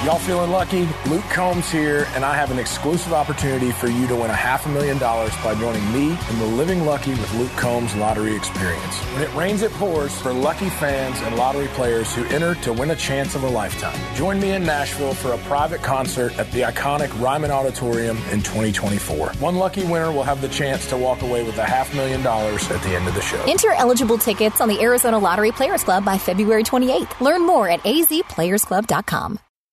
Y'all 0.07 0.21
feeling 0.21 0.53
lucky? 0.53 0.89
Luke 1.11 1.25
Combs 1.31 1.69
here, 1.69 2.07
and 2.15 2.25
I 2.25 2.33
have 2.33 2.53
an 2.53 2.61
exclusive 2.61 3.13
opportunity 3.13 3.73
for 3.73 3.89
you 3.89 4.07
to 4.07 4.15
win 4.15 4.31
a 4.31 4.37
half 4.37 4.65
a 4.65 4.69
million 4.69 4.99
dollars 4.99 5.37
by 5.43 5.53
joining 5.57 5.83
me 5.93 6.17
in 6.31 6.39
the 6.39 6.45
Living 6.45 6.85
Lucky 6.85 7.11
with 7.11 7.35
Luke 7.35 7.51
Combs 7.57 7.93
Lottery 7.97 8.37
Experience. 8.37 9.01
When 9.13 9.23
it 9.23 9.35
rains, 9.35 9.63
it 9.63 9.73
pours 9.73 10.17
for 10.21 10.33
lucky 10.33 10.71
fans 10.71 11.21
and 11.23 11.35
lottery 11.35 11.67
players 11.75 12.15
who 12.15 12.25
enter 12.27 12.55
to 12.55 12.73
win 12.73 12.93
a 12.93 12.95
chance 12.95 13.35
of 13.35 13.43
a 13.43 13.49
lifetime. 13.49 13.99
Join 14.15 14.39
me 14.39 14.53
in 14.53 14.63
Nashville 14.65 15.13
for 15.13 15.33
a 15.33 15.39
private 15.39 15.83
concert 15.83 16.39
at 16.39 16.49
the 16.53 16.61
iconic 16.61 17.11
Ryman 17.21 17.51
Auditorium 17.51 18.17
in 18.31 18.43
2024. 18.43 19.31
One 19.41 19.57
lucky 19.57 19.83
winner 19.83 20.13
will 20.13 20.23
have 20.23 20.41
the 20.41 20.49
chance 20.51 20.89
to 20.91 20.97
walk 20.97 21.23
away 21.23 21.43
with 21.43 21.59
a 21.59 21.65
half 21.65 21.93
million 21.97 22.23
dollars 22.23 22.71
at 22.71 22.81
the 22.85 22.91
end 22.91 23.09
of 23.09 23.15
the 23.15 23.23
show. 23.23 23.43
Enter 23.49 23.73
eligible 23.73 24.19
tickets 24.19 24.61
on 24.61 24.69
the 24.69 24.81
Arizona 24.81 25.19
Lottery 25.19 25.51
Players 25.51 25.83
Club 25.83 26.05
by 26.05 26.17
February 26.17 26.63
28th. 26.63 27.21
Learn 27.21 27.45
more 27.45 27.69
at 27.69 27.83
azplayersclub.com. 27.83 29.41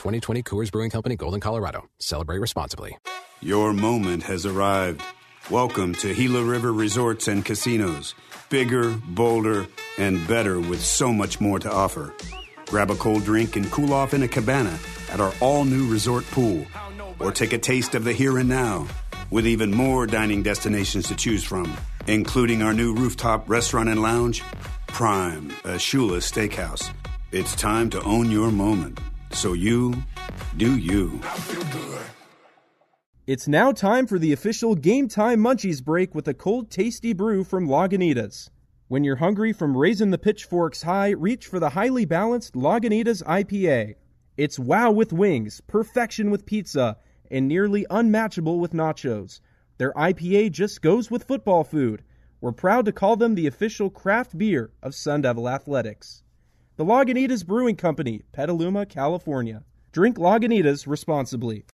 2020 0.00 0.42
Coors 0.42 0.72
Brewing 0.72 0.88
Company, 0.88 1.14
Golden, 1.14 1.40
Colorado. 1.40 1.86
Celebrate 1.98 2.38
responsibly. 2.38 2.96
Your 3.42 3.74
moment 3.74 4.22
has 4.22 4.46
arrived. 4.46 5.02
Welcome 5.50 5.94
to 5.96 6.14
Gila 6.14 6.42
River 6.42 6.72
Resorts 6.72 7.28
and 7.28 7.44
Casinos. 7.44 8.14
Bigger, 8.48 8.96
bolder, 9.08 9.66
and 9.98 10.26
better 10.26 10.58
with 10.58 10.82
so 10.82 11.12
much 11.12 11.38
more 11.38 11.58
to 11.58 11.70
offer. 11.70 12.14
Grab 12.64 12.90
a 12.90 12.94
cold 12.94 13.24
drink 13.24 13.56
and 13.56 13.70
cool 13.70 13.92
off 13.92 14.14
in 14.14 14.22
a 14.22 14.28
cabana 14.28 14.78
at 15.10 15.20
our 15.20 15.34
all 15.38 15.66
new 15.66 15.86
resort 15.92 16.24
pool. 16.30 16.64
Or 17.18 17.30
take 17.30 17.52
a 17.52 17.58
taste 17.58 17.94
of 17.94 18.04
the 18.04 18.14
here 18.14 18.38
and 18.38 18.48
now 18.48 18.86
with 19.30 19.46
even 19.46 19.70
more 19.70 20.06
dining 20.06 20.42
destinations 20.42 21.08
to 21.08 21.14
choose 21.14 21.44
from, 21.44 21.70
including 22.06 22.62
our 22.62 22.72
new 22.72 22.94
rooftop 22.94 23.50
restaurant 23.50 23.90
and 23.90 24.00
lounge, 24.00 24.42
Prime, 24.86 25.50
a 25.64 25.76
Shula 25.76 26.22
Steakhouse. 26.22 26.90
It's 27.32 27.54
time 27.54 27.90
to 27.90 28.02
own 28.02 28.30
your 28.30 28.50
moment. 28.50 28.98
So 29.32 29.52
you 29.54 29.94
do 30.56 30.76
you. 30.76 31.20
It's 33.26 33.46
now 33.46 33.72
time 33.72 34.06
for 34.06 34.18
the 34.18 34.32
official 34.32 34.74
Game 34.74 35.08
Time 35.08 35.40
Munchies 35.40 35.82
break 35.82 36.14
with 36.14 36.26
a 36.28 36.34
cold, 36.34 36.70
tasty 36.70 37.12
brew 37.12 37.44
from 37.44 37.68
Lagunitas. 37.68 38.50
When 38.88 39.04
you're 39.04 39.16
hungry 39.16 39.52
from 39.52 39.76
raising 39.76 40.10
the 40.10 40.18
pitchforks 40.18 40.82
high, 40.82 41.10
reach 41.10 41.46
for 41.46 41.60
the 41.60 41.70
highly 41.70 42.04
balanced 42.04 42.54
Lagunitas 42.54 43.22
IPA. 43.22 43.94
It's 44.36 44.58
wow 44.58 44.90
with 44.90 45.12
wings, 45.12 45.60
perfection 45.66 46.30
with 46.30 46.44
pizza, 46.44 46.96
and 47.30 47.46
nearly 47.46 47.86
unmatchable 47.88 48.58
with 48.58 48.72
nachos. 48.72 49.40
Their 49.78 49.92
IPA 49.92 50.50
just 50.50 50.82
goes 50.82 51.10
with 51.10 51.24
football 51.24 51.62
food. 51.62 52.02
We're 52.40 52.52
proud 52.52 52.84
to 52.86 52.92
call 52.92 53.16
them 53.16 53.36
the 53.36 53.46
official 53.46 53.90
craft 53.90 54.36
beer 54.36 54.72
of 54.82 54.94
Sun 54.94 55.22
Devil 55.22 55.48
Athletics. 55.48 56.24
The 56.80 56.86
Lagunitas 56.86 57.46
Brewing 57.46 57.76
Company, 57.76 58.22
Petaluma, 58.32 58.86
California. 58.86 59.64
Drink 59.92 60.16
Lagunitas 60.16 60.86
responsibly. 60.86 61.66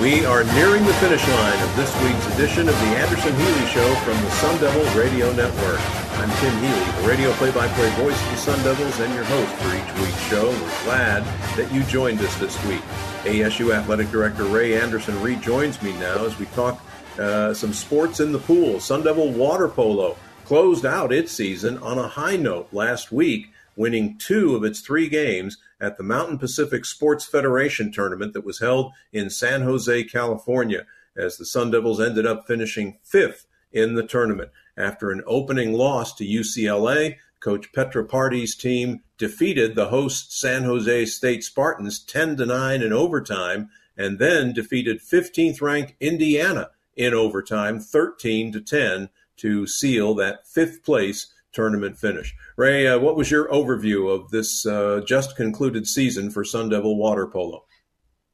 We 0.00 0.24
are 0.24 0.44
nearing 0.54 0.86
the 0.86 0.94
finish 0.94 1.28
line 1.28 1.62
of 1.62 1.76
this 1.76 1.92
week's 2.02 2.34
edition 2.34 2.66
of 2.70 2.74
the 2.80 2.96
Anderson 2.96 3.36
Healey 3.36 3.66
Show 3.66 3.94
from 3.96 4.14
the 4.24 4.30
Sun 4.30 4.58
Devil 4.62 4.84
Radio 4.98 5.30
Network. 5.34 5.80
I'm 6.12 6.30
Tim 6.40 6.56
Healey, 6.62 7.02
the 7.02 7.08
radio 7.08 7.32
play-by-play 7.32 7.90
voice 8.02 8.24
of 8.24 8.30
the 8.30 8.36
Sun 8.38 8.64
Devils 8.64 8.98
and 9.00 9.12
your 9.12 9.24
host 9.24 9.52
for 9.56 9.76
each 9.76 10.00
week's 10.00 10.28
show. 10.30 10.48
We're 10.48 10.84
glad 10.84 11.24
that 11.58 11.70
you 11.74 11.82
joined 11.82 12.20
us 12.20 12.34
this 12.36 12.56
week. 12.64 12.80
ASU 13.24 13.74
Athletic 13.74 14.10
Director 14.10 14.44
Ray 14.44 14.80
Anderson 14.80 15.20
rejoins 15.20 15.82
me 15.82 15.92
now 15.98 16.24
as 16.24 16.38
we 16.38 16.46
talk 16.46 16.82
uh, 17.18 17.54
some 17.54 17.72
sports 17.72 18.20
in 18.20 18.32
the 18.32 18.38
pool. 18.38 18.80
Sun 18.80 19.02
Devil 19.02 19.30
Water 19.30 19.68
Polo 19.68 20.16
closed 20.44 20.86
out 20.86 21.12
its 21.12 21.32
season 21.32 21.78
on 21.78 21.98
a 21.98 22.08
high 22.08 22.36
note 22.36 22.68
last 22.72 23.10
week, 23.10 23.48
winning 23.74 24.16
two 24.18 24.54
of 24.54 24.64
its 24.64 24.80
three 24.80 25.08
games 25.08 25.58
at 25.80 25.96
the 25.96 26.02
Mountain 26.02 26.38
Pacific 26.38 26.84
Sports 26.84 27.24
Federation 27.24 27.90
tournament 27.90 28.32
that 28.32 28.44
was 28.44 28.60
held 28.60 28.92
in 29.12 29.30
San 29.30 29.62
Jose, 29.62 30.04
California, 30.04 30.86
as 31.16 31.36
the 31.36 31.44
Sun 31.44 31.70
Devils 31.70 32.00
ended 32.00 32.26
up 32.26 32.46
finishing 32.46 32.98
fifth 33.02 33.46
in 33.72 33.94
the 33.94 34.06
tournament. 34.06 34.50
After 34.76 35.10
an 35.10 35.22
opening 35.26 35.72
loss 35.72 36.14
to 36.14 36.24
UCLA, 36.24 37.16
Coach 37.40 37.72
Petra 37.72 38.04
Pardi's 38.04 38.54
team 38.54 39.02
defeated 39.18 39.74
the 39.74 39.88
host 39.88 40.38
San 40.38 40.64
Jose 40.64 41.06
State 41.06 41.44
Spartans 41.44 41.98
10 41.98 42.36
to 42.36 42.46
9 42.46 42.82
in 42.82 42.92
overtime 42.92 43.70
and 43.96 44.18
then 44.18 44.52
defeated 44.52 45.00
15th 45.00 45.60
ranked 45.62 45.94
Indiana 46.00 46.70
in 46.96 47.14
overtime 47.14 47.78
13 47.78 48.52
to 48.52 48.60
10 48.60 49.10
to 49.36 49.66
seal 49.66 50.14
that 50.14 50.46
fifth 50.46 50.82
place 50.82 51.32
tournament 51.52 51.98
finish. 51.98 52.34
Ray, 52.56 52.86
uh, 52.86 52.98
what 52.98 53.16
was 53.16 53.30
your 53.30 53.48
overview 53.48 54.14
of 54.14 54.30
this 54.30 54.66
uh, 54.66 55.00
just 55.06 55.36
concluded 55.36 55.86
season 55.86 56.30
for 56.30 56.44
Sun 56.44 56.68
Devil 56.68 56.96
water 56.96 57.26
polo? 57.26 57.64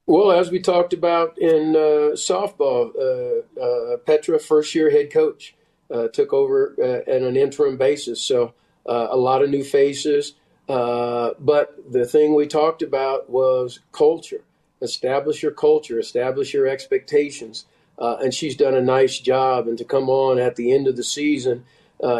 Well, 0.06 0.32
as 0.32 0.50
we 0.50 0.60
talked 0.60 0.92
about 0.92 1.38
in 1.38 1.76
uh, 1.76 2.14
softball, 2.14 2.90
uh, 2.98 3.60
uh, 3.60 3.96
Petra, 3.98 4.40
first 4.40 4.74
year 4.74 4.90
head 4.90 5.12
coach, 5.12 5.54
uh, 5.90 6.08
took 6.08 6.32
over 6.32 6.74
at 6.82 7.22
an 7.22 7.36
interim 7.36 7.76
basis. 7.76 8.20
So 8.20 8.54
a 8.84 9.16
lot 9.16 9.42
of 9.42 9.50
new 9.50 9.62
faces. 9.62 10.34
but 10.66 11.76
the 11.90 12.04
thing 12.04 12.34
we 12.34 12.48
talked 12.48 12.82
about 12.82 13.30
was 13.30 13.78
culture. 13.92 14.42
Establish 14.80 15.42
your 15.42 15.52
culture, 15.52 16.00
establish 16.00 16.52
your 16.52 16.66
expectations. 16.66 17.66
And 17.98 18.34
she's 18.34 18.56
done 18.56 18.74
a 18.74 18.82
nice 18.82 19.18
job. 19.18 19.66
And 19.68 19.78
to 19.78 19.84
come 19.84 20.08
on 20.08 20.38
at 20.38 20.56
the 20.56 20.72
end 20.72 20.88
of 20.88 20.96
the 20.96 21.04
season 21.04 21.64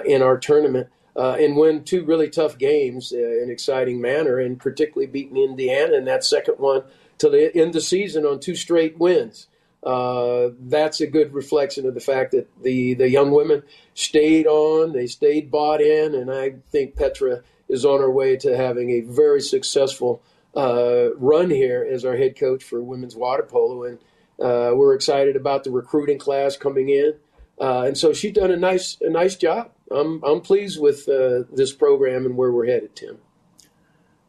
in 0.05 0.23
our 0.23 0.39
tournament 0.39 0.89
uh, 1.17 1.37
and 1.39 1.57
win 1.57 1.85
two 1.85 2.05
really 2.05 2.31
tough 2.31 2.57
games 2.59 3.13
uh, 3.13 3.19
in 3.19 3.51
exciting 3.51 4.01
manner, 4.01 4.39
and 4.39 4.59
particularly 4.59 5.07
beating 5.07 5.37
Indiana 5.37 5.95
in 5.95 6.05
that 6.07 6.25
second 6.25 6.55
one 6.55 6.83
to 7.19 7.53
end 7.55 7.75
the 7.75 7.81
season 7.81 8.25
on 8.25 8.41
two 8.41 8.55
straight 8.55 8.99
wins. 8.99 9.49
Uh, 9.83 10.51
that's 10.61 11.01
a 11.01 11.07
good 11.07 11.35
reflection 11.35 11.87
of 11.87 11.95
the 11.95 12.01
fact 12.01 12.31
that 12.31 12.49
the, 12.63 12.95
the 12.95 13.11
young 13.11 13.33
women 13.33 13.63
stayed 13.95 14.47
on, 14.47 14.93
they 14.93 15.07
stayed 15.07 15.51
bought 15.51 15.81
in, 15.81 16.15
and 16.15 16.31
I 16.31 16.55
think 16.71 16.97
Petra 16.97 17.43
is 17.69 17.85
on 17.85 18.01
her 18.01 18.11
way 18.11 18.37
to 18.37 18.57
having 18.57 18.91
a 18.91 19.01
very 19.01 19.41
successful 19.41 20.23
uh, 20.57 21.15
run 21.17 21.51
here 21.51 21.87
as 21.89 22.05
our 22.05 22.17
head 22.17 22.39
coach 22.39 22.63
for 22.63 22.81
women's 22.83 23.17
water 23.17 23.43
polo. 23.43 23.85
And 23.85 23.99
uh, 24.41 24.73
we're 24.75 24.95
excited 24.95 25.37
about 25.37 25.65
the 25.65 25.71
recruiting 25.71 26.19
class 26.19 26.57
coming 26.57 26.89
in. 26.89 27.15
Uh, 27.61 27.83
and 27.83 27.99
so 27.99 28.13
she's 28.13 28.33
done 28.33 28.51
a 28.51 28.57
nice 28.57 28.97
a 29.01 29.11
nice 29.11 29.37
job. 29.37 29.71
I'm 29.91 30.23
I'm 30.25 30.41
pleased 30.41 30.81
with 30.81 31.09
uh, 31.09 31.45
this 31.53 31.73
program 31.73 32.27
and 32.27 32.37
where 32.37 32.51
we're 32.51 32.67
headed, 32.67 32.97
Tim. 32.97 33.19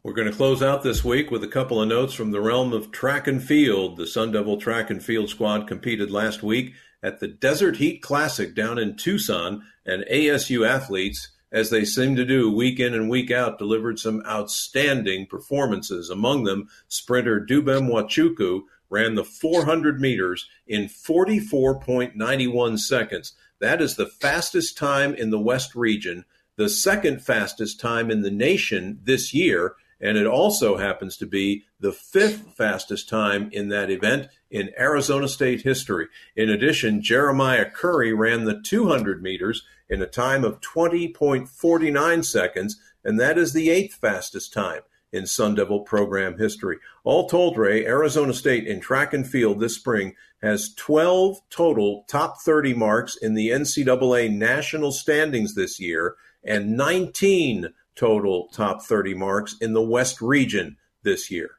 We're 0.02 0.12
going 0.12 0.30
to 0.30 0.36
close 0.36 0.62
out 0.62 0.82
this 0.82 1.02
week 1.02 1.30
with 1.30 1.42
a 1.42 1.48
couple 1.48 1.80
of 1.80 1.88
notes 1.88 2.12
from 2.12 2.30
the 2.30 2.40
realm 2.40 2.74
of 2.74 2.92
track 2.92 3.26
and 3.26 3.42
field. 3.42 3.96
The 3.96 4.06
Sun 4.06 4.32
Devil 4.32 4.58
track 4.58 4.90
and 4.90 5.02
field 5.02 5.30
squad 5.30 5.66
competed 5.66 6.10
last 6.10 6.42
week 6.42 6.74
at 7.02 7.20
the 7.20 7.28
Desert 7.28 7.76
Heat 7.76 8.02
Classic 8.02 8.54
down 8.54 8.78
in 8.78 8.96
Tucson, 8.96 9.62
and 9.86 10.04
ASU 10.10 10.66
athletes, 10.66 11.28
as 11.52 11.70
they 11.70 11.84
seem 11.84 12.16
to 12.16 12.24
do 12.24 12.50
week 12.50 12.80
in 12.80 12.94
and 12.94 13.10
week 13.10 13.30
out, 13.30 13.58
delivered 13.58 13.98
some 13.98 14.22
outstanding 14.26 15.26
performances. 15.26 16.10
Among 16.10 16.44
them, 16.44 16.68
sprinter 16.88 17.40
Dubem 17.40 17.88
Wachuku, 17.90 18.62
ran 18.90 19.14
the 19.14 19.24
400 19.24 20.00
meters 20.00 20.48
in 20.66 20.84
44.91 20.84 22.78
seconds. 22.78 23.32
That 23.60 23.80
is 23.80 23.96
the 23.96 24.06
fastest 24.06 24.76
time 24.76 25.14
in 25.14 25.30
the 25.30 25.38
West 25.38 25.74
region, 25.74 26.24
the 26.56 26.68
second 26.68 27.22
fastest 27.22 27.80
time 27.80 28.10
in 28.10 28.22
the 28.22 28.30
nation 28.30 29.00
this 29.02 29.34
year, 29.34 29.74
and 30.00 30.18
it 30.18 30.26
also 30.26 30.76
happens 30.76 31.16
to 31.16 31.26
be 31.26 31.64
the 31.80 31.92
fifth 31.92 32.54
fastest 32.56 33.08
time 33.08 33.48
in 33.52 33.68
that 33.68 33.90
event 33.90 34.28
in 34.50 34.70
Arizona 34.78 35.28
State 35.28 35.62
history. 35.62 36.08
In 36.36 36.50
addition, 36.50 37.02
Jeremiah 37.02 37.70
Curry 37.70 38.12
ran 38.12 38.44
the 38.44 38.60
200 38.60 39.22
meters 39.22 39.62
in 39.88 40.02
a 40.02 40.06
time 40.06 40.44
of 40.44 40.60
20.49 40.60 42.24
seconds, 42.24 42.80
and 43.04 43.18
that 43.18 43.38
is 43.38 43.52
the 43.52 43.70
eighth 43.70 43.94
fastest 43.94 44.52
time 44.52 44.82
in 45.14 45.26
Sun 45.26 45.54
Devil 45.54 45.80
program 45.80 46.36
history. 46.36 46.78
All 47.04 47.28
told, 47.28 47.56
Ray, 47.56 47.86
Arizona 47.86 48.34
State 48.34 48.66
in 48.66 48.80
track 48.80 49.14
and 49.14 49.26
field 49.26 49.60
this 49.60 49.76
spring 49.76 50.14
has 50.42 50.74
12 50.74 51.40
total 51.48 52.04
top 52.08 52.40
30 52.42 52.74
marks 52.74 53.16
in 53.16 53.34
the 53.34 53.48
NCAA 53.48 54.30
national 54.30 54.92
standings 54.92 55.54
this 55.54 55.80
year 55.80 56.16
and 56.44 56.76
19 56.76 57.68
total 57.96 58.48
top 58.48 58.82
30 58.82 59.14
marks 59.14 59.56
in 59.60 59.72
the 59.72 59.82
West 59.82 60.20
region 60.20 60.76
this 61.02 61.30
year. 61.30 61.52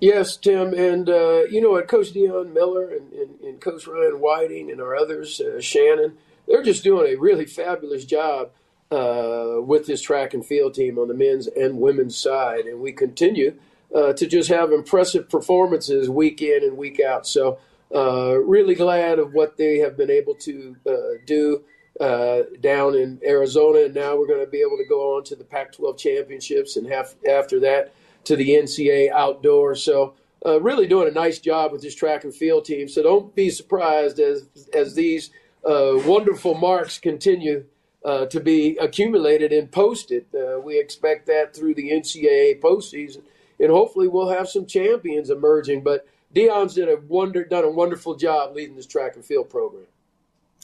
Yes, 0.00 0.36
Tim, 0.36 0.74
and 0.74 1.08
uh, 1.08 1.44
you 1.44 1.60
know 1.60 1.70
what, 1.70 1.88
Coach 1.88 2.12
Dion 2.12 2.52
Miller 2.52 2.90
and, 2.90 3.12
and, 3.14 3.40
and, 3.40 3.60
Coach 3.60 3.86
Ryan 3.86 4.20
Whiting 4.20 4.70
and 4.70 4.78
our 4.78 4.94
others, 4.94 5.40
uh, 5.40 5.58
Shannon, 5.58 6.18
they're 6.46 6.62
just 6.62 6.84
doing 6.84 7.12
a 7.12 7.18
really 7.18 7.46
fabulous 7.46 8.04
job 8.04 8.50
uh, 8.90 9.56
with 9.60 9.86
this 9.86 10.00
track 10.00 10.34
and 10.34 10.44
field 10.44 10.74
team 10.74 10.98
on 10.98 11.08
the 11.08 11.14
men's 11.14 11.48
and 11.48 11.80
women's 11.80 12.16
side, 12.16 12.66
and 12.66 12.80
we 12.80 12.92
continue 12.92 13.54
uh, 13.94 14.12
to 14.12 14.26
just 14.26 14.48
have 14.48 14.72
impressive 14.72 15.28
performances 15.28 16.08
week 16.08 16.40
in 16.42 16.62
and 16.62 16.76
week 16.76 17.00
out. 17.00 17.26
So, 17.26 17.58
uh, 17.94 18.36
really 18.36 18.74
glad 18.74 19.18
of 19.18 19.32
what 19.32 19.56
they 19.56 19.78
have 19.78 19.96
been 19.96 20.10
able 20.10 20.34
to 20.34 20.76
uh, 20.86 20.92
do 21.24 21.62
uh, 22.00 22.42
down 22.60 22.94
in 22.94 23.20
Arizona, 23.26 23.84
and 23.84 23.94
now 23.94 24.16
we're 24.16 24.26
going 24.26 24.44
to 24.44 24.50
be 24.50 24.60
able 24.60 24.76
to 24.76 24.86
go 24.88 25.16
on 25.16 25.24
to 25.24 25.36
the 25.36 25.44
Pac-12 25.44 25.98
championships, 25.98 26.76
and 26.76 26.86
have, 26.86 27.14
after 27.28 27.60
that 27.60 27.92
to 28.24 28.36
the 28.36 28.50
NCAA 28.50 29.10
outdoor. 29.10 29.74
So. 29.74 30.14
Uh, 30.44 30.60
really 30.60 30.86
doing 30.86 31.08
a 31.08 31.10
nice 31.10 31.40
job 31.40 31.72
with 31.72 31.82
this 31.82 31.94
track 31.94 32.22
and 32.22 32.32
field 32.32 32.64
team. 32.64 32.88
So 32.88 33.02
don't 33.02 33.34
be 33.34 33.50
surprised 33.50 34.20
as 34.20 34.46
as 34.72 34.94
these 34.94 35.30
wonderful 35.64 36.54
marks 36.54 36.98
continue 36.98 37.64
uh, 38.06 38.24
to 38.26 38.38
be 38.38 38.76
accumulated 38.80 39.52
and 39.52 39.70
posted. 39.70 40.24
Uh, 40.32 40.60
we 40.60 40.78
expect 40.78 41.26
that 41.26 41.54
through 41.54 41.74
the 41.74 41.90
NCAA 41.90 42.60
postseason, 42.60 43.22
and 43.58 43.70
hopefully 43.70 44.06
we'll 44.06 44.28
have 44.30 44.48
some 44.48 44.64
champions 44.64 45.28
emerging. 45.28 45.82
But 45.82 46.06
Dion's 46.32 46.74
did 46.74 46.88
a 46.88 46.96
wonder, 47.08 47.44
done 47.44 47.64
a 47.64 47.70
wonderful 47.70 48.14
job 48.14 48.54
leading 48.54 48.76
this 48.76 48.86
track 48.86 49.16
and 49.16 49.24
field 49.24 49.50
program. 49.50 49.86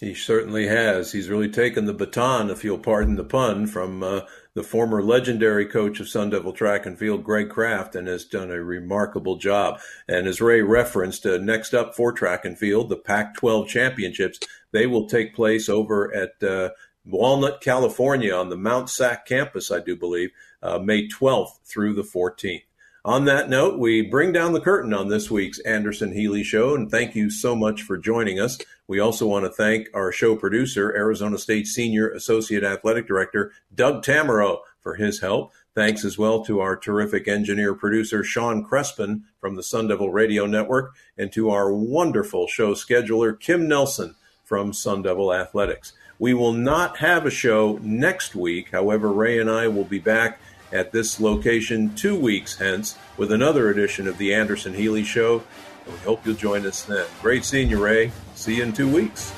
He 0.01 0.15
certainly 0.15 0.67
has. 0.67 1.13
He's 1.13 1.29
really 1.29 1.49
taken 1.49 1.85
the 1.85 1.93
baton, 1.93 2.51
if 2.51 2.65
you'll 2.65 2.79
pardon 2.79 3.15
the 3.17 3.25
pun, 3.25 3.67
from 3.67 4.03
uh, 4.03 4.23
the 4.55 4.65
former 4.65 5.03
legendary 5.03 5.67
coach 5.67 6.01
of 6.01 6.09
Sun 6.09 6.31
Devil 6.31 6.53
track 6.53 6.87
and 6.87 6.99
field, 6.99 7.23
Greg 7.23 7.49
Kraft, 7.51 7.95
and 7.95 8.09
has 8.09 8.25
done 8.25 8.51
a 8.51 8.63
remarkable 8.63 9.37
job. 9.37 9.81
And 10.09 10.27
as 10.27 10.41
Ray 10.41 10.61
referenced, 10.61 11.25
uh, 11.25 11.39
next 11.39 11.73
up 11.73 11.95
for 11.95 12.13
track 12.13 12.45
and 12.45 12.59
field, 12.59 12.89
the 12.89 12.97
Pac 12.97 13.37
12 13.37 13.69
championships, 13.69 14.41
they 14.73 14.87
will 14.87 15.09
take 15.09 15.37
place 15.37 15.69
over 15.69 16.13
at 16.15 16.43
uh, 16.43 16.71
Walnut, 17.05 17.61
California, 17.61 18.35
on 18.35 18.49
the 18.49 18.57
Mount 18.57 18.89
Sac 18.89 19.27
campus, 19.27 19.71
I 19.71 19.81
do 19.81 19.97
believe, 19.97 20.31
uh, 20.63 20.79
May 20.79 21.09
12th 21.09 21.59
through 21.65 21.95
the 21.95 22.03
14th. 22.03 22.63
On 23.05 23.25
that 23.25 23.51
note, 23.51 23.81
we 23.81 24.01
bring 24.01 24.33
down 24.33 24.53
the 24.53 24.61
curtain 24.61 24.95
on 24.95 25.09
this 25.09 25.29
week's 25.29 25.59
Anderson 25.61 26.13
Healey 26.13 26.45
Show, 26.45 26.77
and 26.77 26.89
thank 26.89 27.17
you 27.17 27.31
so 27.31 27.57
much 27.57 27.83
for 27.83 27.99
joining 27.99 28.39
us. 28.39 28.59
We 28.87 29.01
also 29.01 29.27
want 29.27 29.45
to 29.45 29.51
thank 29.51 29.89
our 29.93 30.13
show 30.13 30.37
producer, 30.37 30.95
Arizona 30.95 31.37
State 31.39 31.67
Senior 31.67 32.11
Associate 32.11 32.63
Athletic 32.63 33.09
Director 33.09 33.51
Doug 33.75 34.05
Tamaro, 34.05 34.61
for 34.79 34.95
his 34.95 35.19
help. 35.19 35.53
Thanks 35.75 36.05
as 36.05 36.17
well 36.17 36.45
to 36.45 36.61
our 36.61 36.77
terrific 36.77 37.27
engineer 37.27 37.75
producer, 37.75 38.23
Sean 38.23 38.65
Crespin 38.65 39.23
from 39.41 39.57
the 39.57 39.63
Sun 39.65 39.89
Devil 39.89 40.11
Radio 40.11 40.47
Network, 40.47 40.95
and 41.19 41.33
to 41.33 41.51
our 41.51 41.75
wonderful 41.75 42.47
show 42.47 42.73
scheduler, 42.73 43.39
Kim 43.39 43.67
Nelson 43.67 44.15
from 44.45 44.73
Sun 44.73 45.03
Devil 45.03 45.35
Athletics. 45.35 45.93
We 46.23 46.35
will 46.35 46.53
not 46.53 46.99
have 46.99 47.27
a 47.27 47.31
show 47.31 47.81
next 47.83 48.37
week. 48.37 48.71
However, 48.71 49.13
Ray 49.13 49.41
and 49.41 49.51
I 49.51 49.67
will 49.67 49.83
be 49.83 49.99
back 49.99 50.39
at 50.71 50.93
this 50.93 51.19
location 51.19 51.97
two 51.97 52.17
weeks 52.17 52.59
hence 52.59 52.97
with 53.17 53.33
another 53.33 53.71
edition 53.71 54.07
of 54.07 54.19
the 54.19 54.33
Anderson 54.33 54.73
Healey 54.73 55.03
Show. 55.03 55.43
And 55.85 55.95
we 55.95 55.99
hope 56.03 56.25
you'll 56.25 56.37
join 56.37 56.65
us 56.65 56.85
then. 56.85 57.07
Great 57.23 57.45
seeing 57.45 57.69
you, 57.69 57.83
Ray. 57.83 58.13
See 58.37 58.59
you 58.59 58.63
in 58.63 58.73
two 58.73 58.89
weeks. 58.89 59.35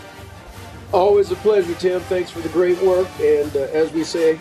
Always 0.93 1.31
a 1.31 1.37
pleasure, 1.37 1.75
Tim. 1.77 2.03
Thanks 2.03 2.31
for 2.31 2.41
the 2.41 2.51
great 2.51 2.79
work. 2.83 3.09
And 3.19 3.57
uh, 3.57 3.61
as 3.73 3.91
we 3.91 4.05
say, 4.05 4.39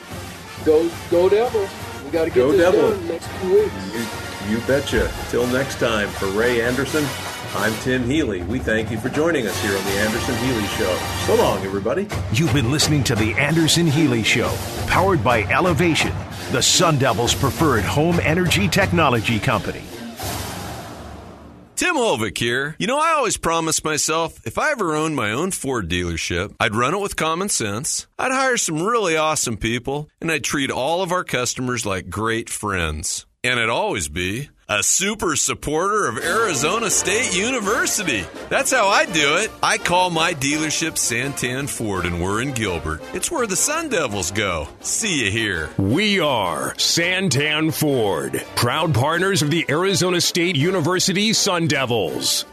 go 0.65 0.91
go 1.09 1.29
Devils. 1.29 1.69
We 2.03 2.11
got 2.11 2.25
to 2.25 2.29
get 2.29 2.35
go 2.35 2.51
this 2.51 2.59
Devil. 2.59 2.89
done 2.89 3.07
next 3.07 3.29
two 3.39 3.53
weeks. 3.53 4.49
You, 4.49 4.57
you 4.57 4.67
betcha. 4.67 5.09
Till 5.29 5.47
next 5.47 5.79
time, 5.79 6.09
for 6.09 6.25
Ray 6.31 6.59
Anderson. 6.59 7.05
I'm 7.55 7.73
Tim 7.81 8.03
Healey. 8.05 8.41
We 8.41 8.57
thank 8.57 8.89
you 8.89 8.97
for 8.97 9.09
joining 9.09 9.45
us 9.45 9.61
here 9.61 9.77
on 9.77 9.83
The 9.83 9.91
Anderson 9.91 10.35
Healey 10.37 10.65
Show. 10.69 10.97
So 11.27 11.35
long, 11.35 11.63
everybody. 11.63 12.07
You've 12.31 12.51
been 12.51 12.71
listening 12.71 13.03
to 13.03 13.15
The 13.15 13.35
Anderson 13.35 13.85
Healey 13.85 14.23
Show, 14.23 14.51
powered 14.87 15.23
by 15.23 15.43
Elevation, 15.43 16.11
the 16.51 16.63
Sun 16.63 16.97
Devils' 16.97 17.35
preferred 17.35 17.83
home 17.83 18.19
energy 18.23 18.67
technology 18.67 19.39
company. 19.39 19.83
Tim 21.75 21.95
Holvik 21.95 22.39
here. 22.39 22.75
You 22.79 22.87
know, 22.87 22.99
I 22.99 23.11
always 23.11 23.37
promise 23.37 23.83
myself 23.83 24.41
if 24.47 24.57
I 24.57 24.71
ever 24.71 24.95
owned 24.95 25.15
my 25.15 25.31
own 25.31 25.51
Ford 25.51 25.87
dealership, 25.87 26.55
I'd 26.59 26.73
run 26.73 26.95
it 26.95 27.01
with 27.01 27.15
common 27.15 27.49
sense, 27.49 28.07
I'd 28.17 28.31
hire 28.31 28.57
some 28.57 28.81
really 28.81 29.15
awesome 29.15 29.57
people, 29.57 30.09
and 30.19 30.31
I'd 30.31 30.43
treat 30.43 30.71
all 30.71 31.03
of 31.03 31.11
our 31.11 31.23
customers 31.23 31.85
like 31.85 32.09
great 32.09 32.49
friends. 32.49 33.27
And 33.43 33.59
I'd 33.59 33.69
always 33.69 34.07
be 34.07 34.49
a 34.69 34.81
super 34.81 35.35
supporter 35.35 36.07
of 36.07 36.17
Arizona 36.17 36.89
State 36.89 37.35
University. 37.35 38.23
That's 38.49 38.71
how 38.71 38.87
I 38.87 39.05
do 39.05 39.35
it. 39.37 39.51
I 39.61 39.77
call 39.77 40.09
my 40.09 40.33
dealership 40.33 40.93
Santan 40.93 41.67
Ford, 41.67 42.05
and 42.05 42.21
we're 42.21 42.41
in 42.41 42.53
Gilbert. 42.53 43.01
It's 43.13 43.29
where 43.29 43.45
the 43.45 43.57
Sun 43.57 43.89
Devils 43.89 44.31
go. 44.31 44.69
See 44.79 45.25
you 45.25 45.31
here. 45.31 45.69
We 45.77 46.19
are 46.21 46.73
Santan 46.75 47.73
Ford, 47.73 48.41
proud 48.55 48.93
partners 48.93 49.41
of 49.41 49.51
the 49.51 49.65
Arizona 49.67 50.21
State 50.21 50.55
University 50.55 51.33
Sun 51.33 51.67
Devils. 51.67 52.45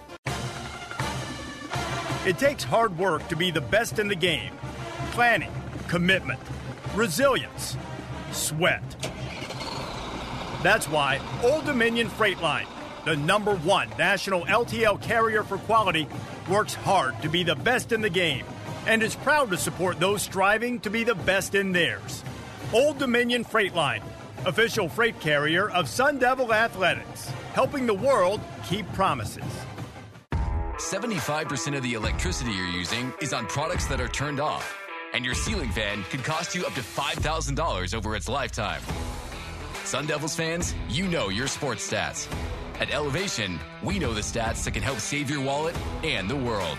It 2.27 2.39
takes 2.39 2.65
hard 2.65 2.99
work 2.99 3.27
to 3.29 3.37
be 3.37 3.51
the 3.51 3.61
best 3.61 3.99
in 3.99 4.09
the 4.09 4.17
game 4.17 4.53
planning, 5.13 5.51
commitment, 5.89 6.39
resilience, 6.95 7.77
sweat. 8.33 9.10
That's 10.63 10.87
why 10.89 11.21
Old 11.43 11.65
Dominion 11.65 12.09
Freight 12.09 12.41
Line, 12.43 12.67
the 13.07 13.17
number 13.17 13.57
one 13.57 13.89
national 13.99 14.45
LTL 14.45 15.01
carrier 15.01 15.43
for 15.43 15.57
quality, 15.57 16.07
works 16.51 16.75
hard 16.75 17.21
to 17.23 17.31
be 17.31 17.43
the 17.43 17.55
best 17.55 17.93
in 17.93 18.03
the 18.03 18.11
game 18.11 18.45
and 18.87 19.03
is 19.03 19.15
proud 19.15 19.51
to 19.51 19.57
support 19.57 19.99
those 19.99 20.23
striving 20.23 20.79
to 20.81 20.91
be 20.91 21.03
the 21.03 21.15
best 21.15 21.55
in 21.55 21.73
theirs. 21.73 22.23
Old 22.75 22.99
Dominion 22.99 23.43
Freight 23.43 23.75
Line, 23.75 24.03
official 24.45 24.89
freight 24.89 25.19
carrier 25.19 25.71
of 25.71 25.89
Sun 25.89 26.19
Devil 26.19 26.53
Athletics, 26.53 27.31
helping 27.55 27.87
the 27.87 27.95
world 27.95 28.41
keep 28.65 28.91
promises. 28.93 29.45
75% 30.77 31.77
of 31.77 31.83
the 31.83 31.95
electricity 31.95 32.53
you're 32.53 32.67
using 32.67 33.13
is 33.21 33.33
on 33.33 33.47
products 33.47 33.87
that 33.87 34.01
are 34.01 34.09
turned 34.09 34.41
off, 34.41 34.77
and 35.15 35.25
your 35.25 35.35
ceiling 35.35 35.71
fan 35.71 36.05
could 36.05 36.25
cost 36.25 36.55
you 36.55 36.67
up 36.67 36.75
to 36.75 36.81
$5,000 36.81 37.95
over 37.95 38.17
its 38.17 38.29
lifetime. 38.29 38.81
Sun 39.91 40.07
Devils 40.07 40.37
fans, 40.37 40.73
you 40.89 41.09
know 41.09 41.31
your 41.31 41.49
sports 41.49 41.91
stats. 41.91 42.33
At 42.79 42.95
Elevation, 42.95 43.59
we 43.83 43.99
know 43.99 44.15
the 44.15 44.21
stats 44.21 44.63
that 44.63 44.71
can 44.71 44.85
help 44.85 45.01
save 45.01 45.29
your 45.29 45.43
wallet 45.43 45.75
and 46.05 46.31
the 46.31 46.37
world. 46.37 46.79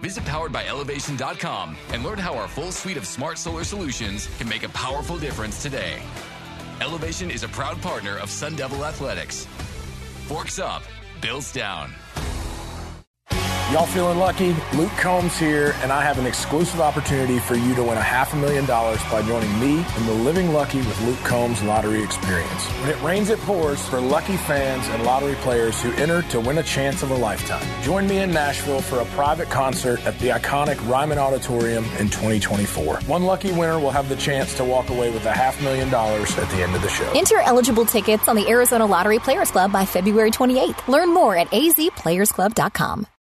Visit 0.00 0.22
poweredbyelevation.com 0.26 1.76
and 1.92 2.04
learn 2.04 2.18
how 2.18 2.36
our 2.36 2.46
full 2.46 2.70
suite 2.70 2.96
of 2.96 3.04
smart 3.04 3.38
solar 3.38 3.64
solutions 3.64 4.28
can 4.38 4.48
make 4.48 4.62
a 4.62 4.68
powerful 4.68 5.18
difference 5.18 5.60
today. 5.60 6.00
Elevation 6.80 7.32
is 7.32 7.42
a 7.42 7.48
proud 7.48 7.82
partner 7.82 8.16
of 8.18 8.30
Sun 8.30 8.54
Devil 8.54 8.84
Athletics. 8.84 9.44
Forks 10.28 10.60
up, 10.60 10.84
bills 11.20 11.52
down. 11.52 11.92
Y'all 13.72 13.86
feeling 13.86 14.18
lucky? 14.18 14.54
Luke 14.74 14.92
Combs 14.98 15.34
here, 15.38 15.74
and 15.80 15.90
I 15.90 16.02
have 16.02 16.18
an 16.18 16.26
exclusive 16.26 16.78
opportunity 16.78 17.38
for 17.38 17.54
you 17.54 17.74
to 17.76 17.82
win 17.82 17.96
a 17.96 18.02
half 18.02 18.34
a 18.34 18.36
million 18.36 18.66
dollars 18.66 19.02
by 19.04 19.22
joining 19.22 19.48
me 19.58 19.76
in 19.96 20.04
the 20.04 20.12
Living 20.12 20.52
Lucky 20.52 20.76
with 20.80 21.00
Luke 21.06 21.18
Combs 21.20 21.62
lottery 21.62 22.02
experience. 22.02 22.66
When 22.66 22.90
it 22.90 23.00
rains, 23.00 23.30
it 23.30 23.38
pours 23.40 23.82
for 23.88 23.98
lucky 23.98 24.36
fans 24.36 24.86
and 24.88 25.04
lottery 25.04 25.36
players 25.36 25.80
who 25.80 25.90
enter 25.92 26.20
to 26.20 26.38
win 26.38 26.58
a 26.58 26.62
chance 26.62 27.02
of 27.02 27.12
a 27.12 27.14
lifetime. 27.14 27.66
Join 27.82 28.06
me 28.06 28.18
in 28.18 28.30
Nashville 28.30 28.82
for 28.82 29.00
a 29.00 29.06
private 29.06 29.48
concert 29.48 30.04
at 30.04 30.18
the 30.18 30.28
iconic 30.28 30.76
Ryman 30.86 31.16
Auditorium 31.16 31.86
in 31.98 32.10
2024. 32.10 32.98
One 33.06 33.24
lucky 33.24 33.52
winner 33.52 33.80
will 33.80 33.90
have 33.90 34.10
the 34.10 34.16
chance 34.16 34.54
to 34.58 34.64
walk 34.66 34.90
away 34.90 35.10
with 35.10 35.24
a 35.24 35.32
half 35.32 35.62
million 35.62 35.88
dollars 35.88 36.36
at 36.36 36.46
the 36.50 36.62
end 36.62 36.76
of 36.76 36.82
the 36.82 36.90
show. 36.90 37.10
Enter 37.16 37.40
eligible 37.40 37.86
tickets 37.86 38.28
on 38.28 38.36
the 38.36 38.46
Arizona 38.50 38.84
Lottery 38.84 39.18
Players 39.18 39.50
Club 39.50 39.72
by 39.72 39.86
February 39.86 40.30
28th. 40.30 40.86
Learn 40.88 41.08
more 41.08 41.38
at 41.38 41.46
azplayersclub.com. 41.52 43.06